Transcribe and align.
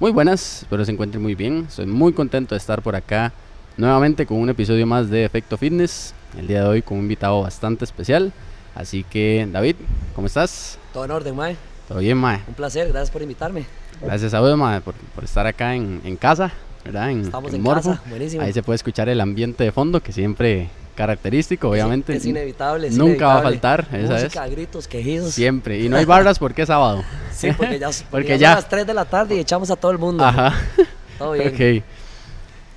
Muy 0.00 0.12
buenas, 0.12 0.62
espero 0.62 0.84
se 0.84 0.92
encuentren 0.92 1.20
muy 1.20 1.34
bien. 1.34 1.64
Estoy 1.68 1.86
muy 1.86 2.12
contento 2.12 2.54
de 2.54 2.58
estar 2.58 2.82
por 2.82 2.94
acá 2.94 3.32
nuevamente 3.76 4.26
con 4.26 4.38
un 4.38 4.48
episodio 4.48 4.86
más 4.86 5.10
de 5.10 5.24
Efecto 5.24 5.56
Fitness. 5.56 6.14
El 6.38 6.46
día 6.46 6.62
de 6.62 6.68
hoy 6.68 6.82
con 6.82 6.98
un 6.98 7.02
invitado 7.02 7.40
bastante 7.42 7.84
especial. 7.84 8.32
Así 8.76 9.02
que, 9.02 9.48
David, 9.50 9.74
¿cómo 10.14 10.28
estás? 10.28 10.78
Todo 10.92 11.04
en 11.04 11.10
orden, 11.10 11.34
Mae. 11.34 11.56
Todo 11.88 11.98
bien, 11.98 12.16
Mae. 12.16 12.40
Un 12.46 12.54
placer, 12.54 12.86
gracias 12.88 13.10
por 13.10 13.22
invitarme. 13.22 13.64
Gracias 14.00 14.34
a 14.34 14.40
vos, 14.40 14.56
Mae, 14.56 14.80
por, 14.82 14.94
por 14.94 15.24
estar 15.24 15.48
acá 15.48 15.74
en, 15.74 16.00
en 16.04 16.14
casa, 16.16 16.52
¿verdad? 16.84 17.10
En, 17.10 17.22
Estamos 17.22 17.52
en, 17.52 17.60
Morfo. 17.60 17.90
casa, 17.90 18.02
buenísimo. 18.08 18.44
Ahí 18.44 18.52
se 18.52 18.62
puede 18.62 18.76
escuchar 18.76 19.08
el 19.08 19.20
ambiente 19.20 19.64
de 19.64 19.72
fondo, 19.72 20.00
que 20.00 20.12
siempre 20.12 20.68
característico, 20.98 21.70
obviamente. 21.70 22.16
Es 22.16 22.26
inevitable. 22.26 22.88
es 22.88 22.98
Nunca 22.98 23.28
va 23.28 23.38
a 23.38 23.42
faltar, 23.42 23.86
esa 23.92 24.14
Música, 24.14 24.46
gritos, 24.48 24.88
quejidos. 24.88 25.32
Siempre. 25.32 25.78
Y 25.80 25.88
no 25.88 25.96
hay 25.96 26.04
barras 26.04 26.38
porque 26.40 26.62
es 26.62 26.68
sábado. 26.68 27.04
Sí, 27.32 27.52
porque 27.56 27.78
ya, 27.78 27.88
Porque 28.10 28.36
ya, 28.36 28.48
son 28.50 28.56
las 28.56 28.68
3 28.68 28.86
de 28.86 28.94
la 28.94 29.04
tarde 29.04 29.36
y 29.36 29.38
echamos 29.38 29.70
a 29.70 29.76
todo 29.76 29.92
el 29.92 29.98
mundo. 29.98 30.24
Ajá. 30.24 30.52
Todo 31.18 31.32
bien. 31.32 31.48
Ok. 31.48 31.84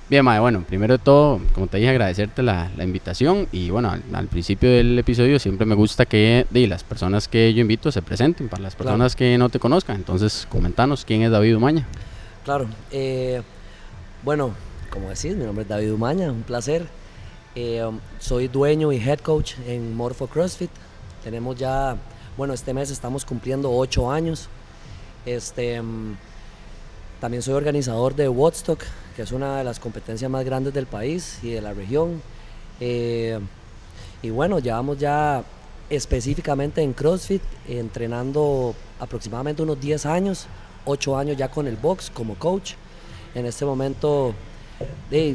Bien, 0.08 0.24
Mae, 0.24 0.38
bueno, 0.40 0.62
primero 0.68 0.92
de 0.98 1.02
todo, 1.02 1.40
como 1.54 1.68
te 1.68 1.78
dije, 1.78 1.88
agradecerte 1.88 2.42
la, 2.42 2.68
la 2.76 2.84
invitación 2.84 3.48
y 3.50 3.70
bueno, 3.70 3.90
al, 3.90 4.02
al 4.12 4.26
principio 4.26 4.68
del 4.70 4.98
episodio 4.98 5.38
siempre 5.38 5.64
me 5.64 5.74
gusta 5.74 6.04
que 6.04 6.44
di, 6.50 6.66
las 6.66 6.84
personas 6.84 7.28
que 7.28 7.54
yo 7.54 7.62
invito 7.62 7.90
se 7.90 8.02
presenten 8.02 8.48
para 8.48 8.62
las 8.64 8.74
Claro. 8.74 8.90
personas 8.90 9.16
que 9.16 9.38
no 9.38 9.48
te 9.48 9.58
conozcan. 9.58 9.96
Entonces, 9.96 10.46
comentanos 10.50 11.04
quién 11.06 11.22
es 11.22 11.30
David 11.30 11.56
Umaña. 11.56 11.86
Claro. 12.44 12.66
eh, 12.90 13.40
bueno, 14.22 14.52
como 14.90 15.08
decís, 15.08 15.34
mi 15.34 15.44
nombre 15.44 15.62
es 15.62 15.68
David 15.68 15.92
Umaña, 15.92 16.30
un 16.30 16.42
placer. 16.42 16.86
Eh, 17.54 17.84
um, 17.84 18.00
soy 18.18 18.48
dueño 18.48 18.92
y 18.92 18.96
head 18.96 19.18
coach 19.20 19.54
en 19.66 19.94
Morpho 19.94 20.26
CrossFit. 20.26 20.70
Tenemos 21.22 21.56
ya, 21.56 21.96
bueno, 22.36 22.54
este 22.54 22.72
mes 22.72 22.90
estamos 22.90 23.24
cumpliendo 23.26 23.70
8 23.70 24.10
años. 24.10 24.48
Este, 25.26 25.80
mm, 25.80 26.16
también 27.20 27.42
soy 27.42 27.54
organizador 27.54 28.14
de 28.14 28.28
Woodstock, 28.28 28.80
que 29.14 29.22
es 29.22 29.32
una 29.32 29.58
de 29.58 29.64
las 29.64 29.78
competencias 29.78 30.30
más 30.30 30.44
grandes 30.44 30.72
del 30.72 30.86
país 30.86 31.38
y 31.42 31.50
de 31.50 31.60
la 31.60 31.74
región. 31.74 32.22
Eh, 32.80 33.38
y 34.22 34.30
bueno, 34.30 34.58
llevamos 34.58 34.98
ya 34.98 35.44
específicamente 35.90 36.80
en 36.80 36.94
CrossFit 36.94 37.42
entrenando 37.68 38.74
aproximadamente 38.98 39.62
unos 39.62 39.78
10 39.78 40.06
años, 40.06 40.46
8 40.86 41.18
años 41.18 41.36
ya 41.36 41.50
con 41.50 41.66
el 41.66 41.76
box 41.76 42.10
como 42.10 42.34
coach. 42.36 42.72
En 43.34 43.44
este 43.44 43.66
momento, 43.66 44.34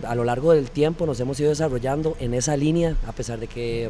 a 0.03 0.16
lo 0.16 0.23
largo 0.23 0.53
del 0.53 0.72
tiempo 0.72 1.06
nos 1.06 1.20
hemos 1.20 1.40
ido 1.40 1.50
desarrollando 1.50 2.16
en 2.20 2.34
esa 2.34 2.58
línea, 2.58 2.95
a 3.08 3.12
pesar 3.12 3.40
de 3.40 3.48
que 3.48 3.90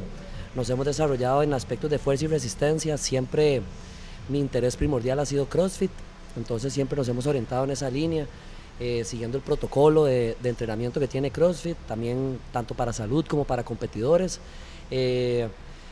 nos 0.55 0.69
hemos 0.69 0.86
desarrollado 0.86 1.44
en 1.44 1.53
aspectos 1.53 1.89
de 1.89 2.00
fuerza 2.00 2.25
y 2.25 2.27
resistencia, 2.27 2.97
siempre 2.97 3.61
mi 4.30 4.39
interés 4.39 4.75
primordial 4.75 5.19
ha 5.19 5.25
sido 5.25 5.47
CrossFit, 5.47 5.91
entonces 6.35 6.73
siempre 6.73 6.97
nos 6.97 7.08
hemos 7.08 7.25
orientado 7.28 7.63
en 7.63 7.72
esa 7.72 7.89
línea, 7.89 8.25
eh, 8.80 9.03
siguiendo 9.05 9.38
el 9.38 9.44
protocolo 9.44 10.05
de, 10.05 10.35
de 10.41 10.50
entrenamiento 10.50 11.00
que 11.00 11.08
tiene 11.08 11.31
CrossFit, 11.31 11.78
también 11.88 12.39
tanto 12.52 12.75
para 12.75 12.94
salud 12.94 13.25
como 13.28 13.44
para 13.44 13.63
competidores, 13.63 14.39
eh, 14.91 15.47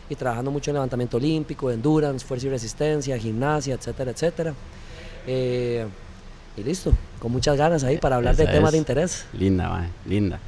y 0.09 0.15
trabajando 0.15 0.51
mucho 0.51 0.71
en 0.71 0.75
levantamiento 0.75 1.17
olímpico, 1.17 1.71
endurance, 1.71 2.25
fuerza 2.25 2.47
y 2.47 2.49
resistencia, 2.49 3.17
gimnasia, 3.17 3.75
etcétera, 3.75 4.11
etcétera. 4.11 4.53
Eh, 5.25 5.85
y 6.57 6.63
listo, 6.63 6.93
con 7.19 7.31
muchas 7.31 7.57
ganas 7.57 7.83
ahí 7.83 7.97
para 7.97 8.15
hablar 8.15 8.35
de 8.35 8.47
temas 8.47 8.71
de 8.71 8.77
interés. 8.77 9.25
Linda, 9.33 9.69
Mae, 9.69 9.89
linda. 10.05 10.39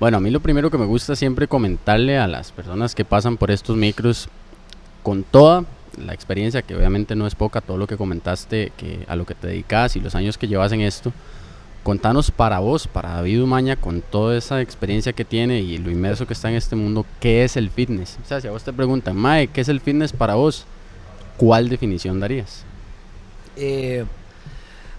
Bueno, 0.00 0.16
a 0.16 0.20
mí 0.20 0.30
lo 0.30 0.40
primero 0.40 0.70
que 0.70 0.78
me 0.78 0.86
gusta 0.86 1.16
siempre 1.16 1.48
comentarle 1.48 2.18
a 2.18 2.26
las 2.26 2.52
personas 2.52 2.94
que 2.94 3.04
pasan 3.04 3.36
por 3.36 3.50
estos 3.50 3.76
micros, 3.76 4.28
con 5.02 5.22
toda 5.22 5.64
la 6.04 6.12
experiencia, 6.12 6.62
que 6.62 6.74
obviamente 6.74 7.14
no 7.14 7.26
es 7.26 7.34
poca, 7.34 7.60
todo 7.60 7.78
lo 7.78 7.86
que 7.86 7.96
comentaste, 7.96 8.72
que 8.76 9.04
a 9.08 9.16
lo 9.16 9.24
que 9.24 9.34
te 9.34 9.46
dedicas 9.46 9.96
y 9.96 10.00
los 10.00 10.14
años 10.14 10.36
que 10.36 10.48
llevas 10.48 10.72
en 10.72 10.80
esto, 10.80 11.12
contanos 11.84 12.30
para 12.30 12.58
vos, 12.58 12.88
para 12.88 13.10
David 13.10 13.42
Umaña, 13.42 13.76
con 13.76 14.00
toda 14.00 14.36
esa 14.36 14.60
experiencia 14.60 15.12
que 15.12 15.24
tiene 15.24 15.60
y 15.60 15.78
lo 15.78 15.90
inmerso 15.90 16.26
que 16.26 16.32
está 16.32 16.48
en 16.48 16.56
este 16.56 16.74
mundo, 16.74 17.06
¿qué 17.20 17.44
es 17.44 17.56
el 17.56 17.70
fitness? 17.70 18.18
O 18.24 18.26
sea, 18.26 18.40
si 18.40 18.48
a 18.48 18.50
vos 18.50 18.64
te 18.64 18.72
preguntan, 18.72 19.16
Mae, 19.16 19.48
¿qué 19.48 19.60
es 19.60 19.68
el 19.68 19.80
fitness 19.80 20.12
para 20.12 20.34
vos? 20.34 20.64
¿Cuál 21.36 21.68
definición 21.68 22.20
darías? 22.20 22.64
Eh, 23.56 24.04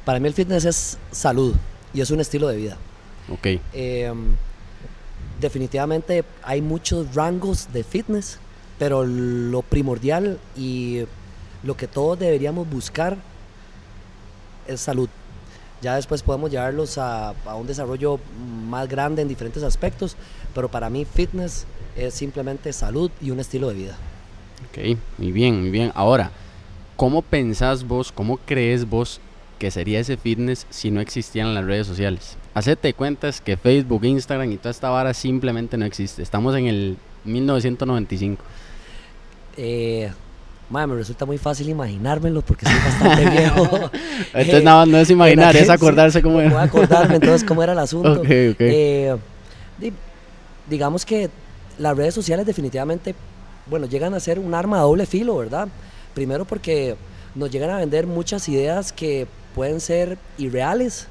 para 0.06 0.20
mí 0.20 0.28
el 0.28 0.34
fitness 0.34 0.66
es 0.66 0.98
salud 1.12 1.54
y 1.94 2.02
es 2.02 2.12
un 2.12 2.20
estilo 2.20 2.48
de 2.48 2.58
vida. 2.58 2.78
Ok, 3.32 3.48
Eh, 3.74 4.14
definitivamente 5.42 6.24
hay 6.44 6.62
muchos 6.62 7.14
rangos 7.16 7.68
de 7.74 7.84
fitness, 7.84 8.40
pero 8.80 9.04
lo 9.04 9.62
primordial 9.62 10.40
y 10.56 11.04
lo 11.64 11.76
que 11.76 11.88
todos 11.88 12.20
deberíamos 12.20 12.70
buscar 12.70 13.18
es 14.68 14.82
salud. 14.82 15.10
Ya 15.82 15.96
después 15.96 16.24
podemos 16.24 16.52
llevarlos 16.52 16.98
a, 16.98 17.30
a 17.46 17.56
un 17.56 17.68
desarrollo 17.68 18.20
más 18.70 18.88
grande 18.88 19.22
en 19.22 19.28
diferentes 19.28 19.64
aspectos, 19.64 20.16
pero 20.54 20.70
para 20.70 20.90
mí 20.90 21.06
fitness 21.06 21.66
es 21.96 22.14
simplemente 22.14 22.72
salud 22.74 23.12
y 23.22 23.32
un 23.32 23.40
estilo 23.40 23.70
de 23.70 23.74
vida. 23.76 23.98
Ok, 24.70 24.98
muy 25.18 25.32
bien, 25.32 25.62
muy 25.62 25.70
bien. 25.70 25.92
Ahora, 25.96 26.32
¿cómo 26.96 27.22
pensás 27.22 27.86
vos, 27.86 28.12
cómo 28.12 28.38
crees 28.46 28.88
vos 28.90 29.20
que 29.60 29.72
sería 29.72 30.00
ese 30.00 30.18
fitness 30.18 30.66
si 30.70 30.92
no 30.92 31.00
existieran 31.02 31.54
las 31.54 31.66
redes 31.66 31.88
sociales? 31.88 32.38
Hacete 32.54 32.94
cuentas 32.94 33.42
que 33.42 33.58
Facebook, 33.58 34.04
Instagram 34.06 34.52
y 34.52 34.58
toda 34.58 34.72
esta 34.72 34.90
vara 34.90 35.14
simplemente 35.14 35.78
no 35.78 35.86
existe. 35.86 36.22
Estamos 36.24 36.56
en 36.56 36.68
el 36.68 36.98
1995. 37.26 38.44
Eh, 39.58 40.12
mae, 40.70 40.88
me 40.88 40.96
resulta 40.96 41.26
muy 41.26 41.38
fácil 41.38 41.70
imaginármelo 41.70 42.42
porque 42.42 42.66
soy 42.66 42.76
bastante 42.76 43.30
viejo. 43.30 43.92
Entonces 44.34 44.64
nada, 44.64 44.86
no 44.86 44.98
es 44.98 45.10
imaginar, 45.12 45.56
es 45.56 45.70
acordarse 45.70 46.22
cómo 46.22 46.36
Voy 46.36 46.44
a 46.46 46.48
era. 46.48 46.64
acordarme 46.64 47.16
entonces 47.16 47.44
cómo 47.48 47.64
era 47.64 47.74
el 47.74 47.80
asunto. 47.80 48.12
Ok, 48.22 48.28
ok. 48.52 48.56
Eh, 48.60 49.16
di- 49.80 49.94
digamos 50.70 51.06
que 51.06 51.30
las 51.78 51.96
redes 51.96 52.14
sociales 52.14 52.46
definitivamente, 52.46 53.16
bueno, 53.68 53.86
llegan 53.86 54.14
a 54.14 54.20
ser 54.20 54.40
un 54.40 54.54
arma 54.54 54.78
a 54.80 54.82
doble 54.82 55.06
filo, 55.06 55.38
¿verdad? 55.38 55.68
Primero 56.14 56.46
porque 56.46 56.96
nos 57.36 57.52
llegan 57.52 57.70
a 57.70 57.78
vender 57.78 58.08
muchas 58.08 58.48
ideas 58.50 58.94
que 58.94 59.28
pueden 59.56 59.80
ser 59.80 60.18
irreales 60.38 61.08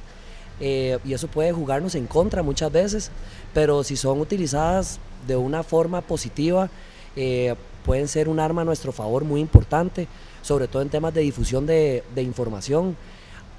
eh, 0.60 0.98
y 1.04 1.14
eso 1.14 1.26
puede 1.28 1.52
jugarnos 1.52 1.94
en 1.94 2.06
contra 2.06 2.42
muchas 2.42 2.70
veces, 2.70 3.10
pero 3.54 3.82
si 3.82 3.96
son 3.96 4.20
utilizadas 4.20 5.00
de 5.26 5.36
una 5.36 5.62
forma 5.62 6.02
positiva, 6.02 6.68
eh, 7.16 7.54
pueden 7.84 8.06
ser 8.06 8.28
un 8.28 8.38
arma 8.38 8.62
a 8.62 8.64
nuestro 8.64 8.92
favor 8.92 9.24
muy 9.24 9.40
importante, 9.40 10.06
sobre 10.42 10.68
todo 10.68 10.82
en 10.82 10.90
temas 10.90 11.14
de 11.14 11.22
difusión 11.22 11.66
de, 11.66 12.04
información. 12.16 12.96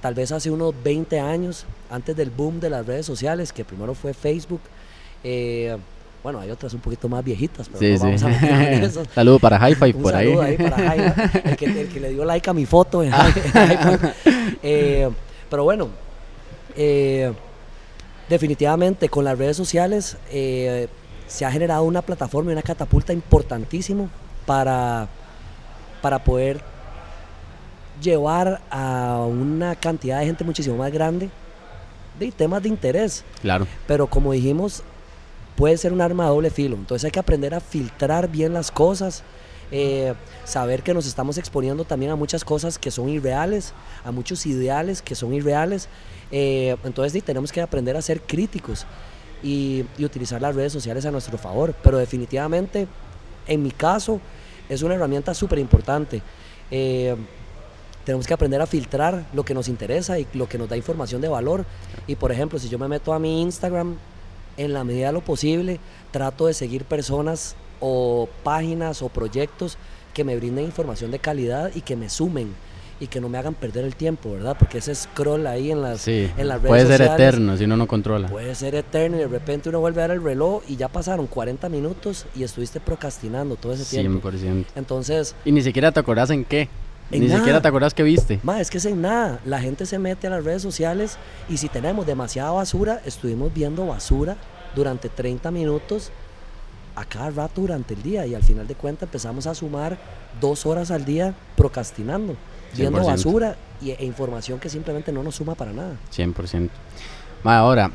Tal 0.01 0.13
vez 0.13 0.31
hace 0.31 0.51
unos 0.51 0.74
20 0.84 1.19
años, 1.19 1.66
antes 1.90 2.16
del 2.16 2.29
boom 2.29 2.59
de 2.59 2.69
las 2.69 2.85
redes 2.85 3.07
sociales, 3.07 3.51
que 3.51 3.66
primero 3.66 3.95
fue 3.95 4.13
Facebook, 4.13 4.62
eh, 5.24 5.78
bueno, 6.25 6.40
hay 6.40 6.50
otras 6.50 6.74
un 6.74 6.80
poquito 6.80 7.08
más 7.08 7.24
viejitas, 7.24 7.68
pero 7.69 7.78
Sí, 7.80 7.91
no 7.91 7.97
sí. 7.97 8.03
vamos 8.03 8.24
a 8.24 8.28
meternos 8.30 8.59
en 8.68 8.84
eso. 8.90 9.03
Saludo 9.13 9.38
para 9.38 9.58
Hi-Fi 9.69 9.94
por 9.94 10.16
ahí. 10.16 10.25
saludo 10.25 10.41
ahí 10.41 10.58
para 10.58 10.75
Jaime, 10.78 11.13
el 11.46 11.56
que, 11.56 11.66
el 11.81 11.88
que 11.90 12.00
le 12.00 12.09
dio 12.09 12.25
like 12.25 12.50
a 12.50 12.53
mi 12.53 12.66
foto. 12.66 13.03
en 13.03 13.12
Hi-Fi. 13.13 14.31
Eh, 14.63 15.08
pero 15.50 15.63
bueno, 15.63 15.90
eh, 16.75 17.31
definitivamente 18.28 19.08
con 19.09 19.24
las 19.24 19.38
redes 19.38 19.56
sociales 19.56 20.18
eh, 20.31 20.88
se 21.28 21.46
ha 21.46 21.52
generado 21.52 21.84
una 21.84 22.02
plataforma 22.02 22.50
y 22.50 22.53
una 22.53 22.63
catapulta 22.63 23.13
importantísimo 23.13 24.09
para, 24.47 25.07
para 26.02 26.24
poder 26.24 26.62
llevar 28.02 28.62
a 28.72 29.19
una 29.30 29.75
cantidad 29.75 30.19
de 30.19 30.25
gente 30.25 30.44
muchísimo 30.44 30.75
más 30.78 30.92
grande 30.92 31.30
de 32.19 32.31
temas 32.31 32.63
de 32.63 32.69
interés 32.69 33.24
Claro, 33.42 33.68
pero 33.88 34.07
como 34.07 34.31
dijimos, 34.34 34.81
puede 35.56 35.78
ser 35.78 35.94
un 35.94 36.02
arma 36.02 36.25
de 36.25 36.30
doble 36.30 36.50
filo. 36.50 36.75
Entonces 36.75 37.06
hay 37.06 37.12
que 37.12 37.19
aprender 37.19 37.54
a 37.54 37.60
filtrar 37.60 38.30
bien 38.30 38.54
las 38.54 38.72
cosas, 38.72 39.24
eh, 39.72 40.13
saber 40.44 40.84
que 40.84 40.94
nos 40.94 41.07
estamos 41.07 41.38
exponiendo 41.38 41.86
también 41.86 42.12
a 42.12 42.16
muchas 42.16 42.44
cosas 42.44 42.78
que 42.78 42.92
son 42.92 43.10
irreales, 43.10 43.74
a 44.04 44.12
muchos 44.12 44.46
ideales 44.46 45.02
que 45.02 45.16
son 45.16 45.34
irreales. 45.34 45.88
Eh, 46.31 46.75
entonces 46.84 47.13
sí, 47.13 47.22
tenemos 47.22 47.52
que 47.52 47.62
aprender 47.62 47.96
a 47.98 48.02
ser 48.02 48.22
críticos 48.22 48.86
y, 49.42 49.86
y 49.98 50.06
utilizar 50.06 50.42
las 50.42 50.56
redes 50.56 50.74
sociales 50.74 51.06
a 51.06 51.12
nuestro 51.12 51.38
favor. 51.38 51.74
Pero 51.84 51.98
definitivamente, 51.98 52.88
en 53.48 53.63
mi 53.63 53.72
caso, 53.72 54.19
es 54.69 54.81
una 54.81 54.96
herramienta 54.96 55.34
súper 55.34 55.60
importante. 55.60 56.22
Eh, 56.72 57.16
tenemos 58.04 58.28
que 58.28 58.34
aprender 58.34 58.62
a 58.62 58.68
filtrar 58.68 59.25
lo 59.34 59.44
que 59.44 59.54
nos 59.54 59.68
interesa 59.68 60.19
y 60.19 60.28
lo 60.34 60.48
que 60.48 60.58
nos 60.58 60.69
da 60.69 60.78
información 60.78 61.22
de 61.22 61.28
valor. 61.28 61.66
Y 62.08 62.16
por 62.16 62.31
ejemplo, 62.31 62.60
si 62.60 62.69
yo 62.69 62.78
me 62.78 62.88
meto 62.88 63.13
a 63.13 63.19
mi 63.19 63.42
Instagram, 63.42 63.98
en 64.57 64.74
la 64.74 64.84
medida 64.84 65.07
de 65.07 65.13
lo 65.13 65.22
posible, 65.22 65.80
trato 66.12 66.48
de 66.48 66.54
seguir 66.54 66.86
personas 66.86 67.56
o 67.80 68.30
páginas 68.44 69.02
o 69.02 69.10
proyectos 69.10 69.78
que 70.13 70.24
me 70.24 70.36
brinden 70.36 70.66
información 70.66 71.12
de 71.12 71.19
calidad 71.19 71.72
y 71.75 71.81
que 71.81 71.96
me 71.96 72.10
sumen 72.10 72.54
y 73.00 73.07
que 73.07 73.19
no 73.19 73.28
me 73.28 73.38
hagan 73.38 73.54
perder 73.54 73.84
el 73.84 73.96
tiempo, 73.96 74.31
¿verdad? 74.31 74.56
Porque 74.57 74.78
ese 74.78 74.96
scroll 74.96 75.46
ahí 75.48 75.72
en 75.72 75.81
las, 75.81 76.02
sí. 76.02 76.31
en 76.38 76.48
las 76.48 76.62
redes 76.62 76.69
Puede 76.69 76.88
ser 76.88 76.98
sociales 76.98 77.19
eterno 77.19 77.57
si 77.57 77.66
uno 77.66 77.78
no 77.78 77.88
controla. 77.88 78.30
Puede 78.30 78.56
ser 78.56 78.75
eterno 78.75 79.18
y 79.18 79.19
de 79.19 79.28
repente 79.28 79.69
uno 79.69 79.81
vuelve 79.81 80.02
a 80.02 80.07
ver 80.07 80.18
el 80.18 80.24
reloj 80.24 80.63
y 80.68 80.78
ya 80.78 80.88
pasaron 80.88 81.28
40 81.28 81.68
minutos 81.68 82.25
y 82.36 82.44
estuviste 82.44 82.80
procrastinando 82.80 83.58
todo 83.58 83.74
ese 83.74 83.84
tiempo. 83.84 84.31
100%. 84.31 84.66
Entonces, 84.75 85.36
Y 85.44 85.51
ni 85.51 85.62
siquiera 85.62 85.92
te 85.92 86.00
acordás 86.00 86.30
en 86.30 86.46
qué. 86.46 86.69
Ni 87.12 87.30
siquiera 87.30 87.62
te 87.62 87.68
acuerdas 87.68 87.94
que 87.94 88.04
viste. 88.04 88.40
Ma, 88.44 88.60
es 88.60 88.69
que 88.69 88.78
es 88.80 88.86
en 88.86 89.02
nada. 89.02 89.40
La 89.46 89.60
gente 89.60 89.86
se 89.86 90.00
mete 90.00 90.28
a 90.28 90.31
las 90.31 90.44
redes 90.44 90.62
sociales 90.62 91.18
y 91.48 91.57
si 91.57 91.69
tenemos 91.69 92.06
demasiada 92.06 92.52
basura, 92.52 93.02
estuvimos 93.06 93.54
viendo 93.54 93.86
basura 93.86 94.38
durante 94.75 95.10
30 95.10 95.52
minutos 95.52 96.12
a 96.96 97.06
cada 97.06 97.30
rato 97.30 97.62
durante 97.62 97.94
el 97.94 98.02
día 98.02 98.25
y 98.25 98.36
al 98.36 98.44
final 98.44 98.68
de 98.68 98.75
cuentas 98.75 99.07
empezamos 99.07 99.48
a 99.48 99.54
sumar 99.54 99.98
dos 100.40 100.66
horas 100.66 100.92
al 100.92 101.06
día 101.06 101.34
procrastinando, 101.56 102.36
viendo 102.75 103.02
100%. 103.02 103.06
basura 103.06 103.56
y, 103.81 103.92
e 103.92 104.06
información 104.06 104.60
que 104.60 104.69
simplemente 104.69 105.12
no 105.12 105.22
nos 105.22 105.36
suma 105.36 105.56
para 105.56 105.74
nada. 105.74 105.96
100%. 106.16 106.69
Ma, 107.44 107.58
ahora, 107.58 107.92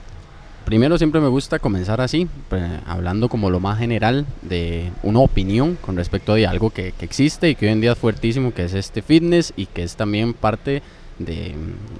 primero 0.65 0.99
siempre 0.99 1.21
me 1.21 1.29
gusta 1.29 1.59
comenzar 1.59 2.01
así, 2.01 2.29
pues, 2.49 2.63
hablando 2.87 3.29
como 3.29 3.51
lo 3.51 3.61
más 3.61 3.79
general 3.79 4.27
de 4.43 4.91
una 5.03 5.21
opinión 5.21 5.77
con 5.81 5.97
respecto 5.97 6.33
a 6.35 6.37
algo 6.51 6.71
que, 6.71 6.93
que 6.93 7.05
existe 7.05 7.51
y 7.51 7.55
que 7.55 7.67
hoy 7.67 7.73
en 7.73 7.81
día 7.81 7.93
es 7.93 7.99
fuertísimo, 7.99 8.53
que 8.55 8.65
es 8.65 8.75
este 8.75 9.03
fitness 9.03 9.53
y 9.57 9.67
que 9.67 9.83
es 9.83 9.97
también 9.97 10.33
parte 10.35 10.83
de, 11.19 11.55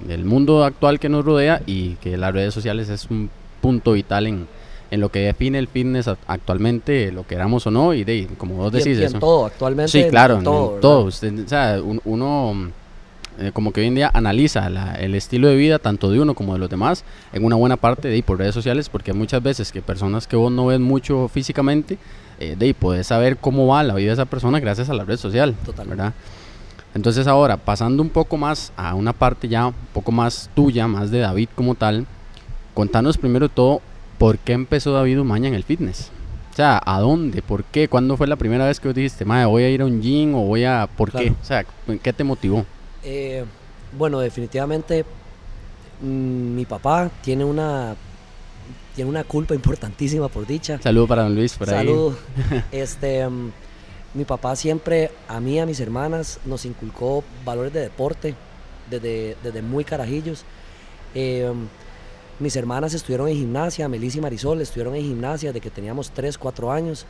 del 0.07 0.25
mundo 0.25 0.63
actual 0.63 0.99
que 0.99 1.09
nos 1.09 1.25
rodea 1.25 1.61
y 1.65 1.95
que 1.95 2.17
las 2.17 2.33
redes 2.33 2.53
sociales 2.53 2.89
es 2.89 3.07
un 3.09 3.29
punto 3.61 3.91
vital 3.93 4.25
en, 4.27 4.47
en 4.89 4.99
lo 4.99 5.09
que 5.09 5.19
define 5.19 5.59
el 5.59 5.67
fitness 5.67 6.07
actualmente, 6.27 7.11
lo 7.11 7.25
queramos 7.27 7.67
o 7.67 7.71
no, 7.71 7.93
y 7.93 8.03
de, 8.03 8.27
como 8.37 8.55
vos 8.55 8.73
Y 8.73 8.77
en- 8.77 8.83
decís 8.83 8.97
y 8.97 9.01
en 9.01 9.07
eso. 9.09 9.19
todo, 9.19 9.45
actualmente. 9.45 9.91
Sí, 9.91 10.05
claro, 10.09 10.37
en 10.37 10.43
todo, 10.43 10.67
todo. 10.79 11.03
Usted, 11.05 11.45
o 11.45 11.47
sea, 11.47 11.79
un- 11.83 12.01
uno 12.05 12.71
eh, 13.41 13.51
como 13.51 13.71
que 13.73 13.81
hoy 13.81 13.87
en 13.87 13.95
día 13.95 14.09
analiza 14.13 14.69
la- 14.69 14.93
el 14.95 15.15
estilo 15.15 15.47
de 15.47 15.55
vida 15.55 15.79
tanto 15.79 16.09
de 16.11 16.19
uno 16.19 16.33
como 16.35 16.53
de 16.53 16.59
los 16.59 16.69
demás 16.69 17.03
en 17.33 17.43
una 17.43 17.55
buena 17.55 17.75
parte 17.77 18.07
de 18.07 18.15
ahí 18.15 18.21
por 18.21 18.37
redes 18.37 18.53
sociales, 18.55 18.87
porque 18.89 19.13
muchas 19.13 19.41
veces 19.43 19.71
que 19.71 19.81
personas 19.81 20.27
que 20.27 20.35
vos 20.35 20.51
no 20.51 20.67
ves 20.67 20.79
mucho 20.79 21.27
físicamente, 21.27 21.97
eh, 22.39 22.55
de 22.57 22.65
ahí 22.67 22.73
puedes 22.73 23.07
saber 23.07 23.37
cómo 23.37 23.67
va 23.67 23.83
la 23.83 23.95
vida 23.95 24.07
de 24.07 24.13
esa 24.13 24.25
persona 24.25 24.59
gracias 24.59 24.89
a 24.89 24.93
la 24.93 25.03
red 25.03 25.17
social, 25.17 25.55
Totalmente. 25.65 25.97
¿verdad? 26.01 26.13
Entonces 26.93 27.25
ahora, 27.27 27.57
pasando 27.57 28.03
un 28.03 28.09
poco 28.09 28.37
más 28.37 28.73
a 28.75 28.95
una 28.95 29.13
parte 29.13 29.47
ya 29.47 29.67
un 29.67 29.73
poco 29.93 30.11
más 30.11 30.49
tuya, 30.55 30.87
más 30.87 31.09
de 31.09 31.19
David 31.19 31.49
como 31.55 31.75
tal, 31.75 32.05
contanos 32.73 33.17
primero 33.17 33.47
todo, 33.49 33.81
¿por 34.17 34.37
qué 34.37 34.53
empezó 34.53 34.91
David 34.91 35.19
Umaña 35.19 35.47
en 35.47 35.53
el 35.55 35.63
fitness? 35.63 36.11
O 36.51 36.53
sea, 36.55 36.81
¿a 36.85 36.99
dónde? 36.99 37.41
¿Por 37.41 37.63
qué? 37.63 37.87
¿Cuándo 37.87 38.17
fue 38.17 38.27
la 38.27 38.35
primera 38.35 38.65
vez 38.65 38.81
que 38.81 38.89
vos 38.89 38.95
dijiste, 38.95 39.23
madre, 39.23 39.45
voy 39.45 39.63
a 39.63 39.69
ir 39.69 39.81
a 39.81 39.85
un 39.85 40.01
gym 40.01 40.35
o 40.35 40.41
voy 40.41 40.65
a... 40.65 40.89
¿Por 40.97 41.09
qué? 41.11 41.29
O 41.31 41.45
sea, 41.45 41.63
¿qué 42.03 42.11
te 42.11 42.25
motivó? 42.25 42.65
Eh, 43.03 43.45
bueno, 43.97 44.19
definitivamente 44.19 45.05
mm, 46.01 46.55
mi 46.55 46.65
papá 46.65 47.09
tiene 47.21 47.43
una 47.43 47.95
tiene 48.95 49.09
una 49.09 49.23
culpa 49.23 49.55
importantísima 49.55 50.27
por 50.27 50.45
dicha. 50.45 50.79
Saludo 50.81 51.07
para 51.07 51.23
don 51.23 51.35
Luis 51.35 51.53
por 51.53 51.69
ahí. 51.69 51.87
Saludo. 51.87 52.15
este, 52.71 53.27
mm, 53.27 53.51
mi 54.13 54.25
papá 54.25 54.55
siempre 54.55 55.11
a 55.27 55.39
mí 55.39 55.53
y 55.53 55.59
a 55.59 55.65
mis 55.65 55.79
hermanas 55.79 56.39
nos 56.45 56.65
inculcó 56.65 57.23
valores 57.45 57.73
de 57.73 57.81
deporte 57.81 58.35
desde, 58.89 59.37
desde 59.43 59.61
muy 59.61 59.83
carajillos. 59.83 60.43
Eh, 61.15 61.51
mm, 61.53 62.43
mis 62.43 62.55
hermanas 62.55 62.93
estuvieron 62.93 63.27
en 63.27 63.35
gimnasia, 63.35 63.87
Melissa 63.87 64.17
y 64.17 64.21
Marisol 64.21 64.61
estuvieron 64.61 64.95
en 64.95 65.03
gimnasia 65.03 65.49
desde 65.49 65.61
que 65.61 65.69
teníamos 65.69 66.09
3, 66.11 66.37
4 66.37 66.71
años. 66.71 67.05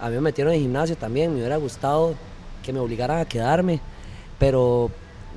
A 0.00 0.08
mí 0.08 0.16
me 0.16 0.22
metieron 0.22 0.52
en 0.52 0.60
gimnasio 0.60 0.96
también, 0.96 1.32
me 1.32 1.38
hubiera 1.38 1.56
gustado 1.56 2.14
que 2.62 2.72
me 2.72 2.80
obligaran 2.80 3.20
a 3.20 3.24
quedarme, 3.26 3.80
pero 4.40 4.90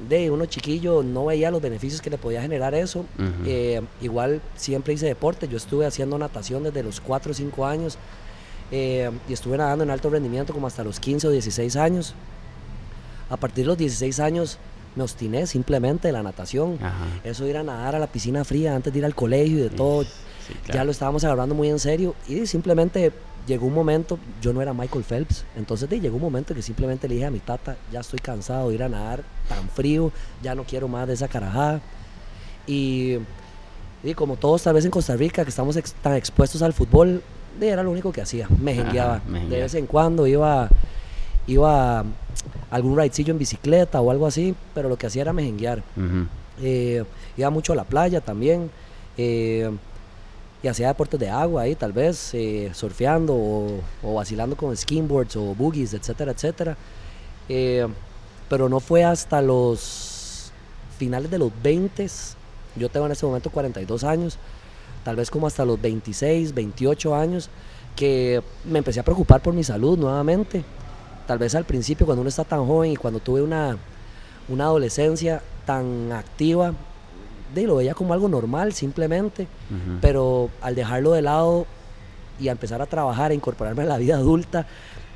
de 0.10 0.32
uno 0.32 0.48
chiquillo 0.48 1.04
no 1.04 1.26
veía 1.26 1.52
los 1.52 1.62
beneficios 1.62 2.02
que 2.02 2.10
le 2.10 2.18
podía 2.18 2.42
generar 2.42 2.74
eso. 2.74 3.06
Eh, 3.46 3.82
igual 4.02 4.42
siempre 4.56 4.94
hice 4.94 5.06
deporte, 5.06 5.48
yo 5.48 5.58
estuve 5.58 5.86
haciendo 5.86 6.18
natación 6.18 6.64
desde 6.64 6.82
los 6.82 7.00
4 7.00 7.32
o 7.32 7.36
5 7.36 7.66
años 7.66 7.98
eh, 8.72 9.12
y 9.30 9.34
estuve 9.34 9.58
nadando 9.58 9.84
en 9.84 9.92
alto 9.92 10.10
rendimiento 10.10 10.54
como 10.54 10.66
hasta 10.66 10.84
los 10.84 11.00
15 11.00 11.28
o 11.28 11.30
16 11.30 11.76
años. 11.76 12.16
A 13.30 13.38
partir 13.38 13.66
de 13.66 13.68
los 13.68 13.78
16 13.78 14.20
años 14.20 14.58
me 14.96 15.04
obstiné 15.04 15.46
simplemente 15.48 16.08
de 16.08 16.14
la 16.14 16.24
natación. 16.24 16.80
Ajá. 16.82 17.06
Eso 17.24 17.44
de 17.44 17.52
ir 17.52 17.58
a 17.58 17.64
nadar 17.64 17.96
a 17.96 18.00
la 18.00 18.08
piscina 18.08 18.44
fría 18.46 18.76
antes 18.76 18.94
de 18.94 19.00
ir 19.00 19.06
al 19.06 19.16
colegio 19.16 19.60
y 19.60 19.62
de 19.62 19.70
todo, 19.70 20.06
Sí, 20.48 20.54
ya 20.74 20.84
lo 20.84 20.92
estábamos 20.92 21.24
agarrando 21.24 21.56
muy 21.56 21.70
en 21.70 21.80
serio 21.80 22.16
y 22.28 22.46
simplemente 22.48 23.12
llegó 23.48 23.66
un 23.68 23.74
momento, 23.74 24.18
yo 24.42 24.54
no 24.54 24.62
era 24.62 24.74
Michael 24.74 25.04
Phelps, 25.04 25.44
entonces 25.58 25.90
de, 25.90 26.00
llegó 26.00 26.16
un 26.16 26.22
momento 26.22 26.54
que 26.56 26.62
simplemente 26.62 27.08
le 27.08 27.16
dije 27.16 27.26
a 27.28 27.32
mi 27.32 27.40
tata, 27.40 27.76
ya 27.92 28.00
estoy 28.00 28.20
cansado 28.20 28.70
de 28.70 28.76
ir 28.76 28.84
a 28.84 28.90
nadar 28.90 29.24
tan 29.50 29.68
frío, 29.70 30.12
ya 30.42 30.56
no 30.56 30.64
quiero 30.64 30.88
más 30.88 31.08
de 31.08 31.14
esa 31.16 31.28
carajada. 31.28 31.82
Y, 32.68 33.18
y 34.04 34.14
como 34.14 34.38
todos 34.38 34.64
tal 34.64 34.74
vez 34.76 34.86
en 34.86 34.92
Costa 34.92 35.16
Rica, 35.16 35.44
que 35.44 35.50
estamos 35.50 35.76
ex- 35.76 35.94
tan 36.02 36.16
expuestos 36.16 36.62
al 36.62 36.72
fútbol, 36.74 37.22
de, 37.60 37.70
era 37.70 37.84
lo 37.84 37.92
único 37.92 38.12
que 38.14 38.22
hacía, 38.22 38.48
me 38.62 38.74
jengueaba. 38.74 39.22
De 39.50 39.60
vez 39.62 39.74
en 39.76 39.86
cuando 39.88 40.26
iba, 40.26 40.70
iba 41.48 42.00
a 42.00 42.06
algún 42.72 42.98
ridecillo 42.98 43.32
en 43.34 43.40
bicicleta 43.40 44.00
o 44.02 44.10
algo 44.12 44.26
así, 44.26 44.56
pero 44.74 44.88
lo 44.90 44.98
que 44.98 45.08
hacía 45.08 45.22
era 45.24 45.34
mejenguear. 45.34 45.80
Ujú. 45.98 46.28
Eh, 46.62 47.04
iba 47.38 47.50
mucho 47.50 47.74
a 47.74 47.76
la 47.76 47.84
playa 47.84 48.22
también. 48.22 48.70
eh, 49.18 49.70
y 50.64 50.70
hacía 50.70 50.88
deportes 50.88 51.20
de 51.20 51.30
agua 51.30 51.64
ahí, 51.64 51.76
tal 51.76 51.92
vez, 51.92 52.34
eh, 52.34 52.72
surfeando 52.74 53.36
o, 54.02 54.14
vacilando 54.16 54.56
con 54.56 54.76
skimboards 54.76 55.36
o 55.36 55.54
boogies, 55.54 55.94
etcétera, 55.94 56.32
etcétera. 56.32 56.78
Eh, 57.50 57.86
pero 58.48 58.70
no 58.70 58.80
fue 58.80 59.04
hasta 59.04 59.42
los 59.42 60.52
finales 60.98 61.30
de 61.30 61.38
los 61.38 61.52
20, 61.62 62.08
yo 62.78 62.88
tengo 62.90 63.06
en 63.06 63.12
este 63.12 63.26
momento 63.26 63.50
42 63.50 64.06
años, 64.06 64.38
tal 65.04 65.18
vez 65.18 65.30
como 65.30 65.48
hasta 65.48 65.66
los 65.66 65.82
26, 65.82 66.54
28 66.54 67.14
años, 67.14 67.50
que 67.98 68.42
me 68.64 68.80
empecé 68.80 69.02
a 69.02 69.04
preocupar 69.04 69.42
por 69.42 69.54
mi 69.54 69.66
salud 69.66 69.98
nuevamente. 69.98 70.64
Tal 71.28 71.40
vez 71.40 71.56
al 71.56 71.66
principio, 71.66 72.06
cuando 72.06 72.22
uno 72.22 72.30
está 72.30 72.46
tan 72.46 72.66
joven 72.66 72.92
y 72.92 72.96
cuando 72.96 73.20
tuve 73.20 73.42
una, 73.42 73.78
una 74.48 74.64
adolescencia 74.64 75.42
tan 75.66 76.12
activa, 76.14 76.74
de, 77.54 77.64
lo 77.68 77.76
veía 77.76 77.94
como 77.94 78.14
algo 78.14 78.28
normal 78.28 78.74
simplemente, 78.74 79.48
pero 80.02 80.50
al 80.62 80.76
dejarlo 80.76 81.12
de 81.12 81.22
lado 81.22 81.66
y 82.40 82.48
a 82.48 82.52
empezar 82.52 82.82
a 82.82 82.86
trabajar, 82.86 83.32
a 83.32 83.34
incorporarme 83.34 83.84
a 83.84 83.86
la 83.86 83.98
vida 83.98 84.16
adulta, 84.16 84.66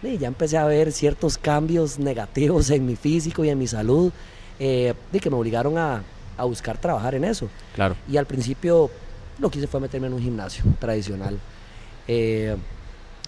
de, 0.02 0.18
ya 0.18 0.28
empecé 0.28 0.58
a 0.58 0.66
ver 0.66 0.92
ciertos 0.92 1.38
cambios 1.38 1.98
negativos 2.00 2.70
en 2.70 2.86
mi 2.86 2.96
físico 2.96 3.44
y 3.44 3.50
en 3.50 3.58
mi 3.58 3.68
salud, 3.68 4.12
eh, 4.60 4.94
de 5.12 5.20
que 5.20 5.30
me 5.30 5.36
obligaron 5.36 5.78
a, 5.78 6.04
a 6.38 6.44
buscar 6.46 6.78
trabajar 6.78 7.16
en 7.16 7.24
eso. 7.24 7.50
Claro. 7.76 7.96
Y 8.08 8.18
al 8.18 8.26
principio 8.26 8.92
lo 9.40 9.50
que 9.50 9.58
hice 9.60 9.68
fue 9.68 9.80
meterme 9.80 10.08
en 10.08 10.14
un 10.14 10.22
gimnasio 10.22 10.64
tradicional. 10.80 11.40
eh, 12.08 12.56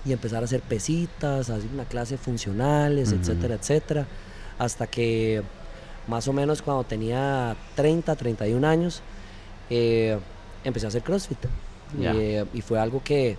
y 0.06 0.14
empezar 0.14 0.42
a 0.42 0.46
hacer 0.46 0.62
pesitas, 0.62 1.50
hacer 1.50 1.70
una 1.74 1.84
clase 1.84 2.18
funcionales, 2.18 3.12
etcétera, 3.12 3.56
etcétera. 3.56 4.08
Hasta 4.58 4.88
que 4.88 5.44
más 6.10 6.28
o 6.28 6.34
menos 6.34 6.62
cuando 6.62 6.84
tenía 6.84 7.56
30, 7.76 8.16
31 8.16 8.68
años, 8.68 9.02
eh, 9.70 10.18
empecé 10.64 10.88
a 10.88 10.90
hacer 10.90 11.04
CrossFit. 11.04 11.38
Eh, 12.02 12.46
y 12.54 12.62
fue 12.62 12.80
algo 12.80 13.02
que, 13.04 13.38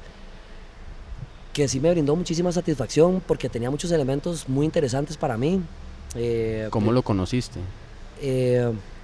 que 1.53 1.69
sí 1.69 1.79
me 1.81 1.91
brindó 1.91 2.17
muchísima 2.17 2.51
satisfacción 2.51 3.23
porque 3.27 3.49
tenía 3.49 3.71
muchos 3.71 3.93
elementos 3.93 4.49
muy 4.49 4.65
interesantes 4.65 5.17
para 5.17 5.37
mí. 5.37 5.61
Eh, 6.15 6.69
¿Cómo 6.71 6.93
lo 6.93 7.03
conociste? 7.03 7.61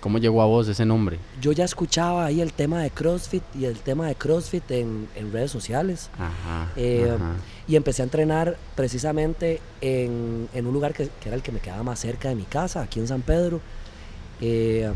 ¿Cómo 0.06 0.18
llegó 0.18 0.40
a 0.40 0.46
vos 0.46 0.68
ese 0.68 0.84
nombre? 0.84 1.18
yo 1.40 1.50
ya 1.50 1.64
escuchaba 1.64 2.26
ahí 2.26 2.40
el 2.40 2.52
tema 2.52 2.80
de 2.80 2.90
CrossFit 2.90 3.42
y 3.58 3.64
el 3.64 3.80
tema 3.80 4.06
de 4.06 4.14
CrossFit 4.14 4.70
en, 4.70 5.08
en 5.16 5.32
redes 5.32 5.50
sociales. 5.50 6.10
Ajá. 6.14 6.70
Eh, 6.76 7.10
ajá. 7.12 7.32
Y 7.66 7.74
empecé 7.74 8.02
a 8.02 8.04
entrenar 8.04 8.56
precisamente 8.76 9.60
en, 9.80 10.48
en 10.54 10.64
un 10.64 10.72
lugar 10.72 10.94
que, 10.94 11.08
que 11.20 11.28
era 11.28 11.34
el 11.34 11.42
que 11.42 11.50
me 11.50 11.58
quedaba 11.58 11.82
más 11.82 11.98
cerca 11.98 12.28
de 12.28 12.36
mi 12.36 12.44
casa, 12.44 12.82
aquí 12.82 13.00
en 13.00 13.08
San 13.08 13.22
Pedro. 13.22 13.60
Eh, 14.40 14.92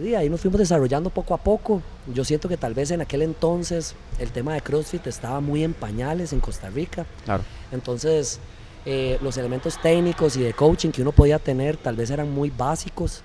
y 0.00 0.14
ahí 0.14 0.28
nos 0.28 0.40
fuimos 0.40 0.60
desarrollando 0.60 1.10
poco 1.10 1.34
a 1.34 1.38
poco. 1.38 1.82
Yo 2.14 2.24
siento 2.24 2.48
que 2.48 2.56
tal 2.56 2.74
vez 2.74 2.92
en 2.92 3.00
aquel 3.00 3.22
entonces 3.22 3.96
el 4.20 4.30
tema 4.30 4.54
de 4.54 4.60
CrossFit 4.60 5.04
estaba 5.08 5.40
muy 5.40 5.64
en 5.64 5.74
pañales 5.74 6.32
en 6.32 6.38
Costa 6.38 6.70
Rica. 6.70 7.06
Claro. 7.24 7.42
Entonces, 7.72 8.38
eh, 8.84 9.18
los 9.22 9.36
elementos 9.36 9.80
técnicos 9.80 10.36
y 10.36 10.42
de 10.42 10.52
coaching 10.52 10.90
que 10.90 11.02
uno 11.02 11.12
podía 11.12 11.38
tener 11.38 11.76
tal 11.76 11.94
vez 11.94 12.10
eran 12.10 12.32
muy 12.32 12.50
básicos, 12.50 13.22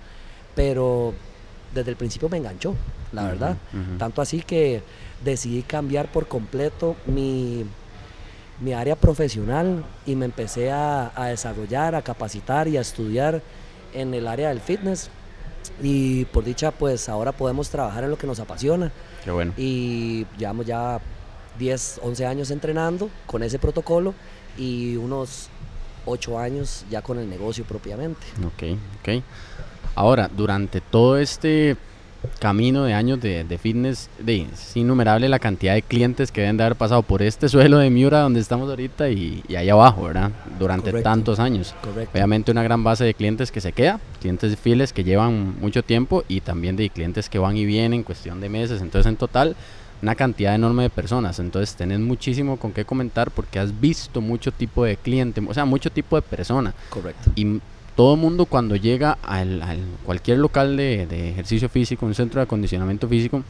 pero 0.57 1.13
desde 1.73 1.91
el 1.91 1.97
principio 1.97 2.27
me 2.29 2.37
enganchó, 2.37 2.73
la 3.13 3.21
Ujú, 3.21 3.29
verdad. 3.31 3.57
ujú. 3.71 3.97
Tanto 3.99 4.21
así 4.23 4.41
que 4.41 4.81
decidí 5.23 5.61
cambiar 5.61 6.11
por 6.11 6.27
completo 6.27 6.95
mi, 7.05 7.63
mi 8.59 8.73
área 8.73 8.95
profesional 8.95 9.85
y 10.07 10.15
me 10.15 10.25
empecé 10.25 10.71
a, 10.71 11.11
a 11.15 11.27
desarrollar, 11.27 11.93
a 11.93 12.01
capacitar 12.01 12.67
y 12.67 12.75
a 12.75 12.81
estudiar 12.81 13.43
en 13.93 14.15
el 14.15 14.27
área 14.27 14.49
del 14.49 14.59
fitness. 14.59 15.11
Y 15.79 16.25
por 16.25 16.43
dicha, 16.43 16.71
pues 16.71 17.07
ahora 17.07 17.31
podemos 17.33 17.69
trabajar 17.69 18.03
en 18.05 18.09
lo 18.09 18.17
que 18.17 18.25
nos 18.25 18.39
apasiona. 18.39 18.91
Qué 19.23 19.29
bueno. 19.29 19.53
Y 19.57 20.25
llevamos 20.39 20.65
ya 20.65 20.99
10, 21.59 21.99
11 22.01 22.25
años 22.25 22.49
entrenando 22.49 23.11
con 23.27 23.43
ese 23.43 23.59
protocolo 23.59 24.15
y 24.57 24.95
unos 24.95 25.49
8 26.07 26.39
años 26.39 26.83
ya 26.89 27.03
con 27.03 27.19
el 27.19 27.29
negocio 27.29 27.63
propiamente. 27.63 28.25
Ok, 28.43 28.75
ok. 29.01 29.23
Ahora, 29.98 30.30
durante 30.32 30.80
todo 30.80 31.18
este 31.18 31.75
camino 32.39 32.84
de 32.84 32.94
años 32.94 33.20
de, 33.20 33.44
de 33.44 33.58
fitness, 33.58 34.12
de, 34.20 34.42
es 34.42 34.77
innumerable 34.77 35.27
la 35.27 35.39
cantidad 35.39 35.74
de 35.74 35.82
clientes 35.82 36.32
que 36.32 36.42
deben 36.42 36.56
de 36.56 36.66
haber 36.66 36.77
pasado 36.77 37.01
por 37.01 37.24
este 37.24 37.50
suelo 37.50 37.80
de 37.80 37.89
Miura 37.89 38.20
donde 38.20 38.39
estamos 38.39 38.70
ahorita 38.70 39.10
y, 39.10 39.44
y 39.48 39.56
ahí 39.56 39.70
abajo, 39.70 40.04
¿verdad? 40.04 40.30
Durante 40.60 40.92
Correcto. 40.92 41.10
tantos 41.10 41.39
años. 41.39 41.74
Correcto. 41.82 42.12
Obviamente 42.13 42.51
una 42.51 42.62
gran 42.62 42.84
base 42.84 43.06
de 43.06 43.16
clientes 43.16 43.51
que 43.51 43.60
se 43.60 43.72
queda, 43.72 44.00
clientes 44.22 44.56
fieles 44.60 44.94
que 44.94 45.04
llevan 45.04 45.60
mucho 45.60 45.82
tiempo 45.82 46.24
y 46.27 46.42
también 46.42 46.75
de 46.75 46.92
clientes 46.92 47.27
que 47.27 47.39
van 47.39 47.58
y 47.58 47.66
vienen 47.66 47.96
en 47.96 48.04
cuestión 48.04 48.39
de 48.39 48.50
meses. 48.50 48.84
Entonces 48.84 49.10
en 49.10 49.18
total 49.18 49.56
una 50.04 50.13
cantidad 50.13 50.54
enorme 50.54 50.84
de 50.84 50.89
personas. 50.92 51.39
Entonces 51.39 51.75
tenés 51.75 52.00
muchísimo 52.00 52.58
con 52.58 52.72
qué 52.72 52.86
comentar 52.86 53.32
porque 53.32 53.58
has 53.58 53.80
visto 53.80 54.22
mucho 54.22 54.51
tipo 54.51 54.86
de 54.86 54.96
cliente, 54.96 55.42
o 55.48 55.54
sea, 55.56 55.66
mucho 55.66 55.89
tipo 55.89 56.16
de 56.16 56.22
persona. 56.22 56.75
Correcto. 56.92 57.32
Y 57.36 57.60
todo 57.98 58.13
el 58.13 58.22
mundo 58.22 58.46
cuando 58.46 58.75
llega 58.75 59.18
al, 59.24 59.62
al 59.62 59.80
cualquier 60.06 60.38
local 60.38 60.77
de, 60.77 61.08
de 61.08 61.32
ejercicio 61.32 61.68
físico, 61.68 62.06
un 62.06 62.16
centro 62.16 62.39
de 62.39 62.44
acondicionamiento 62.44 63.10
físico, 63.10 63.44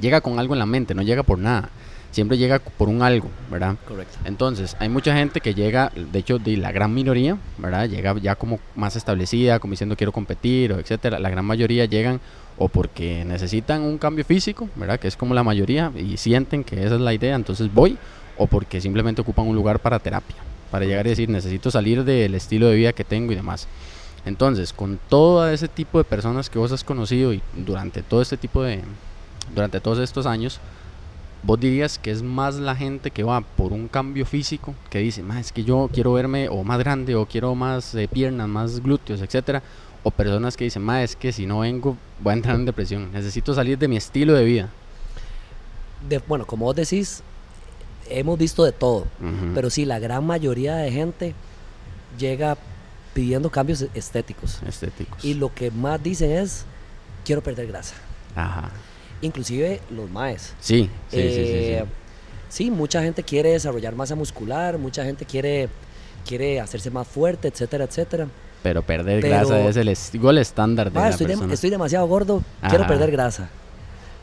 llega 0.00 0.22
con 0.22 0.38
algo 0.38 0.54
en 0.54 0.60
la 0.60 0.66
mente, 0.66 0.94
no 0.94 1.02
llega 1.02 1.24
por 1.24 1.38
nada. 1.38 1.68
Siempre 2.12 2.38
llega 2.38 2.58
por 2.58 2.88
un 2.88 3.02
algo, 3.02 3.28
¿verdad? 3.50 3.76
Correcto. 3.86 4.18
Entonces, 4.24 4.76
hay 4.80 4.88
mucha 4.88 5.14
gente 5.14 5.40
que 5.40 5.54
llega, 5.54 5.92
de 5.94 6.18
hecho, 6.18 6.38
de 6.38 6.56
la 6.56 6.72
gran 6.72 6.92
minoría, 6.94 7.36
¿verdad? 7.58 7.88
Llega 7.88 8.16
ya 8.18 8.34
como 8.34 8.58
más 8.74 8.96
establecida, 8.96 9.60
como 9.60 9.72
diciendo 9.72 9.96
quiero 9.96 10.10
competir, 10.10 10.72
o 10.72 10.80
etcétera. 10.80 11.20
La 11.20 11.30
gran 11.30 11.44
mayoría 11.44 11.84
llegan 11.84 12.20
o 12.58 12.68
porque 12.68 13.24
necesitan 13.24 13.82
un 13.82 13.98
cambio 13.98 14.24
físico, 14.24 14.68
¿verdad? 14.76 15.00
Que 15.00 15.08
es 15.08 15.16
como 15.16 15.34
la 15.34 15.42
mayoría 15.42 15.92
y 15.96 16.16
sienten 16.16 16.62
que 16.62 16.84
esa 16.84 16.96
es 16.96 17.00
la 17.00 17.14
idea, 17.14 17.34
entonces 17.34 17.72
voy, 17.72 17.96
o 18.36 18.46
porque 18.46 18.80
simplemente 18.80 19.20
ocupan 19.20 19.46
un 19.46 19.54
lugar 19.56 19.78
para 19.80 19.98
terapia, 19.98 20.36
para 20.70 20.84
llegar 20.84 21.06
y 21.06 21.10
decir 21.10 21.28
necesito 21.28 21.70
salir 21.70 22.04
del 22.04 22.34
estilo 22.34 22.68
de 22.68 22.76
vida 22.76 22.92
que 22.92 23.04
tengo 23.04 23.32
y 23.32 23.36
demás. 23.36 23.66
Entonces, 24.26 24.72
con 24.72 24.98
todo 25.08 25.48
ese 25.50 25.68
tipo 25.68 25.98
de 25.98 26.04
personas 26.04 26.50
que 26.50 26.58
vos 26.58 26.72
has 26.72 26.84
conocido 26.84 27.32
y 27.32 27.42
durante 27.54 28.02
todo 28.02 28.20
este 28.22 28.36
tipo 28.36 28.62
de, 28.62 28.82
durante 29.54 29.80
todos 29.80 29.98
estos 29.98 30.26
años, 30.26 30.60
vos 31.42 31.58
dirías 31.58 31.98
que 31.98 32.10
es 32.10 32.22
más 32.22 32.56
la 32.56 32.76
gente 32.76 33.10
que 33.10 33.22
va 33.22 33.40
por 33.40 33.72
un 33.72 33.88
cambio 33.88 34.26
físico, 34.26 34.74
que 34.90 34.98
dice, 34.98 35.22
"Ma, 35.22 35.40
es 35.40 35.52
que 35.52 35.64
yo 35.64 35.88
quiero 35.92 36.12
verme 36.12 36.48
o 36.50 36.62
más 36.64 36.78
grande 36.78 37.14
o 37.14 37.24
quiero 37.24 37.54
más 37.54 37.94
eh, 37.94 38.08
piernas, 38.08 38.46
más 38.46 38.80
glúteos, 38.80 39.22
etcétera, 39.22 39.62
o 40.02 40.10
personas 40.10 40.54
que 40.56 40.64
dicen, 40.64 40.82
"Ma, 40.82 41.02
es 41.02 41.16
que 41.16 41.32
si 41.32 41.46
no 41.46 41.60
vengo 41.60 41.96
voy 42.22 42.32
a 42.32 42.34
entrar 42.34 42.56
en 42.56 42.66
depresión, 42.66 43.10
necesito 43.12 43.54
salir 43.54 43.78
de 43.78 43.88
mi 43.88 43.96
estilo 43.96 44.34
de 44.34 44.44
vida." 44.44 44.68
De- 46.08 46.18
bueno, 46.18 46.46
como 46.46 46.66
vos 46.66 46.76
decís, 46.76 47.22
hemos 48.10 48.38
visto 48.38 48.64
de 48.64 48.72
todo. 48.72 49.06
Pero 49.54 49.70
sí, 49.70 49.84
la 49.84 49.98
gran 49.98 50.24
mayoría 50.26 50.76
de 50.76 50.90
gente 50.92 51.34
llega 52.18 52.56
pidiendo 53.14 53.50
cambios 53.50 53.86
estéticos. 53.94 54.60
estéticos. 54.66 55.24
Y 55.24 55.34
lo 55.34 55.52
que 55.54 55.70
más 55.70 56.02
dicen 56.02 56.30
es, 56.30 56.64
quiero 57.24 57.42
perder 57.42 57.66
grasa. 57.66 57.94
Ajá. 58.34 58.70
Inclusive 59.22 59.80
los 59.90 60.08
maes. 60.10 60.54
Sí, 60.60 60.88
sí, 61.10 61.16
sí, 61.16 61.28
sí, 61.28 61.34
sí. 61.34 61.42
Eh, 61.44 61.84
sí, 62.48 62.70
mucha 62.70 63.02
gente 63.02 63.22
quiere 63.22 63.50
desarrollar 63.52 63.94
masa 63.94 64.14
muscular, 64.14 64.78
mucha 64.78 65.04
gente 65.04 65.24
quiere, 65.24 65.68
quiere 66.26 66.60
hacerse 66.60 66.90
más 66.90 67.06
fuerte, 67.06 67.48
etcétera, 67.48 67.84
etcétera. 67.84 68.28
Pero 68.62 68.82
perder 68.82 69.20
pero- 69.20 69.34
grasa 69.48 69.60
es 69.68 69.76
el, 69.76 69.88
est- 69.88 70.14
estándar 70.14 70.90
de 70.92 70.98
la 71.00 71.08
estoy, 71.10 71.26
persona. 71.26 71.52
estoy 71.54 71.70
demasiado 71.70 72.06
gordo, 72.06 72.42
quiero 72.68 72.86
perder 72.86 73.10
grasa. 73.10 73.48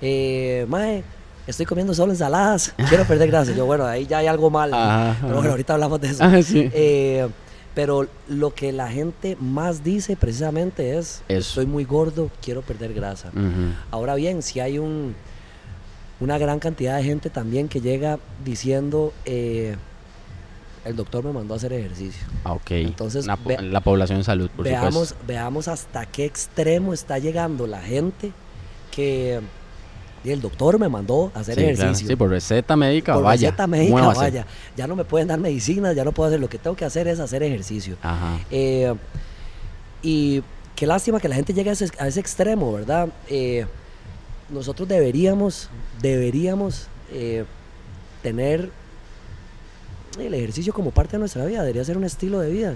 Eh, 0.01 0.65
mae, 0.70 1.03
estoy 1.48 1.66
comiendo 1.66 1.94
solo 1.94 2.12
ensaladas, 2.12 2.74
quiero 2.89 3.06
perder 3.06 3.30
grasa. 3.30 3.54
Yo, 3.54 3.66
bueno, 3.66 3.86
ahí 3.86 4.06
ya 4.06 4.20
hay 4.20 4.27
algo 4.27 4.50
mal. 4.50 4.74
Ajá, 4.74 5.18
Pero 5.22 5.36
bueno, 5.36 5.50
ahorita 5.51 5.74
hablamos 5.74 6.00
de 6.01 6.10
eso. 6.10 6.24
Ah, 6.24 6.42
sí. 6.44 6.70
Eh, 6.74 7.27
pero 7.74 8.08
lo 8.27 8.54
que 8.56 8.72
la 8.72 8.89
gente 8.89 9.38
más 9.39 9.84
dice 9.84 10.16
precisamente 10.16 10.98
es, 10.98 11.22
Eso. 11.27 11.50
estoy 11.50 11.66
muy 11.68 11.84
gordo, 11.86 12.30
quiero 12.42 12.62
perder 12.63 12.94
grasa. 12.94 13.32
Ahora 13.92 14.16
bien, 14.16 14.42
si 14.42 14.60
hay 14.60 14.80
un, 14.80 15.16
una 16.20 16.38
gran 16.39 16.58
cantidad 16.60 16.98
de 16.98 17.04
gente 17.04 17.30
también 17.30 17.68
que 17.68 17.80
llega 17.80 18.18
diciendo, 18.44 19.13
eh, 19.25 19.75
el 20.86 20.96
doctor 20.96 21.24
me 21.24 21.34
mandó 21.34 21.54
a 21.54 21.58
hacer 21.58 21.72
ejercicio. 21.74 22.25
Ah, 22.44 22.54
ok. 22.54 22.72
Entonces, 22.72 23.27
po- 23.44 23.62
la 23.62 23.82
población 23.82 24.18
en 24.20 24.24
salud, 24.24 24.50
por 24.50 24.66
Veamos, 24.66 24.94
supuesto. 25.10 25.18
veamos 25.27 25.68
hasta 25.68 26.06
qué 26.08 26.25
extremo 26.25 26.94
está 26.94 27.20
llegando 27.20 27.68
la 27.68 27.82
gente 27.82 28.32
que 28.89 29.39
y 30.27 30.31
el 30.31 30.41
doctor 30.41 30.77
me 30.77 30.89
mandó 30.89 31.31
a 31.34 31.39
hacer 31.39 31.55
Sí, 31.55 31.62
claro. 31.62 31.74
ejercicio. 31.74 32.07
Sí, 32.07 32.15
por 32.17 32.29
receta 32.29 32.75
médica, 32.75 33.13
Por 33.13 33.24
vaya. 33.24 33.48
receta 33.50 33.65
médica, 33.67 33.91
muévase. 33.91 34.19
vaya. 34.19 34.46
Ya 34.75 34.86
no 34.88 34.96
me 34.96 35.05
pueden 35.05 35.27
dar 35.29 35.39
medicinas, 35.39 35.96
ya 35.96 36.03
no 36.03 36.12
puedo 36.12 36.27
hacer. 36.27 36.39
Lo 36.39 36.50
que 36.50 36.57
tengo 36.57 36.75
que 36.75 36.84
hacer 36.86 37.07
es 37.07 37.19
hacer 37.19 37.43
ejercicio. 37.43 37.96
Ajá. 38.01 38.39
Eh, 38.51 38.93
y 40.01 40.43
qué 40.75 40.86
lástima 40.86 41.19
que 41.19 41.29
la 41.29 41.36
gente 41.36 41.53
llegue 41.53 41.69
a 41.69 41.74
ese, 41.74 41.88
a 41.98 42.07
ese 42.07 42.19
extremo, 42.19 42.74
¿verdad? 42.74 43.07
Eh, 43.29 43.65
nosotros 44.50 44.88
deberíamos, 44.88 45.69
deberíamos 46.01 46.88
eh, 47.12 47.46
tener 48.22 48.69
el 50.19 50.34
ejercicio 50.34 50.74
como 50.74 50.91
parte 50.91 51.13
de 51.13 51.19
nuestra 51.19 51.46
vida, 51.46 51.62
debería 51.62 51.84
ser 51.84 51.98
un 51.98 52.03
estilo 52.03 52.39
de 52.39 52.50
vida. 52.51 52.75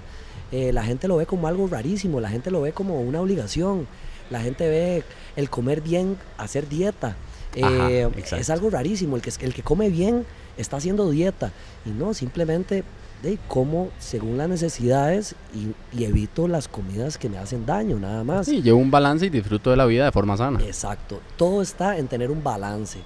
Eh, 0.51 0.72
la 0.74 0.84
gente 0.84 1.08
lo 1.08 1.17
ve 1.17 1.25
como 1.25 1.48
algo 1.48 1.67
rarísimo, 1.67 2.20
la 2.20 2.29
gente 2.29 2.51
lo 2.51 2.62
ve 2.62 2.72
como 2.72 3.01
una 3.01 3.22
obligación, 3.22 3.88
la 4.29 4.41
gente 4.41 4.67
ve 4.67 5.03
el 5.36 5.50
comer 5.50 5.81
bien, 5.81 6.17
hacer 6.38 6.67
dieta. 6.70 7.15
Eh, 7.55 8.10
es 8.38 8.50
algo 8.50 8.70
rarísimo, 8.70 9.15
el 9.15 9.22
que, 9.22 9.31
el 9.41 9.53
que 9.53 9.62
come 9.63 9.89
bien 9.89 10.25
está 10.58 10.77
haciendo 10.77 11.10
dieta 11.10 11.51
y 11.86 11.89
no, 11.89 12.13
simplemente 12.13 12.84
de 13.24 13.38
como 13.48 13.89
según 14.00 14.38
las 14.38 14.50
necesidades 14.50 15.36
y, 15.53 15.74
y 15.98 16.05
evito 16.05 16.48
las 16.48 16.67
comidas 16.67 17.17
que 17.17 17.29
me 17.29 17.38
hacen 17.38 17.65
daño, 17.65 18.00
nada 18.00 18.24
más. 18.24 18.48
Sí, 18.48 18.62
llevo 18.62 18.79
un 18.79 18.89
balance 18.89 19.25
y 19.25 19.29
disfruto 19.29 19.70
de 19.70 19.77
la 19.77 19.86
vida 19.86 20.05
de 20.05 20.12
forma 20.12 20.38
sana. 20.38 20.60
Exacto, 20.63 21.20
todo 21.38 21.62
está 21.62 21.98
en 21.98 22.08
tener 22.08 22.31
un 22.31 22.43
balance. 22.43 23.00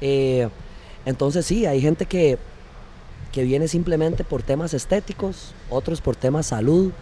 Eh, 0.00 0.48
entonces 1.04 1.46
sí, 1.46 1.66
hay 1.66 1.80
gente 1.80 2.06
que, 2.06 2.38
que 3.32 3.42
viene 3.42 3.66
simplemente 3.66 4.24
por 4.24 4.42
temas 4.42 4.72
estéticos, 4.74 5.52
otros 5.70 6.00
por 6.00 6.16
temas 6.16 6.46
salud. 6.46 6.92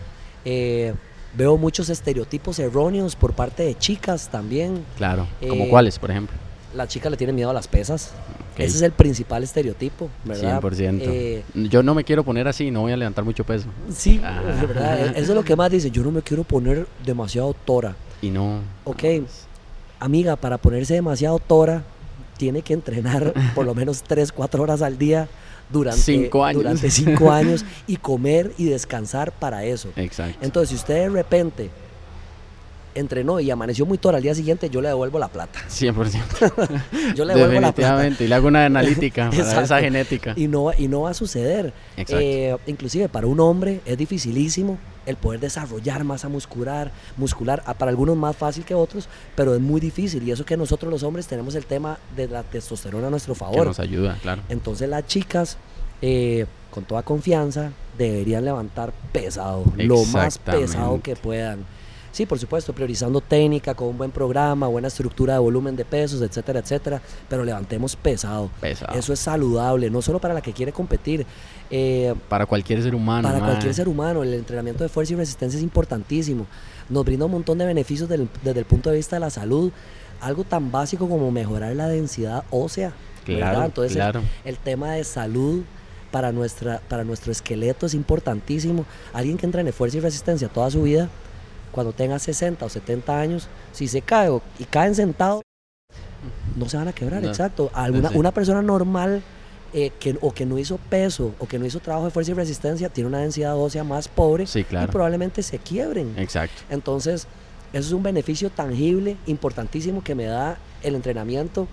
Eh, 0.45 0.95
veo 1.37 1.57
muchos 1.57 1.89
estereotipos 1.91 2.59
erróneos 2.59 3.17
por 3.17 3.35
parte 3.35 3.65
de 3.65 3.77
chicas 3.77 4.31
también. 4.31 4.85
Claro. 4.97 5.27
¿Como 5.49 5.65
Eh, 5.65 5.69
cuáles, 5.69 5.99
por 5.99 6.11
ejemplo? 6.11 6.37
La 6.75 6.89
chica 6.89 7.09
le 7.11 7.17
tiene 7.17 7.33
miedo 7.33 7.51
a 7.51 7.53
las 7.53 7.69
pesas. 7.69 8.11
Ese 8.57 8.77
es 8.77 8.83
el 8.83 8.93
principal 8.93 9.43
estereotipo, 9.43 10.09
¿verdad? 10.25 10.61
100%. 10.61 10.99
Eh, 11.03 11.43
Yo 11.55 11.83
no 11.83 11.95
me 11.95 12.05
quiero 12.05 12.23
poner 12.25 12.47
así, 12.49 12.71
no 12.71 12.83
voy 12.83 12.93
a 12.93 12.97
levantar 12.97 13.25
mucho 13.25 13.45
peso. 13.45 13.67
sí, 13.93 14.21
Ah. 14.25 14.41
¿verdad? 14.61 15.01
Eso 15.17 15.33
es 15.33 15.35
lo 15.37 15.45
que 15.45 15.57
más 15.57 15.71
dice. 15.71 15.91
Yo 15.91 16.03
no 16.03 16.11
me 16.11 16.23
quiero 16.23 16.45
poner 16.45 16.87
demasiado 17.05 17.55
tora. 17.65 17.97
Y 18.23 18.31
no. 18.31 18.61
Ok, 18.85 19.03
amiga, 20.01 20.37
para 20.37 20.59
ponerse 20.59 20.95
demasiado 20.95 21.39
tora, 21.39 21.83
tiene 22.37 22.63
que 22.63 22.75
entrenar 22.75 23.33
por 23.55 23.65
lo 23.67 23.75
menos 23.75 24.03
3, 24.03 24.33
4 24.33 24.63
horas 24.63 24.83
al 24.83 24.99
día 24.99 25.29
durante 25.71 26.01
Cinco 26.01 26.45
años. 26.45 26.63
durante 26.63 26.91
cinco 26.91 27.31
años 27.33 27.65
y 27.87 27.97
comer 27.97 28.53
y 28.59 28.67
descansar 28.67 29.33
para 29.33 29.65
eso. 29.65 29.89
Exacto. 29.97 30.39
Entonces, 30.43 30.71
si 30.71 30.75
usted 30.77 30.95
de 30.95 31.09
repente 31.09 31.71
entrenó 32.95 33.41
y 33.41 33.51
amaneció 33.51 33.87
muy 33.87 33.99
tora 33.99 34.19
al 34.19 34.23
día 34.23 34.35
siguiente, 34.35 34.71
yo 34.71 34.81
le 34.81 34.89
devuelvo 34.89 35.19
la 35.19 35.29
plata. 35.29 35.61
100%. 35.69 36.83
Yo 37.15 37.25
le 37.25 37.35
devuelvo 37.35 37.61
la 37.61 37.73
plata. 37.73 37.97
Definitivamente. 37.97 38.25
Y 38.25 38.29
le 38.29 38.35
hago 38.35 38.49
una 38.49 38.65
analítica 38.67 39.31
para 39.37 39.63
esa 39.63 39.81
genética. 39.81 40.33
Y 40.37 40.49
no, 40.49 40.65
va- 40.65 40.75
y 40.79 40.89
no 40.89 41.03
va 41.03 41.11
a 41.11 41.15
suceder. 41.15 41.73
Exacto. 41.97 42.21
Eh, 42.21 42.57
inclusive 42.67 43.09
para 43.09 43.27
un 43.27 43.41
hombre 43.41 43.81
es 43.85 43.97
dificilísimo 43.99 44.79
el 45.07 45.17
poder 45.17 45.41
desarrollar 45.41 46.03
masa 46.05 46.29
muscular, 46.29 46.91
muscular, 47.17 47.63
para 47.79 47.91
algunos 47.91 48.17
más 48.17 48.35
fácil 48.37 48.65
que 48.65 48.75
otros, 48.75 49.07
pero 49.37 49.55
es 49.55 49.61
muy 49.61 49.81
difícil. 49.81 50.23
Y 50.27 50.31
eso 50.31 50.45
que 50.47 50.57
nosotros 50.57 50.91
los 50.91 51.03
hombres 51.03 51.27
tenemos 51.27 51.55
el 51.57 51.67
tema 51.67 51.99
de 52.17 52.27
la 52.29 52.43
testosterona 52.43 53.09
a 53.09 53.11
nuestro 53.11 53.35
Que 53.35 53.41
favor. 53.41 53.67
nos 53.67 53.81
ayuda, 53.81 54.17
claro. 54.23 54.43
Entonces 54.49 54.89
las 54.89 55.07
chicas, 55.07 55.59
eh, 56.01 56.47
con 56.71 56.85
toda 56.85 57.03
confianza, 57.03 57.71
deberían 57.99 58.45
levantar 58.45 58.93
pesado, 59.13 59.65
lo 59.77 60.05
más 60.07 60.39
pesado 60.39 61.01
que 61.03 61.17
puedan. 61.17 61.65
Sí, 62.15 62.27
por 62.27 62.39
supuesto, 62.39 62.73
priorizando 62.73 63.21
técnica, 63.21 63.75
con 63.75 63.89
un 63.89 63.99
buen 63.99 64.13
programa, 64.13 64.69
buena 64.69 64.87
estructura 64.87 65.33
de 65.33 65.41
volumen 65.41 65.75
de 65.75 65.85
pesos, 65.85 66.23
etcétera, 66.23 66.61
etcétera, 66.61 67.03
pero 67.29 67.43
levantemos 67.43 67.97
pesado. 67.97 68.51
Pesado. 68.61 68.97
Eso 68.97 69.13
es 69.13 69.19
saludable, 69.19 69.91
no 69.91 70.01
solo 70.01 70.21
para 70.21 70.33
la 70.33 70.41
que 70.41 70.53
quiere 70.53 70.71
competir, 70.71 71.27
eh, 71.73 72.15
Para 72.29 72.47
cualquier 72.47 72.81
ser 72.85 72.95
humano. 72.95 73.27
para 73.29 73.41
cualquier 73.41 73.75
ser 73.75 73.89
humano. 73.89 74.23
El 74.23 74.33
entrenamiento 74.33 74.85
de 74.85 74.89
fuerza 74.89 75.13
y 75.15 75.17
resistencia 75.17 75.57
es 75.57 75.65
importantísimo. 75.65 76.47
Nos 76.89 77.05
brinda 77.05 77.25
un 77.27 77.33
montón 77.33 77.59
de 77.59 77.67
beneficios 77.67 78.09
del- 78.09 78.29
desde 78.45 78.61
el 78.61 78.65
punto 78.65 78.91
de 78.91 78.97
vista 78.97 79.17
de 79.17 79.21
la 79.21 79.31
salud. 79.31 79.73
Algo 80.21 80.45
tan 80.45 80.71
básico 80.71 81.09
como 81.09 81.33
mejorar 81.33 81.75
la 81.75 81.89
densidad 81.89 82.45
ósea. 82.53 82.93
¿verdad? 83.27 83.51
Claro, 83.53 83.65
Entonces, 83.65 84.03
el, 84.45 84.59
tema 84.59 84.93
de 84.93 85.03
salud 85.03 85.65
para, 86.13 86.31
nuestra, 86.31 86.81
para 86.89 87.03
nuestro 87.03 87.33
esqueleto 87.33 87.87
es 87.87 87.95
importantísimo. 87.95 88.85
Alguien 89.13 89.37
que 89.37 89.47
entrene 89.47 89.73
fuerza 89.73 89.97
y 89.97 90.01
resistencia 90.01 90.47
toda 90.47 90.71
su 90.71 90.83
vida, 90.83 91.09
cuando 91.75 91.93
tenga 91.93 92.19
60 92.19 92.65
o 92.65 92.69
70 92.69 93.19
años, 93.21 93.49
si 93.73 93.89
se 93.89 94.01
cae 94.01 94.29
o- 94.31 94.41
y 94.59 94.65
caen 94.65 94.95
sentados, 94.95 95.43
no 96.57 96.69
se 96.69 96.77
van 96.77 96.89
a 96.89 96.93
quebrar, 96.93 97.23
No. 97.23 97.29
exacto. 97.29 97.71
Alguna, 97.75 98.11
Sí. 98.11 98.17
Una 98.19 98.33
persona 98.33 98.63
normal 98.63 99.23
eh, 99.77 99.91
que, 99.99 100.17
o 100.21 100.33
que 100.33 100.47
no 100.47 100.57
hizo 100.57 100.77
peso 100.79 101.35
o 101.41 101.47
que 101.49 101.59
no 101.59 101.67
hizo 101.67 101.81
trabajo 101.81 102.05
de 102.05 102.13
fuerza 102.13 102.31
y 102.31 102.35
resistencia 102.35 102.89
tiene 102.91 103.09
una 103.09 103.19
densidad 103.19 103.57
ósea 103.59 103.83
más 103.83 104.07
pobre 104.07 104.47
Sí, 104.47 104.61
y 104.61 104.65
claro. 104.65 104.93
probablemente 104.93 105.43
se 105.43 105.59
quiebren. 105.59 106.15
Exacto. 106.17 106.63
Entonces, 106.71 107.27
Eso 107.73 107.89
es 107.89 107.93
un 107.93 108.05
beneficio 108.05 108.51
tangible, 108.51 109.17
importantísimo 109.27 110.05
que 110.05 110.15
me 110.15 110.27
da 110.27 110.59
el 110.85 110.95
entrenamiento 110.95 111.67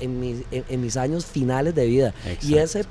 en 0.00 0.18
mis, 0.18 0.38
en, 0.50 0.64
en 0.66 0.80
mis 0.80 0.96
años 0.96 1.26
finales 1.26 1.74
de 1.74 1.84
vida. 1.84 2.14
Y 2.40 2.54
Exacto. 2.54 2.58
ese, 2.58 2.84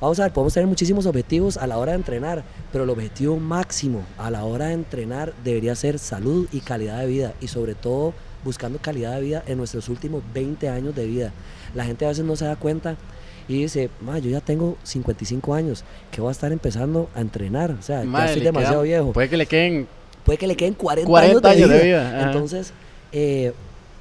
vamos 0.00 0.18
a 0.20 0.24
ver, 0.24 0.32
podemos 0.32 0.52
tener 0.54 0.66
muchísimos 0.66 1.06
objetivos 1.06 1.56
a 1.56 1.66
la 1.66 1.78
hora 1.78 1.92
de 1.92 1.98
entrenar, 1.98 2.44
pero 2.72 2.84
el 2.84 2.90
objetivo 2.90 3.36
máximo 3.38 4.02
a 4.18 4.30
la 4.30 4.44
hora 4.44 4.66
de 4.66 4.74
entrenar 4.74 5.32
debería 5.44 5.74
ser 5.74 5.98
salud 5.98 6.48
y 6.52 6.60
calidad 6.60 7.00
de 7.00 7.06
vida. 7.06 7.34
Y 7.40 7.48
sobre 7.48 7.74
todo 7.74 8.14
buscando 8.44 8.78
calidad 8.78 9.14
de 9.14 9.20
vida 9.22 9.42
en 9.46 9.58
nuestros 9.58 9.88
últimos 9.88 10.22
20 10.34 10.68
años 10.68 10.94
de 10.94 11.06
vida. 11.06 11.32
La 11.74 11.84
gente 11.84 12.04
a 12.04 12.08
veces 12.08 12.24
no 12.24 12.36
se 12.36 12.44
da 12.44 12.56
cuenta 12.56 12.96
y 13.48 13.62
dice, 13.62 13.90
"Ma, 14.00 14.18
yo 14.18 14.30
ya 14.30 14.40
tengo 14.40 14.76
55 14.82 15.54
años, 15.54 15.84
que 16.10 16.20
voy 16.20 16.28
a 16.28 16.32
estar 16.32 16.52
empezando 16.52 17.08
a 17.14 17.20
entrenar. 17.20 17.70
O 17.72 17.82
sea, 17.82 18.04
ya 18.04 18.26
estoy 18.26 18.42
demasiado 18.42 18.82
viejo. 18.82 19.12
Puede 19.12 19.28
que 19.28 19.36
le 19.36 19.46
queden 19.46 19.86
Puede 20.24 20.38
que 20.38 20.46
le 20.46 20.56
queden 20.56 20.74
40, 20.74 21.06
40 21.08 21.50
años, 21.50 21.68
de, 21.68 21.74
años 21.74 21.82
de 21.82 21.86
vida. 21.86 22.10
vida. 22.10 22.26
Entonces, 22.26 22.72
eh, 23.12 23.52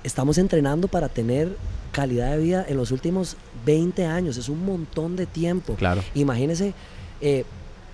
estamos 0.03 0.37
entrenando 0.37 0.87
para 0.87 1.09
tener 1.09 1.55
calidad 1.91 2.31
de 2.31 2.37
vida 2.37 2.65
en 2.67 2.77
los 2.77 2.91
últimos 2.91 3.37
20 3.65 4.05
años. 4.05 4.37
Es 4.37 4.49
un 4.49 4.65
montón 4.65 5.15
de 5.15 5.25
tiempo. 5.25 5.75
Claro. 5.75 6.01
Imagínense, 6.15 6.73
eh, 7.21 7.45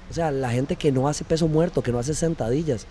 o 0.09 0.13
sea, 0.13 0.31
la 0.31 0.49
gente 0.51 0.75
que 0.75 0.91
no 0.91 1.07
hace 1.07 1.23
peso 1.23 1.47
muerto, 1.47 1.81
que 1.81 1.91
no 1.91 1.99
hace 1.99 2.13
sentadillas. 2.13 2.85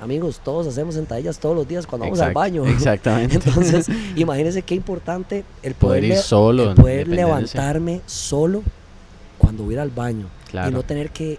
Amigos, 0.00 0.40
todos 0.44 0.66
hacemos 0.66 0.94
sentadillas 0.94 1.38
todos 1.38 1.56
los 1.56 1.66
días 1.66 1.86
cuando 1.86 2.04
vamos 2.04 2.20
al 2.20 2.34
baño. 2.34 2.66
Exactamente. 2.68 3.36
Entonces, 3.36 3.86
imagínense 4.14 4.60
qué 4.62 4.74
importante 4.74 5.44
el 5.62 5.74
Poder 5.74 6.00
poder, 6.02 6.04
ir 6.04 6.22
solo, 6.22 6.70
el 6.70 6.74
poder 6.76 7.08
levantarme 7.08 8.02
solo 8.04 8.62
cuando 9.38 9.64
voy 9.64 9.76
al 9.76 9.90
baño 9.90 10.26
Claro. 10.50 10.68
y 10.70 10.72
no 10.74 10.82
tener 10.82 11.10
que, 11.10 11.38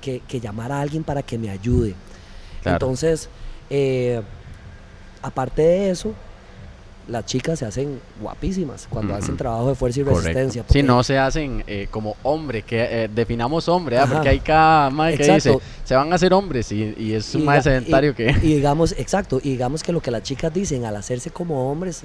que- 0.00 0.20
que 0.26 0.40
llamar 0.40 0.72
a 0.72 0.80
alguien 0.80 1.04
para 1.04 1.22
que 1.22 1.38
me 1.38 1.48
ayude. 1.48 1.94
Claro. 2.62 2.76
Entonces, 2.76 3.28
eh, 3.70 4.20
aparte 5.22 5.62
de 5.62 5.90
eso, 5.90 6.12
las 7.08 7.26
chicas 7.26 7.58
se 7.58 7.66
hacen 7.66 7.98
guapísimas 8.20 8.86
cuando 8.88 9.14
hacen 9.14 9.36
trabajo 9.36 9.68
de 9.70 9.74
fuerza 9.74 10.00
y 10.00 10.04
Correcto. 10.04 10.22
resistencia. 10.22 10.64
Si 10.68 10.82
no 10.82 11.02
se 11.02 11.18
hacen 11.18 11.64
eh, 11.66 11.88
como 11.90 12.16
hombre, 12.22 12.62
que 12.62 13.04
eh, 13.04 13.08
definamos 13.12 13.68
hombre, 13.68 13.98
¿ah? 13.98 14.06
Porque 14.10 14.28
hay 14.28 14.40
cada 14.40 14.88
madre 14.90 15.16
que 15.16 15.32
dice, 15.34 15.58
se 15.84 15.94
van 15.96 16.12
a 16.12 16.14
hacer 16.14 16.32
hombres 16.32 16.70
y, 16.72 16.94
y 16.96 17.12
es 17.14 17.34
un 17.34 17.44
más 17.44 17.64
sedentario 17.64 18.12
y- 18.12 18.14
que... 18.14 18.30
Y 18.42 18.54
digamos, 18.54 18.92
exacto, 18.96 19.40
y 19.42 19.50
digamos 19.50 19.82
que 19.82 19.92
lo 19.92 20.00
que 20.00 20.10
las 20.10 20.22
chicas 20.22 20.52
dicen 20.54 20.84
al 20.84 20.96
hacerse 20.96 21.30
como 21.30 21.70
hombres, 21.70 22.02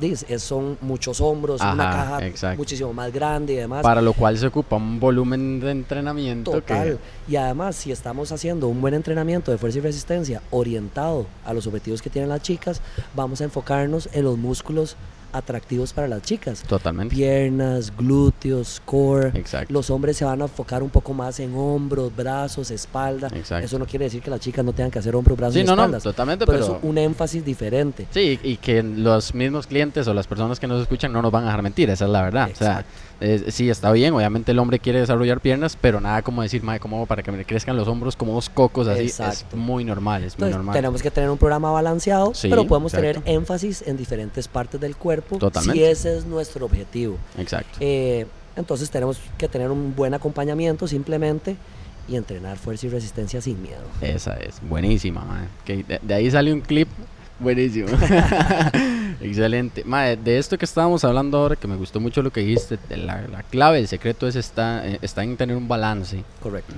es- 0.00 0.26
son 0.42 0.76
muchos 0.80 1.20
hombros, 1.20 1.60
una 1.60 1.90
caja 1.90 2.26
exacto. 2.26 2.58
muchísimo 2.58 2.92
más 2.92 3.12
grande 3.12 3.52
y 3.54 3.56
demás. 3.56 3.82
Para 3.82 4.02
lo 4.02 4.12
cual 4.12 4.36
se 4.38 4.46
ocupa 4.46 4.76
un 4.76 4.98
volumen 5.00 5.60
de 5.60 5.70
entrenamiento 5.70 6.50
Total. 6.50 6.98
Y 7.28 7.36
además, 7.36 7.76
si 7.76 7.92
estamos 7.92 8.32
haciendo 8.32 8.68
un 8.68 8.80
buen 8.80 8.94
entrenamiento 8.94 9.50
de 9.50 9.58
fuerza 9.58 9.78
y 9.78 9.80
resistencia 9.82 10.42
orientado 10.50 11.26
a 11.44 11.52
los 11.54 11.66
objetivos 11.66 12.02
que 12.02 12.10
tienen 12.10 12.28
las 12.28 12.42
chicas, 12.42 12.80
vamos 13.14 13.40
a 13.40 13.44
enfocarnos 13.44 14.08
en 14.12 14.24
los 14.24 14.36
músculos 14.38 14.96
atractivos 15.34 15.92
para 15.92 16.08
las 16.08 16.22
chicas. 16.22 16.62
Totalmente. 16.62 17.14
Piernas, 17.14 17.94
glúteos, 17.96 18.80
core. 18.84 19.32
Exacto. 19.34 19.72
Los 19.72 19.90
hombres 19.90 20.16
se 20.16 20.24
van 20.24 20.40
a 20.40 20.44
enfocar 20.44 20.82
un 20.82 20.90
poco 20.90 21.12
más 21.12 21.40
en 21.40 21.54
hombros, 21.54 22.14
brazos, 22.14 22.70
espalda. 22.70 23.28
Exacto. 23.34 23.66
Eso 23.66 23.78
no 23.78 23.86
quiere 23.86 24.06
decir 24.06 24.22
que 24.22 24.30
las 24.30 24.40
chicas 24.40 24.64
no 24.64 24.72
tengan 24.72 24.90
que 24.90 24.98
hacer 24.98 25.14
hombros, 25.14 25.36
brazos 25.36 25.54
Sí, 25.54 25.60
y 25.60 25.64
no, 25.64 25.74
no, 25.74 25.98
totalmente, 25.98 26.46
pero, 26.46 26.58
pero... 26.58 26.76
es 26.76 26.84
un 26.84 26.98
énfasis 26.98 27.44
diferente. 27.44 28.06
Sí, 28.10 28.38
y 28.42 28.56
que 28.56 28.82
los 28.82 29.34
mismos 29.34 29.66
clientes 29.66 30.06
o 30.06 30.14
las 30.14 30.26
personas 30.26 30.60
que 30.60 30.66
nos 30.66 30.82
escuchan 30.82 31.12
no 31.12 31.20
nos 31.20 31.32
van 31.32 31.44
a 31.44 31.46
dejar 31.46 31.62
mentir, 31.62 31.90
esa 31.90 32.04
es 32.04 32.10
la 32.10 32.22
verdad. 32.22 32.50
O 32.52 32.56
sea, 32.56 32.84
eh, 33.24 33.50
sí, 33.50 33.70
está 33.70 33.90
bien, 33.92 34.12
obviamente 34.14 34.52
el 34.52 34.58
hombre 34.58 34.78
quiere 34.78 35.00
desarrollar 35.00 35.40
piernas, 35.40 35.76
pero 35.80 36.00
nada 36.00 36.22
como 36.22 36.42
decir, 36.42 36.62
madre, 36.62 36.80
¿cómo 36.80 36.96
hago 36.96 37.06
para 37.06 37.22
que 37.22 37.32
me 37.32 37.44
crezcan 37.44 37.76
los 37.76 37.88
hombros 37.88 38.16
como 38.16 38.34
dos 38.34 38.48
cocos 38.48 38.86
así? 38.86 39.06
Es 39.06 39.44
muy 39.54 39.84
normal, 39.84 40.24
es 40.24 40.38
muy 40.38 40.46
Entonces, 40.46 40.56
normal. 40.56 40.74
tenemos 40.74 41.02
que 41.02 41.10
tener 41.10 41.30
un 41.30 41.38
programa 41.38 41.70
balanceado, 41.72 42.34
Sí, 42.34 42.48
pero 42.48 42.66
podemos 42.66 42.92
exacto. 42.94 43.20
tener 43.22 43.34
énfasis 43.36 43.82
en 43.86 43.96
diferentes 43.96 44.46
partes 44.48 44.80
del 44.80 44.96
cuerpo 44.96 45.38
Totalmente. 45.38 45.78
si 45.78 45.84
ese 45.84 46.18
es 46.18 46.26
nuestro 46.26 46.66
objetivo. 46.66 47.16
Exacto. 47.38 47.78
Eh, 47.80 48.26
entonces 48.56 48.90
tenemos 48.90 49.18
que 49.38 49.48
tener 49.48 49.70
un 49.70 49.94
buen 49.96 50.14
acompañamiento 50.14 50.86
simplemente 50.86 51.56
y 52.06 52.16
entrenar 52.16 52.58
fuerza 52.58 52.86
y 52.86 52.90
resistencia 52.90 53.40
sin 53.40 53.60
miedo. 53.62 53.80
Esa 54.00 54.34
es, 54.36 54.60
buenísima. 54.68 55.48
Que 55.64 55.82
de, 55.82 55.98
de 56.02 56.14
ahí 56.14 56.30
sale 56.30 56.52
un 56.52 56.60
clip 56.60 56.88
buenísimo. 57.38 57.88
Excelente. 59.20 59.84
Mae, 59.84 60.16
de 60.16 60.38
esto 60.38 60.58
que 60.58 60.64
estábamos 60.64 61.04
hablando 61.04 61.38
ahora, 61.38 61.56
que 61.56 61.66
me 61.66 61.76
gustó 61.76 62.00
mucho 62.00 62.22
lo 62.22 62.30
que 62.30 62.40
dijiste, 62.40 62.78
la, 62.90 63.22
la 63.28 63.42
clave, 63.42 63.78
el 63.78 63.88
secreto 63.88 64.26
es 64.28 64.36
está, 64.36 64.86
eh, 64.86 64.98
está 65.02 65.22
en 65.24 65.36
tener 65.36 65.56
un 65.56 65.68
balance. 65.68 66.24
Correcto. 66.42 66.74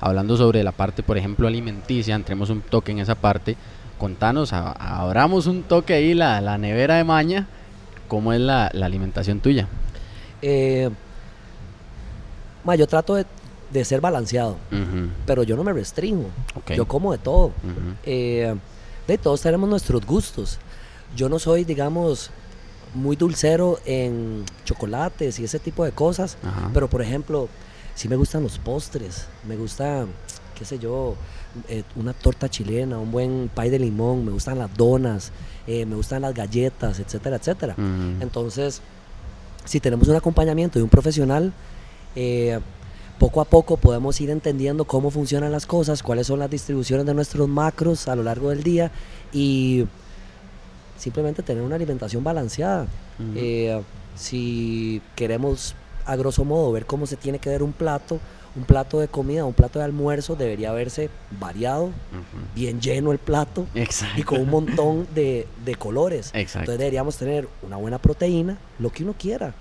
Hablando 0.00 0.36
sobre 0.36 0.62
la 0.62 0.72
parte, 0.72 1.02
por 1.02 1.18
ejemplo, 1.18 1.46
alimenticia, 1.46 2.14
entremos 2.14 2.50
un 2.50 2.60
toque 2.62 2.92
en 2.92 3.00
esa 3.00 3.14
parte. 3.14 3.56
Contanos, 3.98 4.52
a- 4.52 4.72
abramos 4.72 5.46
un 5.46 5.62
toque 5.64 5.94
ahí, 5.94 6.14
la, 6.14 6.40
la 6.40 6.56
nevera 6.58 6.96
de 6.96 7.04
maña, 7.04 7.46
¿cómo 8.08 8.32
es 8.32 8.40
la, 8.40 8.70
la 8.72 8.86
alimentación 8.86 9.40
tuya? 9.40 9.68
Eh, 10.40 10.88
ma, 12.64 12.74
yo 12.74 12.86
trato 12.86 13.14
de, 13.14 13.26
de 13.70 13.84
ser 13.84 14.00
balanceado, 14.00 14.56
pero 15.26 15.42
yo 15.42 15.56
no 15.56 15.62
me 15.64 15.72
restringo. 15.72 16.30
Yo 16.74 16.86
como 16.86 17.12
de 17.12 17.18
todo. 17.18 17.52
Eh, 18.04 18.54
de 19.06 19.18
todos 19.18 19.40
tenemos 19.40 19.68
nuestros 19.68 20.04
gustos. 20.06 20.58
Yo 21.16 21.28
no 21.28 21.38
soy, 21.38 21.64
digamos, 21.64 22.30
muy 22.94 23.16
dulcero 23.16 23.78
en 23.84 24.44
chocolates 24.64 25.38
y 25.38 25.44
ese 25.44 25.58
tipo 25.58 25.84
de 25.84 25.92
cosas, 25.92 26.36
ajá. 26.42 26.70
pero 26.72 26.88
por 26.88 27.02
ejemplo, 27.02 27.48
sí 27.94 28.08
me 28.08 28.16
gustan 28.16 28.42
los 28.42 28.58
postres, 28.58 29.26
me 29.46 29.56
gusta, 29.56 30.06
qué 30.58 30.64
sé 30.64 30.78
yo, 30.78 31.16
eh, 31.68 31.82
una 31.96 32.12
torta 32.12 32.48
chilena, 32.48 32.98
un 32.98 33.10
buen 33.10 33.50
pay 33.54 33.70
de 33.70 33.78
limón, 33.78 34.24
me 34.24 34.32
gustan 34.32 34.58
las 34.58 34.74
donas, 34.74 35.32
eh, 35.66 35.84
me 35.84 35.96
gustan 35.96 36.22
las 36.22 36.34
galletas, 36.34 36.98
etcétera, 36.98 37.36
etcétera. 37.36 37.74
Entonces, 38.20 38.80
si 39.64 39.80
tenemos 39.80 40.08
un 40.08 40.16
acompañamiento 40.16 40.78
de 40.78 40.82
un 40.82 40.88
profesional, 40.88 41.52
eh, 42.16 42.58
poco 43.22 43.40
a 43.40 43.44
poco 43.44 43.76
podemos 43.76 44.20
ir 44.20 44.30
entendiendo 44.30 44.84
cómo 44.84 45.08
funcionan 45.08 45.52
las 45.52 45.64
cosas, 45.64 46.02
cuáles 46.02 46.26
son 46.26 46.40
las 46.40 46.50
distribuciones 46.50 47.06
de 47.06 47.14
nuestros 47.14 47.48
macros 47.48 48.08
a 48.08 48.16
lo 48.16 48.24
largo 48.24 48.50
del 48.50 48.64
día 48.64 48.90
y 49.32 49.86
simplemente 50.98 51.44
tener 51.44 51.62
una 51.62 51.76
alimentación 51.76 52.24
balanceada. 52.24 52.88
Eh, 53.36 53.80
si 54.16 55.00
queremos 55.14 55.76
a 56.04 56.16
grosso 56.16 56.44
modo 56.44 56.72
ver 56.72 56.84
cómo 56.84 57.06
se 57.06 57.14
tiene 57.16 57.38
que 57.38 57.48
ver 57.48 57.62
un 57.62 57.72
plato, 57.72 58.18
un 58.56 58.64
plato 58.64 58.98
de 58.98 59.06
comida, 59.06 59.44
un 59.44 59.54
plato 59.54 59.78
de 59.78 59.84
almuerzo 59.84 60.34
debería 60.34 60.72
verse 60.72 61.08
variado, 61.38 61.90
bien 62.56 62.80
lleno 62.80 63.12
el 63.12 63.18
plato 63.18 63.66
Exacto. 63.76 64.20
y 64.20 64.24
con 64.24 64.40
un 64.40 64.50
montón 64.50 65.06
de, 65.14 65.46
de 65.64 65.76
colores. 65.76 66.32
Exacto. 66.34 66.58
Entonces 66.58 66.78
deberíamos 66.80 67.16
tener 67.18 67.48
una 67.62 67.76
buena 67.76 67.98
proteína, 67.98 68.58
lo 68.82 68.90
que 68.90 69.04
uno 69.04 69.14
quiera, 69.18 69.54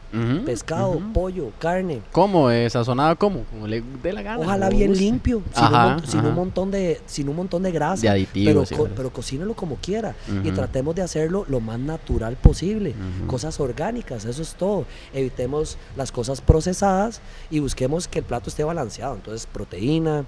pescado, 0.45 0.99
pollo, 1.13 1.51
carne. 1.59 2.01
¿Cómo? 2.11 2.49
¿Eh, 2.49 2.69
¿Sazonado 2.69 3.15
cómo? 3.17 3.43
Como 3.51 3.67
le 3.67 3.83
dé 4.01 4.11
la 4.11 4.21
gana. 4.23 4.39
Ojalá 4.39 4.69
bien 4.69 4.89
guste. 4.89 5.03
limpio, 5.03 5.41
sin, 5.53 5.63
Ajá, 5.63 5.95
un, 5.97 6.07
sin 6.07 6.33
montón 6.33 6.71
de, 6.71 6.99
sin 7.05 7.29
un 7.29 7.35
montón 7.35 7.61
de 7.63 7.71
grasa. 7.71 8.01
De 8.01 8.09
aditivos. 8.09 8.67
pero, 8.69 8.83
co- 8.83 8.89
pero 8.95 9.13
cocínelo 9.13 9.53
como 9.53 9.75
quiera 9.75 10.15
y 10.43 10.51
tratemos 10.51 10.95
de 10.95 11.03
hacerlo 11.03 11.45
lo 11.47 11.59
más 11.59 11.79
natural 11.79 12.35
posible. 12.35 12.95
Cosas 13.27 13.59
orgánicas, 13.59 14.25
eso 14.25 14.41
es 14.41 14.55
todo. 14.55 14.85
Evitemos 15.13 15.77
las 15.95 16.11
cosas 16.11 16.41
procesadas 16.41 17.21
y 17.51 17.59
busquemos 17.59 18.07
que 18.07 18.19
el 18.19 18.25
plato 18.25 18.49
esté 18.49 18.63
balanceado. 18.63 19.13
Entonces, 19.15 19.47
proteína, 19.51 20.25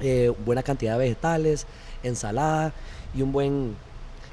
eh, 0.00 0.32
buena 0.46 0.62
cantidad 0.62 0.92
de 0.92 0.98
vegetales, 1.00 1.66
ensalada 2.02 2.72
y 3.14 3.22
un 3.22 3.32
buen 3.32 3.74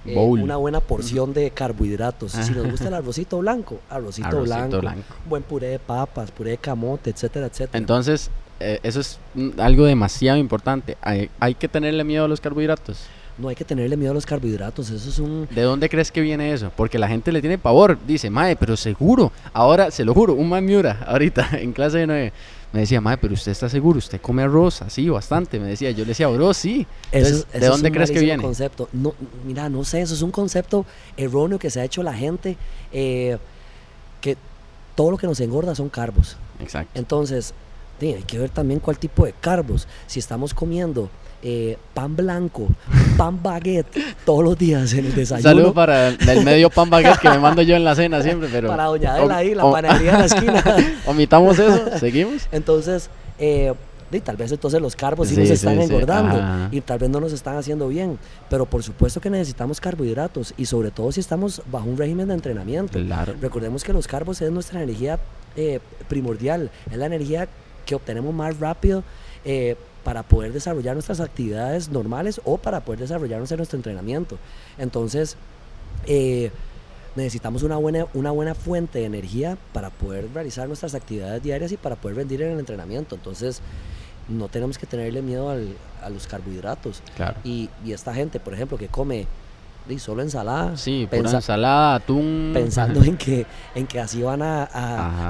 eh, 0.06 0.16
una 0.18 0.58
buena 0.58 0.80
porción 0.80 1.34
de 1.34 1.52
carbohidratos. 1.52 2.32
Si 2.32 2.52
nos 2.52 2.70
gusta 2.70 2.88
el 2.88 2.94
arrocito 2.94 3.40
blanco, 3.40 3.80
arrocito, 3.90 4.28
Arrocito 4.28 4.56
blanco, 4.56 4.80
blanco. 4.80 5.16
buen 5.28 5.44
puré 5.44 5.68
de 5.68 5.80
papas, 5.80 6.32
puré 6.32 6.52
de 6.52 6.58
camote, 6.58 7.10
etcétera, 7.10 7.48
etcétera. 7.48 7.78
Entonces, 7.78 8.30
eh, 8.60 8.80
eso 8.84 9.00
es 9.00 9.20
algo 9.58 9.86
demasiado 9.86 10.38
importante. 10.38 10.98
Hay, 11.02 11.30
hay 11.40 11.56
que 11.56 11.68
tenerle 11.68 12.04
miedo 12.04 12.26
a 12.26 12.28
los 12.28 12.40
carbohidratos. 12.42 13.06
no 13.38 13.50
hay 13.50 13.56
que 13.56 13.66
tenerle 13.66 13.98
miedo 13.98 14.12
a 14.12 14.16
los 14.16 14.26
carbohidratos, 14.26 14.90
eso 14.90 15.10
es 15.10 15.20
un 15.20 15.48
¿De 15.52 15.62
dónde 15.62 15.90
crees 15.90 16.12
que 16.12 16.22
viene 16.22 16.54
eso? 16.54 16.72
Porque 16.76 16.98
la 16.98 17.08
gente 17.08 17.32
le 17.32 17.40
tiene 17.42 17.58
pavor. 17.60 17.98
Dice, 18.08 18.30
mae, 18.30 18.56
pero 18.56 18.76
seguro. 18.76 19.32
Ahora, 19.54 19.92
se 19.92 20.04
lo 20.06 20.14
juro, 20.14 20.34
un 20.34 20.50
man 20.50 20.66
Miura, 20.66 21.04
ahorita 21.06 21.50
en 21.60 21.72
clase 21.74 22.00
de 22.00 22.08
9, 22.08 22.34
me 22.74 22.82
decía, 22.82 23.00
mae, 23.02 23.18
pero 23.18 23.34
usted 23.34 23.52
está 23.52 23.70
seguro, 23.70 23.98
usted 24.00 24.20
come 24.22 24.44
arroz, 24.44 24.82
así, 24.82 25.08
bastante. 25.10 25.60
Me 25.60 25.68
decía, 25.68 25.92
yo 25.92 26.00
le 26.00 26.10
decía, 26.10 26.28
bro, 26.28 26.54
sí. 26.54 26.86
Eso, 27.12 27.36
es- 27.36 27.52
¿De 27.52 27.60
es 27.60 27.68
dónde 27.68 27.88
un 27.90 27.94
crees 27.96 28.12
que 28.12 28.20
viene? 28.20 28.44
concepto. 28.44 28.90
No, 28.94 29.14
mira, 29.46 29.70
no 29.70 29.84
sé, 29.84 30.02
eso 30.02 30.14
es 30.14 30.22
un 30.22 30.32
concepto 30.32 30.86
erróneo 31.16 31.60
que 31.60 31.70
se 31.70 31.80
ha 31.80 31.86
hecho 31.86 32.04
la 32.04 32.14
gente, 32.14 32.58
eh, 32.92 33.38
que 34.22 34.38
todo 34.96 35.12
lo 35.12 35.18
que 35.18 35.28
nos 35.28 35.40
engorda 35.40 35.76
son 35.76 35.90
carbos. 35.90 36.38
Exacto. 36.60 36.92
Entonces, 37.00 37.54
sí, 38.00 38.14
hay 38.14 38.24
que 38.24 38.38
ver 38.40 38.50
también 38.50 38.80
cuál 38.80 38.98
tipo 38.98 39.26
de 39.26 39.34
carbos. 39.34 39.88
Si 40.08 40.20
estamos 40.20 40.54
comiendo 40.54 41.10
eh, 41.44 41.78
pan 41.94 42.16
blanco, 42.16 42.68
pan 43.18 43.42
baguette 43.42 43.88
todos 44.26 44.44
los 44.44 44.58
días 44.58 44.92
en 44.94 45.00
el 45.06 45.12
Un 45.12 45.16
desayuno. 45.16 45.50
saludo 45.50 45.74
para 45.74 46.10
el, 46.10 46.30
el 46.30 46.44
medio 46.44 46.70
pan 46.70 46.90
baguette 46.90 47.20
que 47.20 47.30
me 47.30 47.40
mando 47.40 47.62
yo 47.62 47.76
en 47.76 47.84
la 47.84 47.96
cena 47.96 48.22
siempre, 48.22 48.50
pero... 48.52 48.68
para 48.70 48.86
Doña 48.86 49.14
Adela 49.14 49.38
ahí, 49.38 49.54
la 49.56 49.70
panadería 49.70 50.12
de 50.14 50.18
la 50.20 50.26
esquina. 50.26 50.64
Omitamos 51.06 51.60
eso, 51.60 51.98
seguimos. 52.00 52.48
Entonces, 52.52 53.10
eh, 53.40 53.74
y 54.10 54.20
tal 54.22 54.38
vez 54.38 54.52
entonces 54.54 54.82
los 54.82 54.96
carbos 54.96 55.28
sí, 55.28 55.36
Sí, 55.36 55.42
nos 55.42 55.50
están 55.50 55.76
sí. 55.76 55.82
engordando 55.84 56.70
y 56.72 56.80
tal 56.80 56.98
vez 56.98 57.10
no 57.10 57.20
nos 57.20 57.34
están 57.34 57.58
haciendo 57.58 57.90
bien. 57.90 58.18
Pero 58.50 58.66
por 58.66 58.82
supuesto 58.82 59.20
que 59.20 59.30
necesitamos 59.30 59.82
carbohidratos 59.82 60.54
y 60.58 60.66
sobre 60.66 60.92
todo 60.92 61.12
si 61.12 61.20
estamos 61.20 61.62
bajo 61.70 61.90
un 61.90 61.98
régimen 61.98 62.30
de 62.30 62.36
entrenamiento. 62.36 62.98
Claro. 63.00 63.34
Recordemos 63.42 63.84
que 63.84 63.92
los 63.92 64.08
carbos 64.08 64.42
es 64.42 64.50
nuestra 64.50 64.82
energía 64.82 65.20
eh, 65.58 65.82
primordial, 66.08 66.72
es 66.90 66.98
la 66.98 67.06
energía 67.08 67.50
que 67.88 67.96
obtenemos 67.96 68.32
más 68.36 68.60
rápido 68.60 69.04
eh, 69.46 69.76
para 70.04 70.22
poder 70.22 70.54
desarrollar 70.54 70.94
nuestras 70.94 71.20
actividades 71.20 71.90
normales 71.90 72.40
o 72.46 72.58
para 72.60 72.82
poder 72.82 73.00
desarrollarnos 73.00 73.52
en 73.52 73.58
nuestro 73.58 73.78
entrenamiento. 73.78 74.38
Entonces, 74.78 75.36
eh, 76.06 76.52
necesitamos 77.16 77.64
una 77.64 77.78
buena, 77.78 78.06
una 78.14 78.30
buena 78.32 78.54
fuente 78.54 79.00
de 79.00 79.06
energía 79.06 79.58
para 79.74 79.90
poder 79.90 80.28
realizar 80.34 80.68
nuestras 80.68 80.94
actividades 80.94 81.42
diarias 81.42 81.72
y 81.72 81.78
para 81.78 81.96
poder 81.96 82.18
rendir 82.18 82.44
en 82.44 82.52
el 82.52 82.60
entrenamiento. 82.60 83.16
Entonces, 83.16 83.62
no 84.30 84.48
tenemos 84.50 84.78
que 84.78 84.86
tenerle 84.86 85.22
miedo 85.22 85.50
al- 85.50 85.76
a 86.04 86.10
los 86.10 86.28
carbohidratos. 86.28 87.02
Claro. 87.16 87.38
Y, 87.44 87.70
y 87.84 87.94
esta 87.94 88.14
gente, 88.14 88.40
por 88.40 88.54
ejemplo, 88.54 88.78
que 88.78 88.88
come 88.88 89.26
di, 89.88 90.00
solo 90.00 90.22
ensalada, 90.22 90.76
Sí, 90.78 91.08
pura 91.10 91.32
ensalada, 91.32 91.96
atún. 91.96 92.52
pensando 92.54 93.04
en 93.04 93.18
que, 93.18 93.46
en 93.76 93.88
que 93.88 94.00
así 94.00 94.22
van 94.22 94.42
a, 94.42 94.64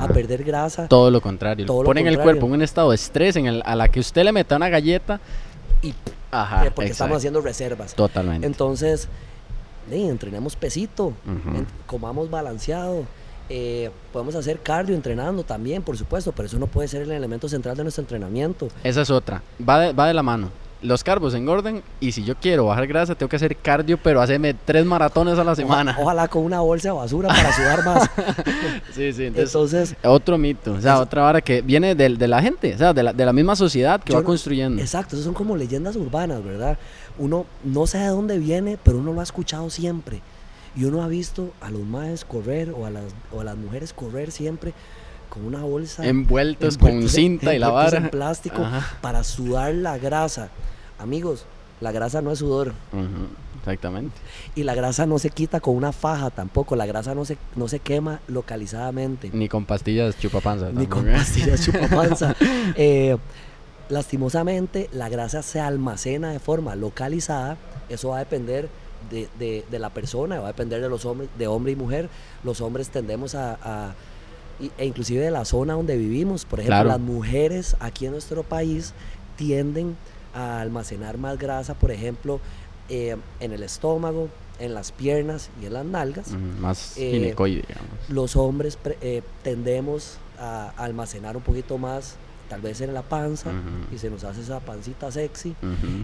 a- 0.04 0.08
perder 0.13 0.43
grasa 0.43 0.88
Todo 0.88 1.12
lo 1.12 1.22
contrario. 1.22 1.65
Todo 1.65 1.84
lo 1.84 1.86
Ponen 1.88 2.08
el 2.08 2.15
contrario. 2.15 2.39
cuerpo 2.39 2.48
en 2.48 2.54
un 2.54 2.62
estado 2.63 2.89
de 2.89 2.96
estrés 2.96 3.36
en 3.36 3.46
el, 3.46 3.62
a 3.65 3.76
la 3.76 3.88
que 3.89 4.00
usted 4.00 4.24
le 4.24 4.32
meta 4.32 4.56
una 4.56 4.70
galleta. 4.70 5.20
y 5.82 5.93
Ajá. 6.32 6.65
porque 6.76 6.91
estamos 6.91 7.17
haciendo 7.17 7.41
reservas. 7.41 7.93
Totalmente. 7.96 8.46
Entonces, 8.48 9.08
di, 9.89 10.04
entrenemos 10.08 10.56
pesito, 10.56 11.13
en- 11.26 11.67
comamos 11.86 12.30
balanceado. 12.30 13.06
eh, 13.50 13.91
podemos 14.12 14.36
hacer 14.36 14.60
cardio 14.60 14.93
entrenando 14.93 15.43
también, 15.43 15.82
por 15.82 15.96
supuesto, 15.98 16.34
pero 16.34 16.48
eso 16.48 16.60
no 16.60 16.67
puede 16.67 16.89
ser 16.89 17.04
el 17.04 17.12
elemento 17.12 17.48
central 17.48 17.78
de 17.78 17.84
nuestro 17.84 18.02
entrenamiento. 18.02 18.67
Esa 18.84 19.02
es 19.04 19.10
otra. 19.10 19.41
Va 19.67 19.80
de, 19.80 19.93
va 19.93 20.08
de 20.08 20.13
la 20.13 20.22
mano. 20.24 20.50
Los 20.82 21.04
carbos 21.04 21.34
engordan 21.34 21.82
y 22.00 22.12
si 22.12 22.24
yo 22.24 22.36
quiero 22.36 22.66
bajar 22.66 22.86
grasa 22.86 23.16
tengo 23.16 23.30
que 23.30 23.36
hacer 23.36 23.56
cardio, 23.58 23.98
pero 23.98 24.22
hacerme 24.22 24.54
tres 24.54 24.86
maratones 24.86 25.40
a 25.40 25.44
la 25.44 25.56
semana. 25.56 25.92
Oja- 25.94 26.02
Ojalá 26.04 26.28
con 26.28 26.44
una 26.44 26.60
bolsa 26.62 26.90
de 26.90 26.94
basura 26.96 27.30
para 27.30 27.52
sudar 27.54 27.84
más. 27.86 28.10
Sí, 28.94 29.12
sí. 29.13 29.26
Entonces, 29.26 29.54
Entonces, 29.56 29.96
otro 30.04 30.38
mito. 30.38 30.74
O 30.74 30.82
sea, 30.82 30.96
Es- 30.96 31.00
otra 31.02 31.24
vara 31.24 31.42
que 31.42 31.62
viene 31.62 31.96
de, 31.96 32.10
la 32.28 32.42
gente, 32.42 32.76
o 32.76 32.78
sea, 32.78 32.94
de 32.94 33.04
la, 33.04 33.13
de 33.13 33.26
la 33.26 33.34
misma 33.34 33.56
sociedad 33.56 34.02
que 34.04 34.13
va 34.13 34.20
no- 34.20 34.26
construyendo. 34.26 34.82
Exacto, 34.82 35.16
eso 35.16 35.26
son 35.26 35.34
como 35.34 35.56
leyendas 35.58 35.96
urbanas, 35.96 36.44
¿verdad? 36.44 36.78
Uno 37.18 37.46
no 37.63 37.88
sé 37.88 37.98
de 37.98 38.08
dónde 38.08 38.38
viene, 38.38 38.78
pero 38.84 39.00
uno 39.00 39.13
lo 39.13 39.20
ha 39.22 39.24
escuchado 39.24 39.70
siempre. 39.72 40.22
Y 40.76 40.84
uno 40.86 41.02
ha 41.02 41.08
visto 41.08 41.54
a 41.60 41.72
los 41.72 41.82
maes 41.82 42.24
correr 42.24 42.70
o 42.70 42.86
a 42.86 42.92
las, 42.92 43.06
o 43.34 43.42
a 43.42 43.44
las 43.44 43.58
mujeres 43.58 43.94
correr 43.94 44.32
siempre 44.32 44.74
con 45.30 45.46
una 45.46 45.62
bolsa. 45.63 46.06
Envueltos 46.08 46.78
con 46.78 46.90
envueltos 46.90 47.16
en- 47.18 47.24
cinta 47.24 47.54
y 47.56 47.60
la 47.60 47.70
vara. 47.70 47.98
en 47.98 48.10
plástico 48.10 48.63
Ajá. 48.63 48.98
para 49.02 49.24
sudar 49.24 49.74
la 49.76 49.98
grasa. 49.98 50.50
Amigos, 51.00 51.46
la 51.82 51.92
grasa 51.92 52.22
no 52.22 52.32
es 52.32 52.40
sudor. 52.40 52.74
Exactamente. 53.60 54.16
Y 54.56 54.63
la 54.63 54.74
grasa 54.76 55.06
no 55.06 55.20
se 55.20 55.30
quita 55.30 55.60
con 55.60 55.76
una 55.76 55.92
faja 55.92 56.30
tampoco. 56.30 56.76
La 56.76 56.86
grasa 56.86 57.13
no 57.13 57.26
se, 57.26 57.38
no 57.56 57.68
se 57.68 57.80
quema 57.80 58.20
localizadamente. 58.28 59.30
Ni 59.34 59.50
con 59.50 59.66
pastillas 59.66 60.18
chupapanza. 60.18 60.70
Ni 60.72 60.88
con 60.88 61.04
tampoco. 61.06 61.18
pastillas 61.18 61.66
chupapanza. 61.66 62.36
Eh, 62.76 63.18
lastimosamente, 63.90 64.90
la 64.92 65.10
grasa 65.10 65.42
se 65.42 65.60
almacena 65.60 66.32
de 66.32 66.40
forma 66.40 66.76
localizada. 66.76 67.58
Eso 67.90 68.10
va 68.10 68.18
a 68.18 68.20
depender 68.20 68.70
de, 69.10 69.28
de- 69.40 69.66
de 69.70 69.80
la 69.80 69.90
persona, 69.90 70.40
va 70.40 70.46
a 70.46 70.52
depender 70.52 70.82
de 70.82 70.90
los 70.90 71.06
hombres, 71.06 71.30
de 71.38 71.48
hombre 71.48 71.72
y 71.72 71.76
mujer. 71.76 72.10
Los 72.44 72.62
hombres 72.62 72.90
tendemos 72.90 73.36
a, 73.36 73.58
a- 73.63 73.96
y- 74.60 74.72
e 74.78 74.86
inclusive 74.86 75.22
de 75.24 75.32
la 75.32 75.46
zona 75.46 75.74
donde 75.74 75.98
vivimos. 75.98 76.46
Por 76.46 76.60
ejemplo, 76.60 76.76
Claro. 76.84 76.89
las 76.89 77.00
mujeres 77.00 77.76
aquí 77.80 78.06
en 78.06 78.12
nuestro 78.13 78.43
país 78.43 78.93
tienden 79.36 79.96
a 80.34 80.62
almacenar 80.62 81.17
más 81.17 81.38
grasa, 81.38 81.74
por 81.74 81.91
ejemplo, 81.91 82.39
eh, 82.89 83.15
en 83.39 83.52
el 83.52 83.63
estómago, 83.63 84.30
en 84.60 84.74
las 84.74 84.91
piernas 84.91 85.50
y 85.62 85.65
en 85.67 85.74
las 85.74 85.86
nalgas 85.86 86.32
Más 86.60 86.93
Eh, 86.98 87.12
ginecoide, 87.12 87.63
digamos. 87.67 87.91
los 88.10 88.36
hombres 88.36 88.76
pre- 88.76 88.98
eh, 89.02 89.22
tendemos 89.43 90.17
a 90.39 90.70
almacenar 90.78 91.36
un 91.38 91.43
poquito 91.43 91.78
más, 91.78 92.15
tal 92.50 92.62
vez 92.62 92.82
en 92.82 92.93
la 92.93 93.02
panza, 93.04 93.52
y 93.93 93.98
se 93.98 94.10
nos 94.10 94.24
hace 94.24 94.41
esa 94.41 94.60
pancita 94.60 95.12
sexy. 95.12 95.56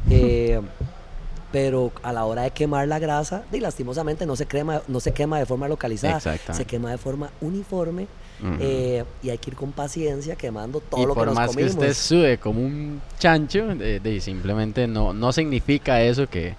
Eh, 0.09 0.59
pero 1.51 1.91
a 2.01 2.11
la 2.11 2.25
hora 2.25 2.41
de 2.43 2.51
quemar 2.51 2.87
la 2.87 2.97
grasa, 2.99 3.43
y 3.51 3.59
lastimosamente 3.59 4.25
no 4.25 4.35
se, 4.35 4.45
quema, 4.47 4.81
no 4.87 4.99
se 4.99 5.11
quema 5.13 5.37
de 5.39 5.45
forma 5.45 5.67
localizada, 5.67 6.19
se 6.19 6.65
quema 6.65 6.89
de 6.91 6.97
forma 6.97 7.29
uniforme 7.41 8.07
Ujú. 8.43 8.57
eh, 8.59 9.03
y 9.23 9.29
hay 9.29 9.37
que 9.37 9.51
ir 9.51 9.55
con 9.55 9.71
paciencia 9.71 10.35
quemando 10.35 10.81
todo 10.81 11.01
y 11.01 11.05
lo 11.05 11.13
que 11.13 11.19
por 11.19 11.27
nos 11.27 11.35
más 11.35 11.47
comimos. 11.51 11.71
que 11.75 11.79
usted 11.79 11.93
sude 11.93 12.37
como 12.37 12.59
un 12.61 13.01
chancho, 13.17 13.67
de, 13.75 13.99
de- 14.01 14.19
simplemente 14.21 14.85
no, 14.85 15.13
no 15.13 15.31
significa 15.31 16.01
eso 16.01 16.27
que, 16.27 16.55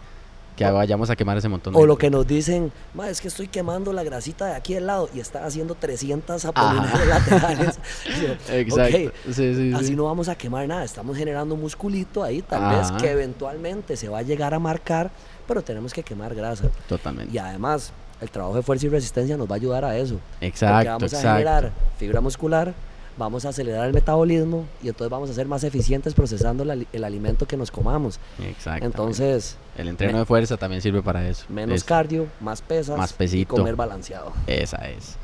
que 0.57 0.64
vayamos 0.64 1.11
a 1.11 1.16
quemar 1.16 1.37
ese 1.37 1.49
montón 1.49 1.75
de 1.75 1.81
O 1.81 1.85
lo 1.85 1.99
que 1.99 2.09
nos 2.11 2.27
dicen, 2.27 2.73
"Ma, 2.94 3.11
es 3.11 3.20
que 3.20 3.29
estoy 3.29 3.49
quemando 3.49 3.92
la 3.92 4.03
grasita 4.05 4.47
de 4.47 4.55
aquí 4.55 4.77
al 4.77 4.87
lado 4.87 5.11
y 5.12 5.20
están 5.20 5.44
haciendo 5.44 5.75
300 5.75 6.44
abdominales 6.44 7.07
laterales. 7.09 7.79
Y 8.07 8.23
yo, 8.27 8.55
Exacto. 8.55 8.97
"Ok, 8.99 9.12
Sí, 9.33 9.55
sí, 9.55 9.73
Así 9.75 9.87
sí. 9.88 9.97
no 9.97 10.05
vamos 10.05 10.29
a 10.29 10.37
quemar 10.37 10.66
nada, 10.68 10.85
estamos 10.85 11.16
generando 11.16 11.55
un 11.55 11.61
musculito 11.61 12.23
ahí, 12.23 12.40
tal 12.40 12.64
Ajá. 12.64 12.79
vez 12.92 13.03
que 13.03 13.11
eventualmente 13.11 13.97
se 13.97 14.09
va 14.09 14.18
a 14.18 14.23
llegar 14.23 14.55
a 14.55 14.59
marcar, 14.59 15.11
pero 15.47 15.61
tenemos 15.62 15.92
que 15.92 16.03
quemar 16.03 16.35
grasa. 16.35 16.70
Totalmente. 16.88 17.35
Y 17.35 17.38
además, 17.38 17.92
el 18.24 18.30
trabajo 18.30 18.56
de 18.56 18.62
fuerza 18.62 18.87
y 18.87 18.88
resistencia 18.88 19.37
nos 19.37 19.48
va 19.48 19.52
a 19.52 19.56
ayudar 19.56 19.84
a 19.84 19.96
eso. 19.96 20.14
porque 20.32 20.46
Exacto, 20.46 20.87
vamos 20.90 21.02
a 21.02 21.06
exacto. 21.06 21.28
generar 21.38 21.72
fibra 21.98 22.20
muscular, 22.20 22.74
vamos 23.16 23.44
a 23.44 23.50
acelerar 23.50 23.87
el 23.87 23.92
metabolismo 23.92 24.64
y 24.82 24.88
entonces 24.88 25.08
vamos 25.10 25.30
a 25.30 25.34
ser 25.34 25.46
más 25.46 25.62
eficientes 25.62 26.14
procesando 26.14 26.64
el, 26.64 26.70
ali- 26.72 26.87
el 26.92 27.04
alimento 27.04 27.46
que 27.46 27.56
nos 27.56 27.70
comamos. 27.70 28.18
Exactamente. 28.42 28.87
Entonces, 28.87 29.56
el 29.78 29.87
entreno 29.88 30.18
de 30.18 30.24
fuerza 30.24 30.56
también 30.56 30.82
sirve 30.82 31.00
para 31.02 31.28
eso. 31.28 31.44
menos 31.48 31.76
Es- 31.76 31.84
cardio, 31.84 32.26
más 32.40 32.60
pesas 32.60 32.98
más 32.98 33.12
y 33.12 33.14
pesito. 33.14 33.54
comer 33.56 33.76
balanceado. 33.76 34.32
Esa 34.48 34.78
es. 34.88 35.16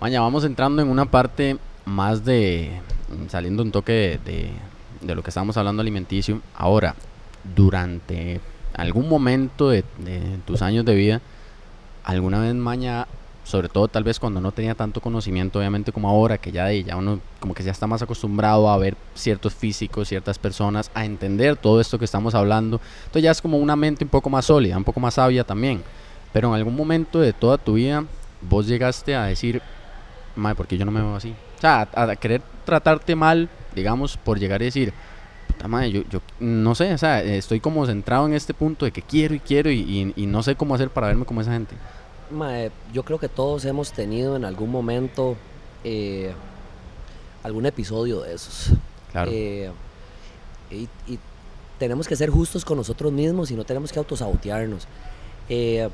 Maña, 0.00 0.20
vamos 0.20 0.44
entrando 0.44 0.82
en 0.82 0.88
una 0.88 1.04
parte 1.04 1.56
más 1.84 2.24
de. 2.24 2.80
saliendo 3.28 3.62
un 3.62 3.70
toque 3.70 4.18
de, 4.24 4.32
de- 4.32 4.50
de 5.02 5.14
lo 5.14 5.22
que 5.22 5.30
estábamos 5.30 5.56
hablando 5.56 5.82
alimenticio. 5.82 6.40
Ahora, 6.56 6.94
durante 7.54 8.40
algún 8.74 9.08
momento 9.08 9.68
de, 9.70 9.84
de 9.98 10.38
tus 10.46 10.62
años 10.62 10.84
de 10.84 10.94
vida, 10.94 11.20
alguna 12.04 12.40
vez, 12.40 12.54
Maña, 12.54 13.06
sobre 13.44 13.68
todo 13.68 13.88
tal 13.88 14.04
vez 14.04 14.18
cuando 14.18 14.40
no 14.40 14.52
tenía 14.52 14.74
tanto 14.74 15.00
conocimiento, 15.00 15.58
obviamente 15.58 15.92
como 15.92 16.08
ahora, 16.08 16.38
que 16.38 16.52
ya, 16.52 16.70
ya 16.72 16.96
uno 16.96 17.20
como 17.40 17.54
que 17.54 17.62
ya 17.62 17.72
está 17.72 17.86
más 17.86 18.02
acostumbrado 18.02 18.68
a 18.70 18.78
ver 18.78 18.96
ciertos 19.14 19.54
físicos, 19.54 20.08
ciertas 20.08 20.38
personas, 20.38 20.90
a 20.94 21.04
entender 21.04 21.56
todo 21.56 21.80
esto 21.80 21.98
que 21.98 22.04
estamos 22.04 22.34
hablando. 22.34 22.80
Entonces 23.00 23.22
ya 23.22 23.30
es 23.30 23.42
como 23.42 23.58
una 23.58 23.76
mente 23.76 24.04
un 24.04 24.10
poco 24.10 24.30
más 24.30 24.46
sólida, 24.46 24.76
un 24.76 24.84
poco 24.84 25.00
más 25.00 25.14
sabia 25.14 25.44
también. 25.44 25.82
Pero 26.32 26.48
en 26.48 26.54
algún 26.54 26.74
momento 26.74 27.20
de 27.20 27.32
toda 27.32 27.58
tu 27.58 27.74
vida, 27.74 28.04
vos 28.40 28.66
llegaste 28.66 29.14
a 29.14 29.24
decir, 29.24 29.62
madre, 30.36 30.56
¿por 30.56 30.66
qué 30.66 30.78
yo 30.78 30.84
no 30.84 30.90
me 30.90 31.00
veo 31.00 31.16
así? 31.16 31.34
O 31.58 31.60
sea, 31.60 31.88
a, 31.94 32.02
a 32.02 32.16
querer 32.16 32.42
tratarte 32.64 33.14
mal, 33.14 33.48
digamos, 33.74 34.16
por 34.16 34.38
llegar 34.38 34.62
y 34.62 34.66
decir, 34.66 34.92
madre, 35.68 35.90
yo, 35.92 36.02
yo 36.10 36.20
no 36.40 36.74
sé, 36.74 36.92
o 36.94 36.98
sea, 36.98 37.22
estoy 37.22 37.60
como 37.60 37.86
centrado 37.86 38.26
en 38.26 38.34
este 38.34 38.54
punto 38.54 38.84
de 38.84 38.92
que 38.92 39.02
quiero 39.02 39.34
y 39.34 39.40
quiero 39.40 39.70
y, 39.70 39.80
y- 39.80 40.12
y 40.22 40.26
no 40.26 40.42
sé 40.42 40.54
cómo 40.56 40.74
hacer 40.74 40.90
para 40.90 41.06
verme 41.08 41.24
como 41.24 41.40
esa 41.40 41.52
gente. 41.52 41.74
Mae, 42.30 42.70
yo 42.92 43.02
creo 43.04 43.18
que 43.18 43.28
todos 43.28 43.64
hemos 43.64 43.92
tenido 43.92 44.36
en 44.36 44.44
algún 44.44 44.70
momento 44.70 45.36
eh, 45.84 46.32
algún 47.42 47.66
episodio 47.66 48.20
de 48.22 48.34
esos. 48.34 48.70
Claro. 49.12 49.30
Eh, 49.32 49.70
y, 50.70 50.88
y 51.06 51.18
tenemos 51.78 52.08
que 52.08 52.16
ser 52.16 52.30
justos 52.30 52.64
con 52.64 52.78
nosotros 52.78 53.12
mismos 53.12 53.50
y 53.50 53.54
no 53.54 53.64
tenemos 53.64 53.92
que 53.92 53.98
autosabotearnos. 53.98 54.86
Eh, 55.48 55.88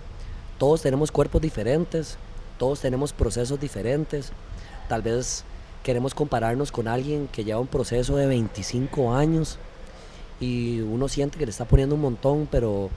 todos 0.59 0.83
tenemos 0.83 1.11
cuerpos 1.11 1.41
diferentes, 1.43 2.17
todos 2.59 2.81
tenemos 2.81 3.13
procesos 3.13 3.61
diferentes. 3.61 4.31
Tal 4.89 5.03
vez 5.03 5.45
queremos 5.83 6.15
compararnos 6.15 6.73
con 6.73 6.89
alguien 6.89 7.29
que 7.29 7.45
lleva 7.45 7.61
un 7.61 7.67
proceso 7.67 8.17
de 8.17 8.27
25 8.27 9.15
años 9.15 9.59
y 10.41 10.81
uno 10.81 11.09
siente 11.09 11.39
que 11.39 11.45
le 11.45 11.51
está 11.51 11.65
poniendo 11.65 11.95
un 11.95 12.01
montón, 12.01 12.49
pero, 12.51 12.91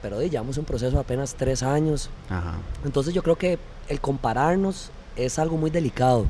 pero 0.00 0.20
llevamos 0.22 0.56
un 0.58 0.64
proceso 0.64 0.96
de 0.96 1.00
apenas 1.00 1.34
3 1.34 1.62
años. 1.62 2.10
Ajá. 2.28 2.56
Entonces 2.84 3.14
yo 3.14 3.22
creo 3.22 3.36
que 3.36 3.58
el 3.88 4.00
compararnos 4.00 4.90
es 5.16 5.38
algo 5.38 5.56
muy 5.56 5.70
delicado. 5.70 6.26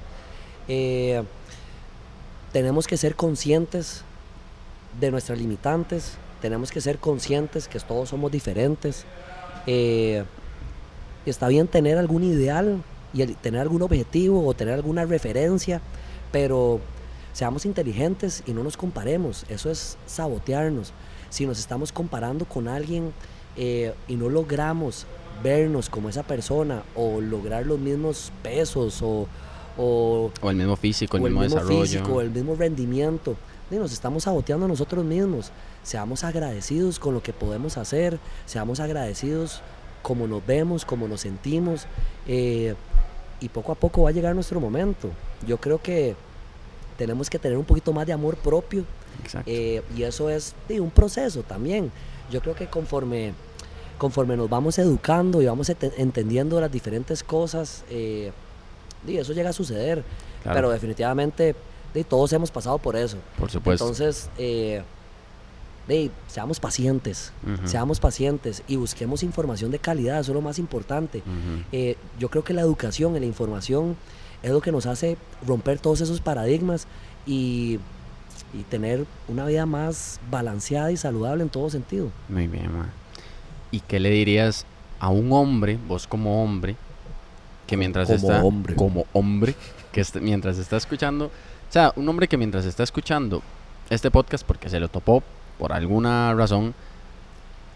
Eh, 0.69 1.23
tenemos 2.53 2.87
que 2.87 2.97
ser 2.97 3.17
conscientes 3.17 4.03
de 5.01 5.11
nuestras 5.11 5.39
limitantes, 5.39 6.15
tenemos 6.41 6.71
que 6.71 6.81
ser 6.81 6.99
conscientes 6.99 7.69
que 7.69 7.79
todos 7.81 8.09
somos 8.09 8.31
diferentes. 8.31 9.05
Eh, 9.67 10.25
está 11.25 11.49
bien 11.49 11.69
tener 11.69 11.99
algún 11.99 12.25
ideal 12.25 12.83
y 13.15 13.23
el- 13.23 13.37
tener 13.37 13.61
algún 13.61 13.83
objetivo 13.83 14.47
o 14.47 14.55
tener 14.55 14.75
alguna 14.75 15.05
referencia, 15.05 15.81
pero 16.31 16.81
seamos 17.33 17.65
inteligentes 17.67 18.43
y 18.47 18.53
no 18.53 18.63
nos 18.63 18.77
comparemos. 18.77 19.45
Eso 19.49 19.71
es 19.71 19.97
sabotearnos. 20.07 20.93
Si 21.31 21.47
nos 21.47 21.59
estamos 21.59 21.93
comparando 21.93 22.45
con 22.45 22.69
alguien 22.69 23.13
eh, 23.57 23.95
y 24.09 24.17
no 24.17 24.29
logramos 24.29 25.07
vernos 25.43 25.89
como 25.91 26.09
esa 26.09 26.23
persona 26.23 26.83
o 26.95 27.21
lograr 27.21 27.67
los 27.67 27.79
mismos 27.79 28.33
pesos 28.43 29.03
o, 29.03 29.27
o, 29.77 30.31
O 30.41 30.51
el 30.51 30.57
mismo 30.57 30.77
físico, 30.77 31.17
el 31.17 31.23
o 31.23 31.27
mismo, 31.27 31.43
desarrollo. 31.43 31.83
físico, 31.83 32.21
el 32.21 32.31
mismo 32.31 32.55
rendimiento. 32.55 33.37
Y 33.71 33.77
nos 33.77 33.93
estamos 33.93 34.25
saboteando 34.25 34.67
a 34.67 34.69
nosotros 34.69 35.05
mismos. 35.05 35.51
Seamos 35.83 36.25
agradecidos 36.25 36.99
con 36.99 37.15
lo 37.15 37.23
que 37.23 37.33
podemos 37.33 37.77
hacer, 37.79 38.19
seamos 38.47 38.81
agradecidos 38.81 39.63
como 40.03 40.27
nos 40.27 40.45
vemos, 40.47 40.85
como 40.85 41.09
nos 41.09 41.23
sentimos. 41.23 41.87
eh, 42.27 42.75
y 43.43 43.49
poco 43.49 43.73
a 43.73 43.75
poco 43.75 44.03
va 44.03 44.09
a 44.11 44.13
llegar 44.13 44.35
nuestro 44.35 44.61
momento. 44.61 45.11
Yo 45.47 45.59
creo 45.59 45.81
que 45.83 46.15
tenemos 46.97 47.29
que 47.29 47.39
tener 47.39 47.59
un 47.59 47.65
poquito 47.65 47.93
más 47.93 48.07
de 48.07 48.13
amor 48.13 48.37
propio 48.37 48.85
Exacto. 49.23 49.51
eh, 49.51 49.83
y 49.97 50.05
eso 50.05 50.31
es 50.31 50.55
sí, 50.69 50.79
un 50.79 50.91
proceso 50.91 51.43
también. 51.43 51.91
Yo 52.31 52.41
creo 52.41 52.55
que 52.55 52.69
conforme, 52.69 53.35
conforme 53.99 54.37
nos 54.37 54.49
vamos 54.49 54.79
educando 54.79 55.43
y 55.43 55.47
vamos 55.47 55.69
ente- 55.69 55.93
entendiendo 55.97 56.61
las 56.61 56.71
diferentes 56.71 57.23
cosas, 57.23 57.85
eh, 57.91 58.31
sí, 59.05 59.19
eso 59.19 59.33
llega 59.33 59.51
a 59.51 59.53
suceder. 59.53 60.05
Claro. 60.43 60.57
Pero 60.57 60.71
definitivamente 60.71 61.55
sí, 61.95 62.05
todos 62.05 62.33
hemos 62.33 62.51
pasado 62.51 62.79
por 62.79 62.97
eso. 62.97 63.17
Por 63.39 63.51
supuesto. 63.51 63.85
Entonces, 63.85 64.29
eh, 64.39 64.83
seamos 66.27 66.61
pacientes, 66.61 67.33
seamos 67.65 68.01
pacientes 68.01 68.63
y 68.69 68.77
busquemos 68.77 69.23
información 69.23 69.71
de 69.71 69.79
calidad, 69.79 70.21
eso 70.21 70.33
es 70.33 70.35
lo 70.37 70.41
más 70.41 70.59
importante. 70.59 71.23
Eh, 71.73 71.97
yo 72.19 72.29
creo 72.29 72.45
que 72.45 72.55
la 72.55 72.63
educación 72.63 73.17
y 73.17 73.21
la 73.21 73.27
información 73.27 73.97
es 74.43 74.51
lo 74.51 74.61
que 74.61 74.73
nos 74.73 74.87
hace 74.87 75.17
romper 75.47 75.79
todos 75.79 76.01
esos 76.01 76.21
paradigmas 76.21 76.87
y, 77.27 77.79
y 78.55 78.63
tener 78.69 79.07
una 79.29 79.47
vida 79.47 79.67
más 79.67 80.21
balanceada 80.31 80.91
y 80.93 80.97
saludable 80.97 81.43
en 81.43 81.49
todo 81.49 81.71
sentido. 81.71 82.11
Muy 82.29 82.47
bien, 82.47 82.73
ma. 82.73 82.91
¿Y 83.71 83.81
qué 83.81 84.01
le 84.01 84.11
dirías 84.11 84.67
a 84.99 85.09
un 85.09 85.33
hombre, 85.33 85.79
vos 85.89 86.07
como 86.07 86.43
hombre, 86.43 86.77
que 87.67 87.77
mientras 87.77 88.07
Como 88.07 88.17
está 88.17 88.45
hombre. 88.45 88.75
como 88.77 89.07
hombre, 89.13 89.55
que 89.93 90.05
mientras 90.21 90.59
está 90.59 90.77
escuchando, 90.77 91.27
o 91.27 91.73
sea, 91.73 91.93
un 91.97 92.09
hombre 92.09 92.29
que 92.29 92.37
mientras 92.37 92.65
está 92.67 92.83
escuchando 92.83 93.43
este 93.91 94.11
podcast 94.11 94.47
porque 94.47 94.69
se 94.69 94.79
lo 94.79 94.89
topó 94.89 95.23
por 95.63 95.73
alguna 95.73 96.35
razón, 96.35 96.75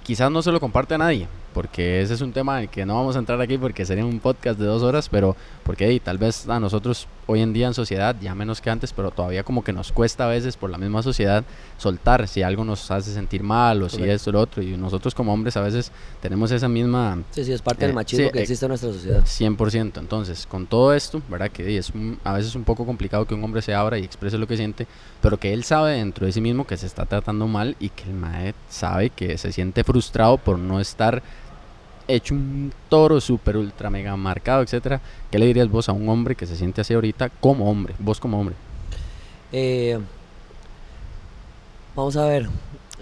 quizás 0.02 0.28
no 0.28 0.42
se 0.42 0.50
lo 0.50 0.58
comparte 0.58 0.94
a 0.94 0.98
nadie, 0.98 1.28
porque 1.56 2.02
ese 2.02 2.12
es 2.12 2.20
un 2.20 2.32
tema 2.34 2.58
en 2.58 2.64
el 2.64 2.68
que 2.68 2.84
no 2.84 2.96
vamos 2.96 3.16
a 3.16 3.18
entrar 3.18 3.40
aquí 3.40 3.56
porque 3.56 3.86
sería 3.86 4.04
un 4.04 4.20
podcast 4.20 4.58
de 4.60 4.66
dos 4.66 4.82
horas, 4.82 5.08
pero 5.08 5.34
porque 5.64 5.88
hey, 5.88 6.00
tal 6.04 6.18
vez 6.18 6.46
a 6.50 6.60
nosotros 6.60 7.08
hoy 7.26 7.40
en 7.40 7.54
día 7.54 7.66
en 7.66 7.72
sociedad, 7.72 8.14
ya 8.20 8.34
menos 8.34 8.60
que 8.60 8.68
antes, 8.68 8.92
pero 8.92 9.10
todavía 9.10 9.42
como 9.42 9.64
que 9.64 9.72
nos 9.72 9.90
cuesta 9.90 10.26
a 10.26 10.28
veces 10.28 10.54
por 10.58 10.68
la 10.68 10.76
misma 10.76 11.02
sociedad 11.02 11.44
soltar 11.78 12.28
si 12.28 12.42
algo 12.42 12.62
nos 12.62 12.90
hace 12.90 13.10
sentir 13.14 13.42
mal 13.42 13.82
o 13.82 13.88
si 13.88 14.02
esto 14.04 14.28
o 14.28 14.32
lo 14.34 14.40
otro, 14.40 14.62
y 14.62 14.76
nosotros 14.76 15.14
como 15.14 15.32
hombres 15.32 15.56
a 15.56 15.62
veces 15.62 15.90
tenemos 16.20 16.50
esa 16.50 16.68
misma 16.68 17.18
Sí, 17.30 17.42
sí, 17.42 17.52
es 17.52 17.62
parte 17.62 17.84
Eh, 17.84 17.86
del 17.88 17.94
machismo 17.96 18.26
sí, 18.26 18.32
que 18.32 18.38
eh, 18.38 18.42
existe 18.42 18.66
en 18.66 18.68
nuestra 18.68 18.92
sociedad. 18.92 19.24
100%. 19.24 19.98
Entonces, 19.98 20.46
con 20.46 20.66
todo 20.66 20.92
esto, 20.92 21.22
¿verdad? 21.30 21.50
Que 21.50 21.64
di, 21.64 21.78
es 21.78 21.88
un- 21.90 22.18
a 22.22 22.34
veces 22.34 22.54
un 22.54 22.64
poco 22.64 22.84
complicado 22.84 23.24
que 23.26 23.32
un 23.34 23.42
hombre 23.42 23.62
se 23.62 23.72
abra 23.74 23.98
y 23.98 24.04
exprese 24.04 24.36
lo 24.36 24.46
que 24.46 24.58
siente, 24.58 24.86
pero 25.22 25.38
que 25.40 25.54
él 25.54 25.64
sabe 25.64 25.92
dentro 25.92 26.26
de 26.26 26.32
sí 26.32 26.42
mismo 26.42 26.66
que 26.66 26.76
se 26.76 26.84
está 26.86 27.06
tratando 27.06 27.46
mal 27.48 27.76
y 27.80 27.88
que 27.88 28.04
el 28.04 28.12
mae 28.14 28.54
sabe 28.68 29.08
que 29.08 29.38
se 29.38 29.52
siente 29.52 29.82
frustrado 29.84 30.36
por 30.36 30.58
no 30.58 30.80
estar 30.80 31.22
hecho 32.08 32.34
un 32.34 32.72
toro 32.88 33.20
súper 33.20 33.56
ultra 33.56 33.90
mega 33.90 34.16
marcado, 34.16 34.62
etcétera. 34.62 35.00
¿Qué 35.30 35.38
le 35.38 35.46
dirías 35.46 35.68
vos 35.68 35.88
a 35.88 35.92
un 35.92 36.08
hombre 36.08 36.34
que 36.34 36.46
se 36.46 36.56
siente 36.56 36.80
así 36.80 36.94
ahorita 36.94 37.28
como 37.28 37.70
hombre? 37.70 37.94
Vos 37.98 38.20
como 38.20 38.40
hombre. 38.40 38.54
Eh, 39.52 39.98
vamos 41.94 42.16
a 42.16 42.26
ver, 42.26 42.48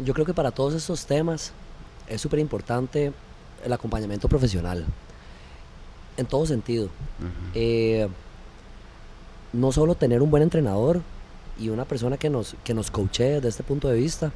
yo 0.03 0.15
creo 0.15 0.27
que 0.27 0.35
para 0.35 0.51
todos 0.51 0.75
estos 0.75 1.07
temas 1.07 1.53
es 2.09 2.21
súper 2.21 2.39
importante 2.39 3.13
el 3.65 3.73
acompañamiento 3.73 4.29
profesional, 4.29 4.85
en 6.17 6.27
todo 6.27 6.47
sentido. 6.47 6.89
Eh, 7.55 8.09
no 9.53 9.73
solo 9.73 9.95
tener 9.95 10.21
un 10.21 10.31
buen 10.31 10.43
entrenador 10.43 11.01
y 11.59 11.69
una 11.69 11.85
persona 11.85 12.17
que 12.17 12.29
nos, 12.29 12.57
que 12.65 12.75
nos 12.75 12.91
coachee 12.91 13.35
desde 13.35 13.49
este 13.49 13.63
punto 13.63 13.89
de 13.89 13.99
vista, 13.99 14.33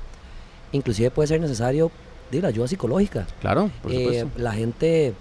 inclusive 0.72 1.11
puede 1.11 1.26
ser 1.26 1.40
necesario 1.40 1.90
de 2.31 2.41
la 2.43 2.49
ayuda 2.49 2.69
psicológica. 2.69 3.27
Claro, 3.41 3.71
por 3.83 3.93
Eh, 3.93 3.97
supuesto. 4.23 4.31
la 4.43 4.53
gente 4.53 5.14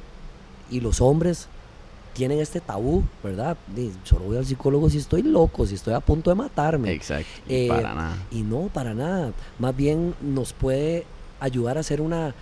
y 0.70 0.80
los 0.82 1.00
hombres 1.02 1.48
tienen 2.14 2.40
este 2.40 2.60
tabú, 2.60 3.04
¿verdad? 3.24 3.56
De, 3.76 3.92
solo 4.04 4.26
voy 4.26 4.38
al 4.38 4.46
psicólogo 4.46 4.90
si 4.90 4.98
estoy 4.98 5.22
loco, 5.24 5.66
si 5.68 5.76
estoy 5.76 5.94
a 5.94 6.00
punto 6.00 6.30
de 6.32 6.36
matarme. 6.36 6.92
Exacto. 6.92 7.28
y 7.48 7.54
eh, 7.54 7.68
para 7.70 7.94
nada. 7.94 8.18
Y 8.32 8.42
no, 8.42 8.70
para 8.74 8.94
nada. 8.94 9.32
Más 9.60 9.76
bien 9.76 10.16
nos 10.22 10.52
puede 10.54 11.06
ayudar 11.40 11.78
a 11.78 11.82
hacer 11.82 12.02
una, 12.02 12.34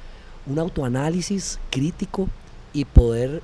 un 0.45 0.57
autoanálisis 0.59 1.59
crítico 1.69 2.29
y 2.73 2.85
poder 2.85 3.41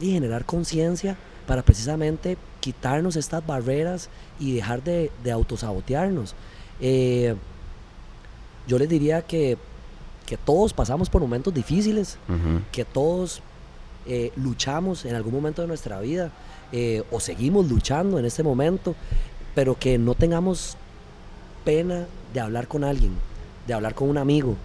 y 0.00 0.12
generar 0.12 0.44
conciencia 0.44 1.16
para 1.46 1.62
precisamente 1.62 2.36
quitarnos 2.60 3.16
estas 3.16 3.44
barreras 3.46 4.08
y 4.38 4.54
dejar 4.54 4.82
de, 4.84 5.10
de 5.24 5.32
autosabotearnos. 5.32 6.34
Eh, 6.80 7.34
yo 8.68 8.78
les 8.78 8.88
diría 8.88 9.22
que, 9.22 9.56
que 10.32 10.38
todos 10.38 10.72
pasamos 10.72 11.10
por 11.10 11.20
momentos 11.20 11.52
difíciles, 11.52 12.16
que 12.72 12.86
todos 12.86 13.42
eh, 14.06 14.32
luchamos 14.34 15.04
en 15.04 15.14
algún 15.14 15.34
momento 15.34 15.60
de 15.60 15.68
nuestra 15.68 16.00
vida 16.00 16.30
eh, 16.72 17.02
o 17.10 17.20
seguimos 17.20 17.68
luchando 17.68 18.18
en 18.18 18.24
este 18.24 18.42
momento, 18.42 18.94
pero 19.54 19.78
que 19.78 19.98
no 19.98 20.14
tengamos 20.14 20.78
pena 21.66 22.06
de 22.32 22.40
hablar 22.40 22.66
con 22.66 22.82
alguien, 22.82 23.12
de 23.66 23.74
hablar 23.74 23.94
con 23.94 24.08
un 24.08 24.16
amigo, 24.16 24.56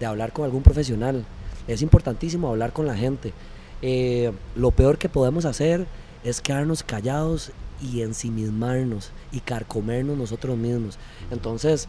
de 0.00 0.06
hablar 0.06 0.32
con 0.32 0.44
algún 0.44 0.64
profesional. 0.64 1.24
Es 1.68 1.82
importantísimo 1.82 2.48
hablar 2.48 2.72
con 2.72 2.88
la 2.88 2.96
gente. 2.96 3.32
Eh, 3.80 4.32
lo 4.56 4.72
peor 4.72 4.98
que 4.98 5.08
podemos 5.08 5.44
hacer 5.44 5.86
es 6.24 6.40
quedarnos 6.40 6.82
callados 6.82 7.52
y 7.80 8.02
ensimismarnos 8.02 9.12
y 9.30 9.38
carcomernos 9.38 10.18
nosotros 10.18 10.58
mismos. 10.58 10.98
Entonces, 11.30 11.86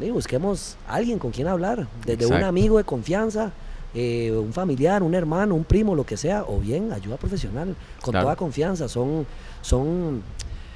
sí, 0.00 0.10
busquemos 0.10 0.76
a 0.88 0.94
alguien 0.94 1.18
con 1.18 1.30
quien 1.30 1.48
hablar, 1.48 1.86
desde 2.06 2.26
un 2.26 2.42
amigo 2.42 2.78
de 2.78 2.84
confianza, 2.84 3.52
eh, 3.94 4.32
un 4.32 4.52
familiar, 4.52 5.02
un 5.02 5.14
hermano, 5.14 5.54
un 5.54 5.64
primo, 5.64 5.94
lo 5.94 6.04
que 6.06 6.16
sea, 6.16 6.44
o 6.44 6.58
bien 6.58 6.92
ayuda 6.92 7.16
profesional, 7.18 7.74
con 8.00 8.12
Claro. 8.12 8.26
toda 8.26 8.36
confianza. 8.36 8.88
Son, 8.88 9.26
son 9.60 10.22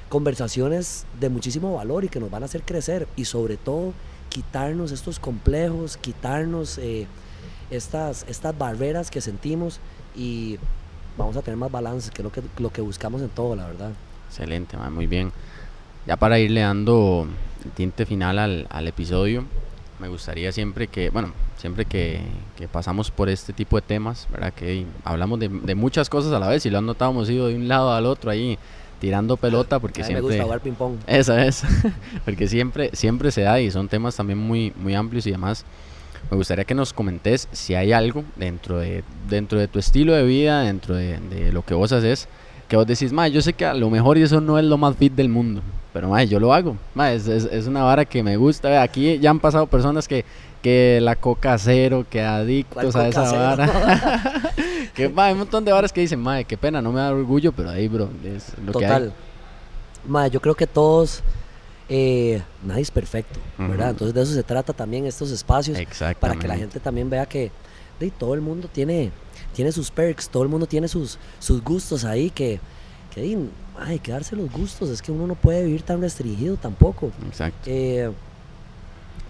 conversaciones 0.09 1.05
de 1.19 1.29
muchísimo 1.29 1.73
valor 1.75 2.05
y 2.05 2.09
que 2.09 2.19
nos 2.19 2.29
van 2.31 2.43
a 2.43 2.45
hacer 2.45 2.61
crecer 2.63 3.07
y 3.15 3.25
sobre 3.25 3.57
todo 3.57 3.93
quitarnos 4.29 4.91
estos 4.91 5.19
complejos, 5.19 5.97
quitarnos 5.97 6.77
eh, 6.77 7.07
estas, 7.71 8.25
estas 8.29 8.57
barreras 8.57 9.09
que 9.11 9.19
sentimos 9.21 9.79
y 10.15 10.57
vamos 11.17 11.35
a 11.37 11.41
tener 11.41 11.57
más 11.57 11.71
balance, 11.71 12.11
que 12.11 12.21
es 12.21 12.23
lo 12.23 12.31
que, 12.31 12.41
lo 12.59 12.69
que 12.69 12.81
buscamos 12.81 13.21
en 13.21 13.29
todo, 13.29 13.55
la 13.55 13.65
verdad. 13.67 13.91
Excelente, 14.29 14.77
muy 14.77 15.07
bien. 15.07 15.31
Ya 16.05 16.15
para 16.17 16.39
irle 16.39 16.61
dando 16.61 17.27
el 17.63 17.71
tinte 17.71 18.05
final 18.05 18.39
al, 18.39 18.67
al 18.69 18.87
episodio, 18.87 19.43
me 19.99 20.07
gustaría 20.07 20.51
siempre 20.51 20.87
que, 20.87 21.09
bueno, 21.09 21.33
siempre 21.57 21.85
que, 21.85 22.21
que 22.55 22.67
pasamos 22.67 23.11
por 23.11 23.29
este 23.29 23.53
tipo 23.53 23.77
de 23.77 23.81
temas, 23.81 24.27
¿verdad? 24.31 24.53
Que 24.53 24.85
hablamos 25.03 25.39
de, 25.39 25.49
de 25.49 25.75
muchas 25.75 26.09
cosas 26.09 26.31
a 26.33 26.39
la 26.39 26.47
vez 26.47 26.65
y 26.65 26.69
lo 26.69 26.77
han 26.77 26.85
notado, 26.85 27.11
hemos 27.11 27.29
ido 27.29 27.47
de 27.47 27.55
un 27.55 27.67
lado 27.67 27.91
al 27.93 28.05
otro 28.05 28.29
ahí 28.29 28.57
tirando 28.99 29.37
pelota 29.37 29.79
porque 29.79 30.01
a 30.01 30.07
mí 30.07 30.13
me 30.13 30.19
siempre... 30.19 30.37
gusta 30.37 30.43
jugar 30.43 30.61
ping 30.61 30.73
pong. 30.73 30.97
Esa 31.07 31.45
es, 31.45 31.63
porque 32.25 32.47
siempre, 32.47 32.91
siempre 32.93 33.31
se 33.31 33.41
da 33.41 33.59
y 33.59 33.71
son 33.71 33.87
temas 33.87 34.15
también 34.15 34.39
muy, 34.39 34.73
muy 34.75 34.95
amplios 34.95 35.25
y 35.27 35.31
demás. 35.31 35.65
Me 36.29 36.37
gustaría 36.37 36.65
que 36.65 36.75
nos 36.75 36.93
comentes 36.93 37.47
si 37.51 37.75
hay 37.75 37.93
algo 37.93 38.23
dentro 38.35 38.79
de, 38.79 39.03
dentro 39.29 39.59
de 39.59 39.67
tu 39.67 39.79
estilo 39.79 40.13
de 40.13 40.23
vida, 40.23 40.61
dentro 40.61 40.95
de, 40.95 41.19
de 41.19 41.51
lo 41.51 41.63
que 41.63 41.73
vos 41.73 41.91
haces, 41.91 42.27
que 42.67 42.75
vos 42.75 42.85
decís, 42.85 43.13
ma, 43.13 43.27
yo 43.27 43.41
sé 43.41 43.53
que 43.53 43.65
a 43.65 43.73
lo 43.73 43.89
mejor 43.89 44.17
y 44.17 44.23
eso 44.23 44.41
no 44.41 44.59
es 44.59 44.65
lo 44.65 44.77
más 44.77 44.95
fit 44.97 45.13
del 45.13 45.29
mundo, 45.29 45.61
pero 45.97 46.09
ma, 46.09 46.23
yo 46.23 46.39
lo 46.39 46.53
hago. 46.53 46.77
Ma, 46.93 47.11
es, 47.11 47.27
es, 47.27 47.45
es 47.45 47.65
una 47.65 47.81
vara 47.81 48.05
que 48.05 48.21
me 48.21 48.37
gusta. 48.37 48.83
Aquí 48.83 49.17
ya 49.17 49.31
han 49.31 49.39
pasado 49.39 49.65
personas 49.65 50.07
que, 50.07 50.25
que 50.61 50.99
la 51.01 51.15
coca 51.15 51.57
cero, 51.57 52.05
que 52.07 52.21
adictos 52.21 52.93
¿Cuál 52.93 53.05
a 53.05 53.07
esa 53.07 53.25
Cero? 53.25 53.41
vara. 53.41 54.53
que 54.93 55.09
ma, 55.09 55.25
hay 55.25 55.33
un 55.33 55.39
montón 55.39 55.65
de 55.65 55.71
varas 55.71 55.91
que 55.91 56.01
dicen, 56.01 56.19
ma, 56.19 56.43
qué 56.43 56.55
pena, 56.55 56.83
no 56.83 56.91
me 56.91 56.99
da 56.99 57.11
orgullo, 57.11 57.51
pero 57.51 57.71
ahí, 57.71 57.87
bro, 57.87 58.11
es 58.23 58.53
lo 58.63 58.73
que 58.73 58.85
hay. 58.85 58.91
Total. 58.91 59.13
Ma, 60.07 60.27
yo 60.27 60.39
creo 60.39 60.53
que 60.53 60.67
todos, 60.67 61.23
eh, 61.89 62.43
nadie 62.63 62.83
es 62.83 62.91
perfecto. 62.91 63.39
Entonces 63.57 64.13
de 64.13 64.21
eso 64.21 64.33
se 64.33 64.43
trata 64.43 64.73
también 64.73 65.07
estos 65.07 65.31
espacios, 65.31 65.79
para 66.19 66.35
que 66.35 66.47
la 66.47 66.57
gente 66.57 66.79
también 66.79 67.09
vea 67.09 67.25
que 67.25 67.49
de, 67.99 68.11
todo 68.11 68.35
el 68.35 68.41
mundo 68.41 68.69
tiene, 68.71 69.09
tiene 69.51 69.71
sus 69.71 69.89
perks, 69.89 70.29
todo 70.29 70.43
el 70.43 70.49
mundo 70.49 70.67
tiene 70.67 70.87
sus, 70.87 71.17
sus 71.39 71.63
gustos 71.63 72.05
ahí, 72.05 72.29
que, 72.29 72.59
que 73.17 73.23
di, 73.23 73.49
ay, 73.79 73.97
que 73.99 74.11
darse 74.11 74.35
los 74.35 74.51
gustos, 74.51 74.89
es 74.89 75.01
que 75.01 75.11
uno 75.11 75.25
no 75.25 75.33
puede 75.33 75.63
vivir 75.65 75.81
tan 75.81 76.01
restringido 76.01 76.55
tampoco. 76.55 77.11
Exacto. 77.27 77.57
Eh, 77.65 78.11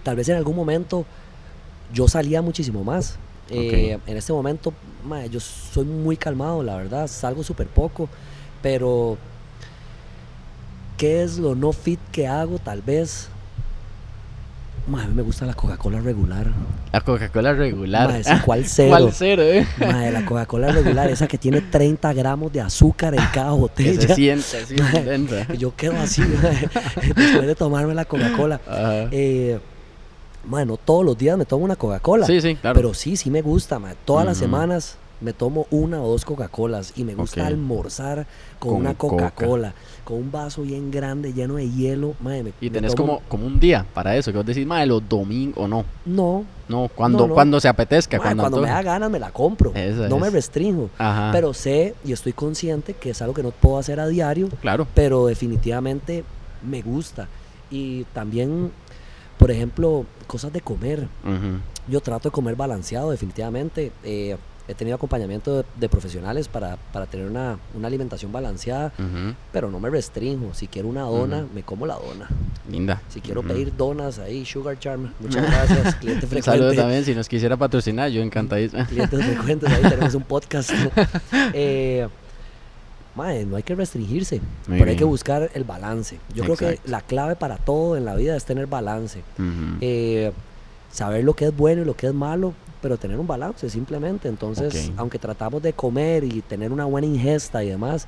tal 0.02 0.16
vez 0.16 0.28
en 0.28 0.36
algún 0.36 0.54
momento 0.54 1.06
yo 1.92 2.06
salía 2.06 2.42
muchísimo 2.42 2.84
más. 2.84 3.18
Eh, 3.50 3.98
En 4.06 4.16
este 4.18 4.30
momento, 4.30 4.74
ma, 5.06 5.24
yo 5.24 5.40
soy 5.40 5.86
muy 5.86 6.18
calmado, 6.18 6.62
la 6.62 6.76
verdad, 6.76 7.06
salgo 7.06 7.42
súper 7.42 7.66
poco, 7.66 8.10
pero 8.60 9.16
¿qué 10.98 11.22
es 11.22 11.38
lo 11.38 11.54
no 11.54 11.72
fit 11.72 12.00
que 12.12 12.26
hago? 12.26 12.58
Tal 12.58 12.82
vez 12.82 13.30
Ma, 14.88 15.02
a 15.02 15.06
mí 15.06 15.14
me 15.14 15.22
gusta 15.22 15.44
la 15.44 15.52
Coca-Cola 15.54 16.00
regular. 16.00 16.46
La 16.92 17.00
Coca-Cola 17.02 17.52
regular. 17.52 18.22
¿Cuál 18.44 18.64
cero? 18.66 18.88
¿Cuál 18.90 19.12
cero, 19.12 19.42
eh? 19.42 19.66
Ma, 19.78 20.10
la 20.10 20.24
Coca-Cola 20.24 20.72
regular, 20.72 21.10
esa 21.10 21.28
que 21.28 21.36
tiene 21.36 21.60
30 21.60 22.12
gramos 22.14 22.52
de 22.52 22.62
azúcar 22.62 23.14
en 23.14 23.24
cada 23.32 23.50
Que 23.52 23.58
botella. 23.58 24.00
se 24.00 24.14
siente 24.14 24.56
así 24.56 24.74
Ma. 24.76 25.54
Yo 25.54 25.74
quedo 25.76 25.98
así, 25.98 26.22
después 27.16 27.46
de 27.46 27.54
tomarme 27.54 27.94
la 27.94 28.06
Coca-Cola. 28.06 28.60
Eh, 29.10 29.58
no 30.44 30.76
todos 30.78 31.04
los 31.04 31.18
días 31.18 31.36
me 31.36 31.44
tomo 31.44 31.64
una 31.64 31.76
Coca-Cola. 31.76 32.26
Sí, 32.26 32.40
sí, 32.40 32.56
claro. 32.56 32.74
Pero 32.76 32.94
sí, 32.94 33.16
sí 33.16 33.30
me 33.30 33.42
gusta. 33.42 33.78
Todas 34.06 34.24
las 34.24 34.38
semanas 34.38 34.96
me 35.20 35.32
tomo 35.32 35.66
una 35.70 36.00
o 36.00 36.08
dos 36.08 36.24
Coca-Colas 36.24 36.92
y 36.96 37.04
me 37.04 37.14
gusta 37.14 37.46
almorzar 37.46 38.26
con, 38.58 38.72
Con 38.72 38.80
una 38.80 38.94
Coca. 38.94 39.32
Con 40.08 40.16
un 40.20 40.32
vaso 40.32 40.62
bien 40.62 40.90
grande 40.90 41.34
lleno 41.34 41.56
de 41.56 41.68
hielo. 41.70 42.14
ma, 42.20 42.30
me- 42.30 42.54
y 42.62 42.70
tenés 42.70 42.94
tomo- 42.94 43.18
como, 43.18 43.28
como 43.28 43.46
un 43.46 43.60
día 43.60 43.84
para 43.92 44.16
eso, 44.16 44.30
que 44.32 44.38
vos 44.38 44.46
decís, 44.46 44.66
madre, 44.66 44.86
los 44.86 45.06
domingos, 45.06 45.62
o 45.62 45.68
no. 45.68 45.84
No, 46.06 46.46
No, 46.66 46.88
cuando, 46.94 47.18
No, 47.18 47.26
no. 47.28 47.34
cuando 47.34 47.60
se 47.60 47.68
apetezca, 47.68 48.18
cuando, 48.18 48.42
cuando 48.44 48.60
me 48.62 48.68
da 48.68 48.82
ganas 48.82 49.10
me 49.10 49.18
la 49.18 49.30
compro. 49.32 49.72
No 50.08 50.18
me 50.18 50.28
es. 50.28 50.32
restringo. 50.32 50.88
Ajá. 50.96 51.28
Pero 51.32 51.52
sé 51.52 51.94
y 52.06 52.12
estoy 52.12 52.32
consciente 52.32 52.94
que 52.94 53.10
es 53.10 53.20
algo 53.20 53.34
que 53.34 53.42
no 53.42 53.50
puedo 53.50 53.76
hacer 53.78 54.00
a 54.00 54.06
diario, 54.08 54.48
claro. 54.62 54.86
pero 54.94 55.26
definitivamente 55.26 56.24
me 56.66 56.80
gusta. 56.80 57.28
Y 57.70 58.04
también, 58.14 58.70
por 59.38 59.50
ejemplo, 59.50 60.06
cosas 60.26 60.52
de 60.54 60.62
comer. 60.62 61.06
Yo 61.86 62.00
trato 62.00 62.28
de 62.28 62.32
comer 62.32 62.56
balanceado, 62.56 63.10
definitivamente. 63.10 63.92
Eh, 64.04 64.36
he 64.68 64.74
tenido 64.74 64.94
acompañamiento 64.96 65.56
de, 65.56 65.64
de 65.76 65.88
profesionales 65.88 66.46
para, 66.46 66.76
para 66.92 67.06
tener 67.06 67.26
una, 67.26 67.58
una 67.74 67.88
alimentación 67.88 68.30
balanceada, 68.30 68.92
pero 69.50 69.70
no 69.70 69.80
me 69.80 69.88
restringo. 69.90 70.52
Si 70.54 70.68
quiero 70.68 70.88
una 70.88 71.02
dona, 71.02 71.46
me 71.54 71.62
como 71.62 71.86
la 71.86 71.94
dona. 71.94 72.28
Linda. 72.70 73.00
Si 73.08 73.20
quiero 73.22 73.42
pedir 73.42 73.74
donas 73.76 74.18
ahí, 74.18 74.44
Sugar 74.44 74.78
Charm, 74.78 75.12
muchas 75.20 75.42
gracias, 75.50 75.94
cliente 75.96 76.26
frecuente. 76.26 76.76
también, 76.76 77.04
si 77.04 77.14
nos 77.14 77.28
quisiera 77.28 77.56
patrocinar, 77.56 78.10
yo 78.10 78.20
encantadísimo. 78.22 78.84
clientes 78.86 79.24
frecuentes, 79.24 79.70
ahí 79.72 79.82
tenemos 79.88 80.14
un 80.14 80.22
podcast. 80.24 80.70
eh, 81.54 82.06
mae, 83.14 83.44
no 83.46 83.56
hay 83.56 83.62
que 83.62 83.74
restringirse, 83.74 84.40
Muy 84.68 84.78
pero 84.78 84.90
hay 84.90 84.96
que 84.96 85.04
buscar 85.04 85.50
el 85.54 85.64
balance. 85.64 86.18
Yo 86.34 86.44
creo 86.44 86.56
que 86.56 86.78
la 86.84 87.00
clave 87.00 87.34
para 87.36 87.56
todo 87.56 87.96
en 87.96 88.04
la 88.04 88.14
vida 88.14 88.36
es 88.36 88.44
tener 88.44 88.66
balance. 88.66 89.22
Eh, 89.80 90.30
saber 90.90 91.24
lo 91.24 91.34
que 91.34 91.46
es 91.46 91.56
bueno 91.56 91.82
y 91.82 91.84
lo 91.84 91.94
que 91.94 92.06
es 92.06 92.14
malo, 92.14 92.54
pero 92.80 92.96
tener 92.96 93.18
un 93.18 93.26
balance 93.26 93.68
simplemente. 93.70 94.28
Entonces, 94.28 94.92
aunque 94.96 95.18
tratamos 95.18 95.62
de 95.62 95.72
comer 95.72 96.24
y 96.24 96.42
tener 96.42 96.72
una 96.72 96.84
buena 96.84 97.06
ingesta 97.06 97.62
y 97.64 97.68
demás, 97.68 98.06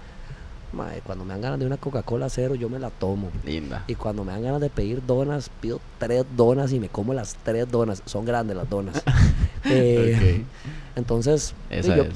mae, 0.72 1.00
cuando 1.00 1.24
me 1.24 1.32
dan 1.34 1.40
ganas 1.40 1.58
de 1.58 1.66
una 1.66 1.76
Coca-Cola 1.76 2.28
cero, 2.28 2.54
yo 2.54 2.68
me 2.68 2.78
la 2.78 2.90
tomo. 2.90 3.30
Linda. 3.44 3.84
Y 3.86 3.94
cuando 3.94 4.24
me 4.24 4.32
dan 4.32 4.42
ganas 4.42 4.60
de 4.60 4.70
pedir 4.70 5.04
donas, 5.04 5.50
pido 5.60 5.80
tres 5.98 6.24
donas 6.36 6.72
y 6.72 6.80
me 6.80 6.88
como 6.88 7.14
las 7.14 7.36
tres 7.42 7.70
donas. 7.70 8.02
Son 8.06 8.24
grandes 8.24 8.56
las 8.56 8.68
donas. 8.68 9.02
Eh, 9.62 10.42
Entonces, 10.96 11.54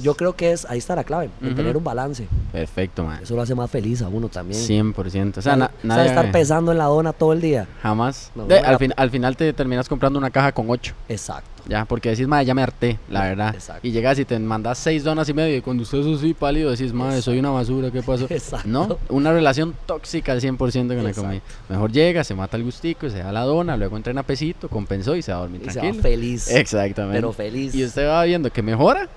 yo, 0.01 0.15
creo 0.15 0.35
que 0.35 0.51
es 0.51 0.65
ahí 0.65 0.77
está 0.77 0.95
la 0.95 1.03
clave, 1.03 1.29
en 1.41 1.47
Ujú. 1.47 1.55
tener 1.55 1.77
un 1.77 1.83
balance. 1.83 2.27
Perfecto, 2.51 3.03
man. 3.03 3.19
Eso 3.23 3.35
lo 3.35 3.41
hace 3.41 3.55
más 3.55 3.69
feliz 3.71 4.01
a 4.01 4.07
uno 4.07 4.29
también. 4.29 4.59
100%. 4.61 5.39
O 5.39 5.41
sea, 5.41 5.53
¿Sabe- 5.57 5.69
na- 5.83 5.95
sabe 5.95 6.07
estar 6.07 6.31
pensando 6.31 6.71
en 6.71 6.77
la 6.77 6.85
dona 6.85 7.13
todo 7.13 7.33
el 7.33 7.41
día. 7.41 7.67
Jamás. 7.81 8.31
No, 8.35 8.45
De- 8.45 8.59
no, 8.61 8.65
al, 8.67 8.71
la- 8.73 8.79
fin- 8.79 8.93
al 8.95 9.09
final 9.09 9.35
te 9.37 9.51
terminas 9.53 9.87
comprando 9.89 10.19
una 10.19 10.29
caja 10.29 10.51
con 10.51 10.69
8. 10.69 10.93
Exacto. 11.09 11.49
Ya, 11.67 11.83
porque 11.85 12.09
decís, 12.11 12.27
madre, 12.27 12.45
ya 12.45 12.53
me 12.53 12.61
harté, 12.61 12.99
la 13.09 13.23
verdad. 13.23 13.55
Exacto. 13.55 13.87
Y 13.87 13.91
llegas 13.91 14.19
y 14.19 14.25
te 14.25 14.37
mandas 14.37 14.77
6 14.77 15.03
donas 15.03 15.27
y 15.29 15.33
medio. 15.33 15.57
Y 15.57 15.61
cuando 15.61 15.81
usted 15.81 15.97
es 15.97 16.19
así 16.19 16.35
pálido, 16.35 16.69
decís, 16.69 16.93
madre, 16.93 17.23
soy 17.23 17.39
una 17.39 17.49
basura, 17.49 17.89
¿qué 17.89 18.03
pasó? 18.03 18.25
Exacto. 18.29 18.67
No, 18.69 18.99
una 19.09 19.33
relación 19.33 19.73
tóxica 19.87 20.31
al 20.33 20.41
100% 20.41 20.57
con 20.95 21.03
la 21.03 21.11
comida. 21.13 21.41
Mejor 21.67 21.91
llega, 21.91 22.23
se 22.23 22.35
mata 22.35 22.55
el 22.57 22.63
gustico, 22.65 23.09
se 23.09 23.17
da 23.17 23.31
la 23.31 23.41
dona, 23.41 23.77
luego 23.77 23.97
entrena 23.97 24.21
pesito, 24.21 24.69
compensó 24.69 25.15
y 25.15 25.23
se 25.23 25.31
va 25.31 25.39
a 25.39 25.41
dormir 25.41 25.61
Y 25.63 25.69
se 25.71 25.79
va 25.79 25.81
tranquilo. 25.81 26.03
feliz. 26.03 26.51
Exactamente. 26.51 27.17
Pero 27.17 27.33
feliz. 27.33 27.73
Y 27.73 27.83
usted 27.83 28.07
va 28.07 28.23
viendo 28.25 28.51
que 28.51 28.61
mejora, 28.65 29.07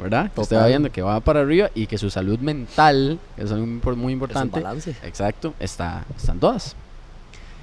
¿verdad? 0.00 0.30
Usted 0.36 0.56
va 0.56 0.66
viendo 0.68 0.92
que 0.92 1.02
va 1.02 1.18
para 1.20 1.40
arriba 1.40 1.70
y 1.74 1.86
que 1.86 1.98
su 1.98 2.08
salud 2.10 2.38
mental, 2.38 3.18
que 3.34 3.42
es 3.42 3.50
algo 3.50 3.66
muy 3.66 3.80
impor- 3.80 3.96
muy 3.96 3.96
Es 3.96 4.04
un 4.06 4.10
importante, 4.12 4.60
balance. 4.60 4.90
exacto, 5.02 5.54
está, 5.58 6.04
están 6.16 6.38
todas. 6.38 6.76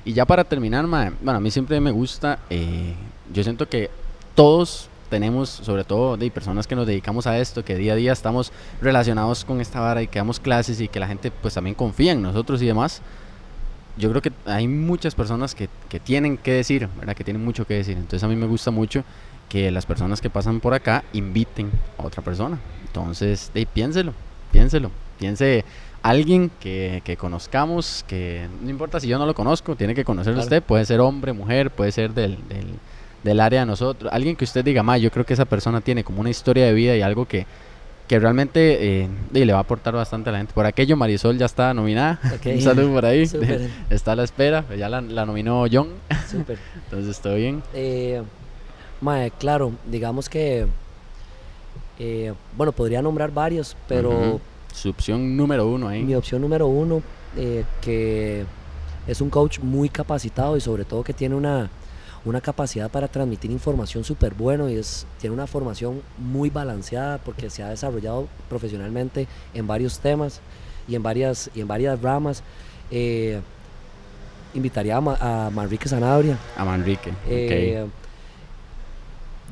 Y 0.03 0.13
ya 0.13 0.25
para 0.25 0.43
terminar, 0.43 0.86
mae, 0.86 1.12
bueno, 1.21 1.38
a 1.38 1.39
mí 1.39 1.49
siempre 1.49 1.79
me 1.79 1.91
gusta, 1.91 2.39
eh, 2.49 2.93
yo 3.34 3.41
siento 3.43 3.67
que 3.69 3.89
todos 4.36 4.89
tenemos, 5.10 5.49
sobre 5.49 5.84
todo 5.84 6.17
de 6.17 6.29
personas 6.29 6.67
que 6.67 6.75
nos 6.75 6.86
dedicamos 6.88 7.25
a 7.27 7.38
esto, 7.39 7.63
que 7.63 7.75
día 7.75 7.93
a 7.93 7.95
día 7.95 8.12
estamos 8.12 8.51
relacionados 8.81 9.45
con 9.45 9.62
esta 9.62 9.79
vara 9.79 10.01
y 10.01 10.08
que 10.08 10.19
damos 10.19 10.39
clases 10.39 10.81
y 10.81 10.88
que 10.88 10.99
la 10.99 11.08
gente 11.08 11.31
pues 11.31 11.53
también 11.53 11.73
confía 11.75 12.12
en 12.12 12.21
nosotros 12.21 12.62
y 12.62 12.65
demás. 12.65 13.01
Yo 13.97 14.10
creo 14.10 14.21
que 14.21 14.31
hay 14.45 14.67
muchas 14.67 15.15
personas 15.15 15.55
que, 15.55 15.69
que 15.88 15.99
tienen 16.01 16.38
que 16.38 16.51
decir, 16.51 16.89
¿verdad? 16.99 17.15
Que 17.15 17.23
tienen 17.23 17.45
mucho 17.45 17.65
que 17.65 17.75
decir. 17.75 17.95
Entonces 17.95 18.23
a 18.23 18.27
mí 18.27 18.36
me 18.36 18.45
gusta 18.45 18.69
mucho 18.71 19.03
que 19.56 19.72
las 19.72 19.86
personas 19.86 20.20
que 20.20 20.30
pasan 20.30 20.60
por 20.60 20.74
acá 20.74 21.06
inviten 21.13 21.72
a 21.98 22.06
otra 22.06 22.22
persona. 22.22 22.60
Entonces, 22.88 23.52
de, 23.54 23.65
piénselo, 23.65 24.12
piénselo. 24.52 24.91
Piense 25.18 25.63
alguien 26.02 26.52
que, 26.60 27.02
que 27.06 27.15
conozcamos, 27.15 28.04
que 28.06 28.50
no 28.62 28.70
importa 28.70 29.00
si 29.00 29.08
yo 29.08 29.18
no 29.18 29.26
lo 29.26 29.34
conozco, 29.34 29.78
tiene 29.78 29.96
que 29.96 30.04
conocerlo 30.04 30.41
Claro. 30.41 30.46
usted. 30.46 30.62
Puede 30.62 30.84
ser 30.84 31.00
hombre, 31.00 31.32
mujer, 31.32 31.72
puede 31.72 31.94
ser 31.94 32.13
del, 32.13 32.38
del, 32.50 32.65
del 33.24 33.39
área 33.39 33.62
de 33.62 33.65
nosotros. 33.65 34.12
Alguien 34.12 34.36
que 34.36 34.44
usted 34.44 34.62
diga, 34.65 34.84
ma, 34.84 34.98
yo 34.98 35.10
creo 35.10 35.26
que 35.26 35.32
esa 35.36 35.46
persona 35.46 35.80
tiene 35.80 36.04
como 36.04 36.20
una 36.20 36.30
historia 36.30 36.65
de 36.65 36.74
vida 36.74 36.98
y 36.98 37.02
algo 37.02 37.26
que, 37.26 37.46
que 38.10 38.20
realmente 38.20 39.04
eh, 39.04 39.08
de, 39.32 39.46
le 39.46 39.54
va 39.54 39.60
a 39.60 39.62
aportar 39.62 39.94
bastante 39.94 40.32
a 40.32 40.34
la 40.34 40.39
gente. 40.39 40.52
Por 40.54 40.65
aquello, 40.65 40.98
Marisol 40.98 41.38
ya 41.38 41.46
está 41.46 41.74
nominada. 41.74 42.20
Ok. 42.36 42.46
Un 42.56 42.62
saludo 42.62 42.91
por 42.94 43.06
ahí. 43.06 43.26
Súper. 43.26 43.70
Está 43.89 44.12
a 44.12 44.15
la 44.18 44.26
espera. 44.26 44.65
Ya 44.78 44.89
la, 44.89 45.00
la 45.00 45.26
nominó 45.26 45.63
John. 45.72 45.88
Súper. 46.30 46.58
Entonces, 46.91 47.22
todo 47.22 47.36
bien. 47.36 47.63
Eh, 47.74 48.22
mae, 49.06 49.32
claro, 49.32 49.72
digamos 49.86 50.28
que. 50.28 50.65
eh, 52.00 52.34
bueno, 52.58 52.72
podría 52.72 53.02
nombrar 53.02 53.32
varios, 53.32 53.76
pero. 53.88 54.39
Su 54.74 54.89
opción 54.89 55.38
número 55.38 55.68
uno 55.68 55.88
ahí. 55.88 56.04
mi 56.04 56.15
opción 56.15 56.41
número 56.41 56.68
uno, 56.68 57.02
eh, 57.38 57.63
que 57.82 58.44
es 59.08 59.22
un 59.22 59.30
coach 59.30 59.60
muy 59.60 59.88
capacitado 59.88 60.58
y 60.58 60.62
sobre 60.62 60.84
todo 60.84 61.02
que 61.04 61.13
tiene 61.13 61.34
una, 61.36 61.70
una 62.26 62.41
capacidad 62.41 62.89
para 62.91 63.08
transmitir 63.08 63.52
información 63.52 64.04
súper 64.04 64.34
bueno 64.34 64.70
y 64.70 64.76
es, 64.76 65.06
tiene 65.22 65.34
una 65.34 65.48
formación 65.48 66.02
muy 66.18 66.50
balanceada 66.50 67.20
porque 67.20 67.50
se 67.50 67.63
ha 67.63 67.70
desarrollado 67.70 68.28
profesionalmente 68.50 69.28
en 69.54 69.65
varios 69.65 70.00
temas 70.00 70.41
y 70.89 70.96
en 70.96 71.04
varias, 71.04 71.50
y 71.56 71.62
en 71.62 71.68
varias 71.70 72.02
ramas. 72.02 72.44
Eh, 72.91 73.39
invitaría 74.54 74.98
a, 74.98 75.02
Ma- 75.02 75.18
a 75.22 75.50
Manrique 75.52 75.88
Sanabria. 75.88 76.38
A 76.58 76.65
Manrique. 76.65 77.12
Eh, 77.28 77.86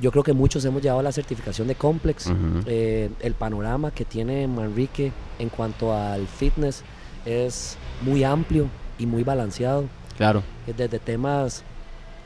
Yo 0.01 0.11
creo 0.11 0.23
que 0.23 0.33
muchos 0.33 0.65
hemos 0.65 0.81
llevado 0.81 1.01
la 1.01 1.11
certificación 1.11 1.67
de 1.67 1.75
Complex. 1.75 2.31
Eh, 2.65 3.09
el 3.19 3.33
panorama 3.35 3.91
que 3.91 4.05
tiene 4.05 4.47
Manrique 4.47 5.11
en 5.39 5.49
cuanto 5.49 5.93
al 5.95 6.27
fitness 6.27 6.83
es 7.25 7.77
muy 8.01 8.23
amplio 8.23 8.67
y 8.97 9.05
muy 9.05 9.23
balanceado. 9.23 9.85
Claro. 10.17 10.43
Eh, 10.67 10.73
Desde 10.75 10.99
temas 10.99 11.63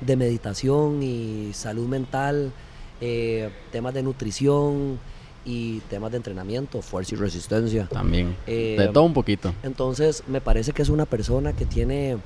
de 0.01 0.15
meditación 0.15 1.03
y 1.03 1.51
salud 1.53 1.88
mental, 1.88 2.51
eh, 3.01 3.49
temas 3.71 3.93
de 3.93 4.03
nutrición 4.03 4.99
y 5.43 5.80
temas 5.89 6.12
de 6.12 6.17
entrenamiento, 6.17 6.82
fuerza 6.82 7.15
y 7.15 7.17
resistencia. 7.17 7.88
También. 7.88 8.36
Eh, 8.47 8.75
de 8.77 8.88
todo 8.89 9.03
un 9.03 9.13
poquito. 9.13 9.53
Entonces, 9.63 10.23
me 10.27 10.39
parece 10.41 10.71
que 10.71 10.82
es 10.82 10.89
una 10.89 11.06
persona 11.06 11.53
que 11.53 11.65
tiene 11.65 12.17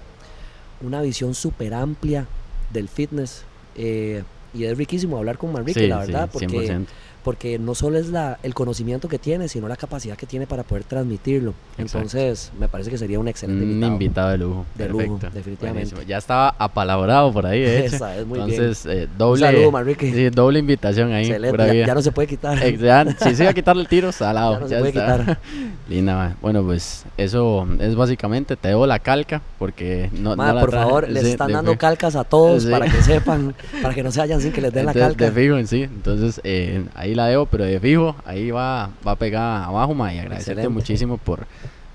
una 0.81 1.01
visión 1.01 1.33
súper 1.33 1.73
amplia 1.73 2.27
del 2.71 2.87
fitness. 2.89 3.43
eh, 3.75 4.23
y 4.53 4.65
es 4.65 4.77
riquísimo 4.77 5.17
hablar 5.17 5.37
con 5.37 5.51
Manrique, 5.51 5.79
Sí, 5.81 5.87
la 5.87 6.05
sí, 6.05 6.11
verdad, 6.11 6.29
porque, 6.31 6.47
100%. 6.47 6.85
Porque 7.23 7.59
no 7.59 7.75
solo 7.75 7.97
es 7.99 8.09
la, 8.09 8.39
el 8.43 8.53
conocimiento 8.53 9.07
que 9.07 9.19
tiene, 9.19 9.47
sino 9.47 9.67
la 9.67 9.75
capacidad 9.75 10.15
que 10.17 10.25
tiene 10.25 10.47
para 10.47 10.63
poder 10.63 10.83
transmitirlo. 10.83 11.53
Exacto. 11.77 11.97
Entonces, 11.99 12.51
me 12.59 12.67
parece 12.67 12.89
que 12.89 12.97
sería 12.97 13.19
un 13.19 13.27
excelente 13.27 13.63
Un 13.63 13.71
invitado. 13.71 13.91
invitado 13.93 14.29
de 14.31 14.37
lujo. 14.37 14.65
De 14.75 14.89
lujo, 14.89 15.03
Perfecto. 15.17 15.35
definitivamente. 15.37 15.89
Buenísimo. 15.91 16.01
Ya 16.09 16.17
estaba 16.17 16.55
apalabrado 16.57 17.31
por 17.31 17.45
ahí, 17.45 17.61
de 17.61 17.79
hecho. 17.85 17.95
Esa 17.97 18.17
es 18.17 18.25
muy 18.25 18.39
bien. 18.39 18.49
Entonces, 18.51 18.85
eh, 18.87 19.07
Un 19.11 19.17
doble. 19.17 19.45
saludo, 19.45 19.71
Manrique. 19.71 20.11
sí, 20.11 20.29
doble 20.29 20.59
invitación 20.59 21.11
ahí. 21.11 21.25
Excelente, 21.25 21.51
pura 21.51 21.73
ya, 21.73 21.85
ya 21.87 21.93
no 21.95 22.01
se 22.01 22.11
puede 22.11 22.27
quitar. 22.27 22.63
Eh, 22.63 22.77
ya, 22.77 23.05
si 23.19 23.35
se 23.35 23.43
iba 23.43 23.51
a 23.51 23.53
quitarle 23.53 23.81
el 23.83 23.87
tiro, 23.87 24.11
salado. 24.11 24.53
Ya 24.53 24.59
no 24.59 24.67
se 24.67 24.73
ya 24.73 24.79
puede 24.79 24.89
está. 24.89 25.17
quitar. 25.19 25.39
Linda, 25.89 26.15
ma. 26.15 26.35
Bueno, 26.41 26.63
pues 26.63 27.05
eso 27.17 27.67
es 27.79 27.95
básicamente. 27.95 28.55
Te 28.55 28.69
debo 28.69 28.87
la 28.87 28.99
calca 28.99 29.41
porque 29.59 30.09
no, 30.13 30.35
Ma, 30.35 30.47
no 30.47 30.53
la 30.55 30.61
por 30.61 30.71
favor, 30.71 31.09
les 31.09 31.23
Sí, 31.23 31.29
están 31.31 31.51
dando 31.51 31.77
calcas 31.77 32.15
a 32.15 32.23
todos 32.23 32.63
Sí. 32.63 32.69
para 32.71 32.85
que 32.87 33.01
sepan, 33.03 33.53
para 33.81 33.93
que 33.93 34.01
no 34.03 34.11
se 34.11 34.19
vayan 34.19 34.41
sin 34.41 34.51
que 34.51 34.61
les 34.61 34.73
den 34.73 34.85
la 34.85 34.93
de, 34.93 34.99
calca. 34.99 35.25
de 35.25 35.31
fijo 35.31 35.57
en 35.57 35.67
sí. 35.67 35.83
Entonces, 35.83 36.41
eh, 36.43 36.83
ahí 36.95 37.10
la 37.15 37.27
debo, 37.27 37.45
pero 37.45 37.63
de 37.63 37.79
fijo, 37.79 38.15
ahí 38.25 38.51
va, 38.51 38.89
va 39.05 39.15
pegada 39.15 39.65
abajo, 39.65 39.93
ma. 39.93 40.13
Y 40.13 40.19
agradecerte 40.19 40.61
Excelente. 40.61 40.69
muchísimo 40.69 41.17
por, 41.17 41.45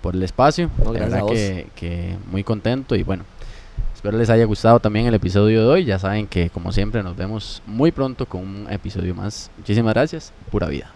por 0.00 0.14
el 0.14 0.22
espacio. 0.22 0.70
No, 0.84 0.92
gracias 0.92 1.22
verdad 1.22 1.32
que, 1.32 1.66
que 1.74 2.16
muy 2.30 2.44
contento 2.44 2.94
y 2.96 3.02
bueno. 3.02 3.24
Espero 3.94 4.18
les 4.18 4.30
haya 4.30 4.44
gustado 4.44 4.78
también 4.78 5.06
el 5.06 5.14
episodio 5.14 5.62
de 5.62 5.66
hoy. 5.66 5.84
Ya 5.84 5.98
saben 5.98 6.26
que, 6.26 6.50
como 6.50 6.70
siempre, 6.70 7.02
nos 7.02 7.16
vemos 7.16 7.62
muy 7.66 7.90
pronto 7.90 8.26
con 8.26 8.42
un 8.42 8.66
episodio 8.70 9.14
más. 9.14 9.50
Muchísimas 9.56 9.94
gracias. 9.94 10.32
Pura 10.50 10.68
vida. 10.68 10.95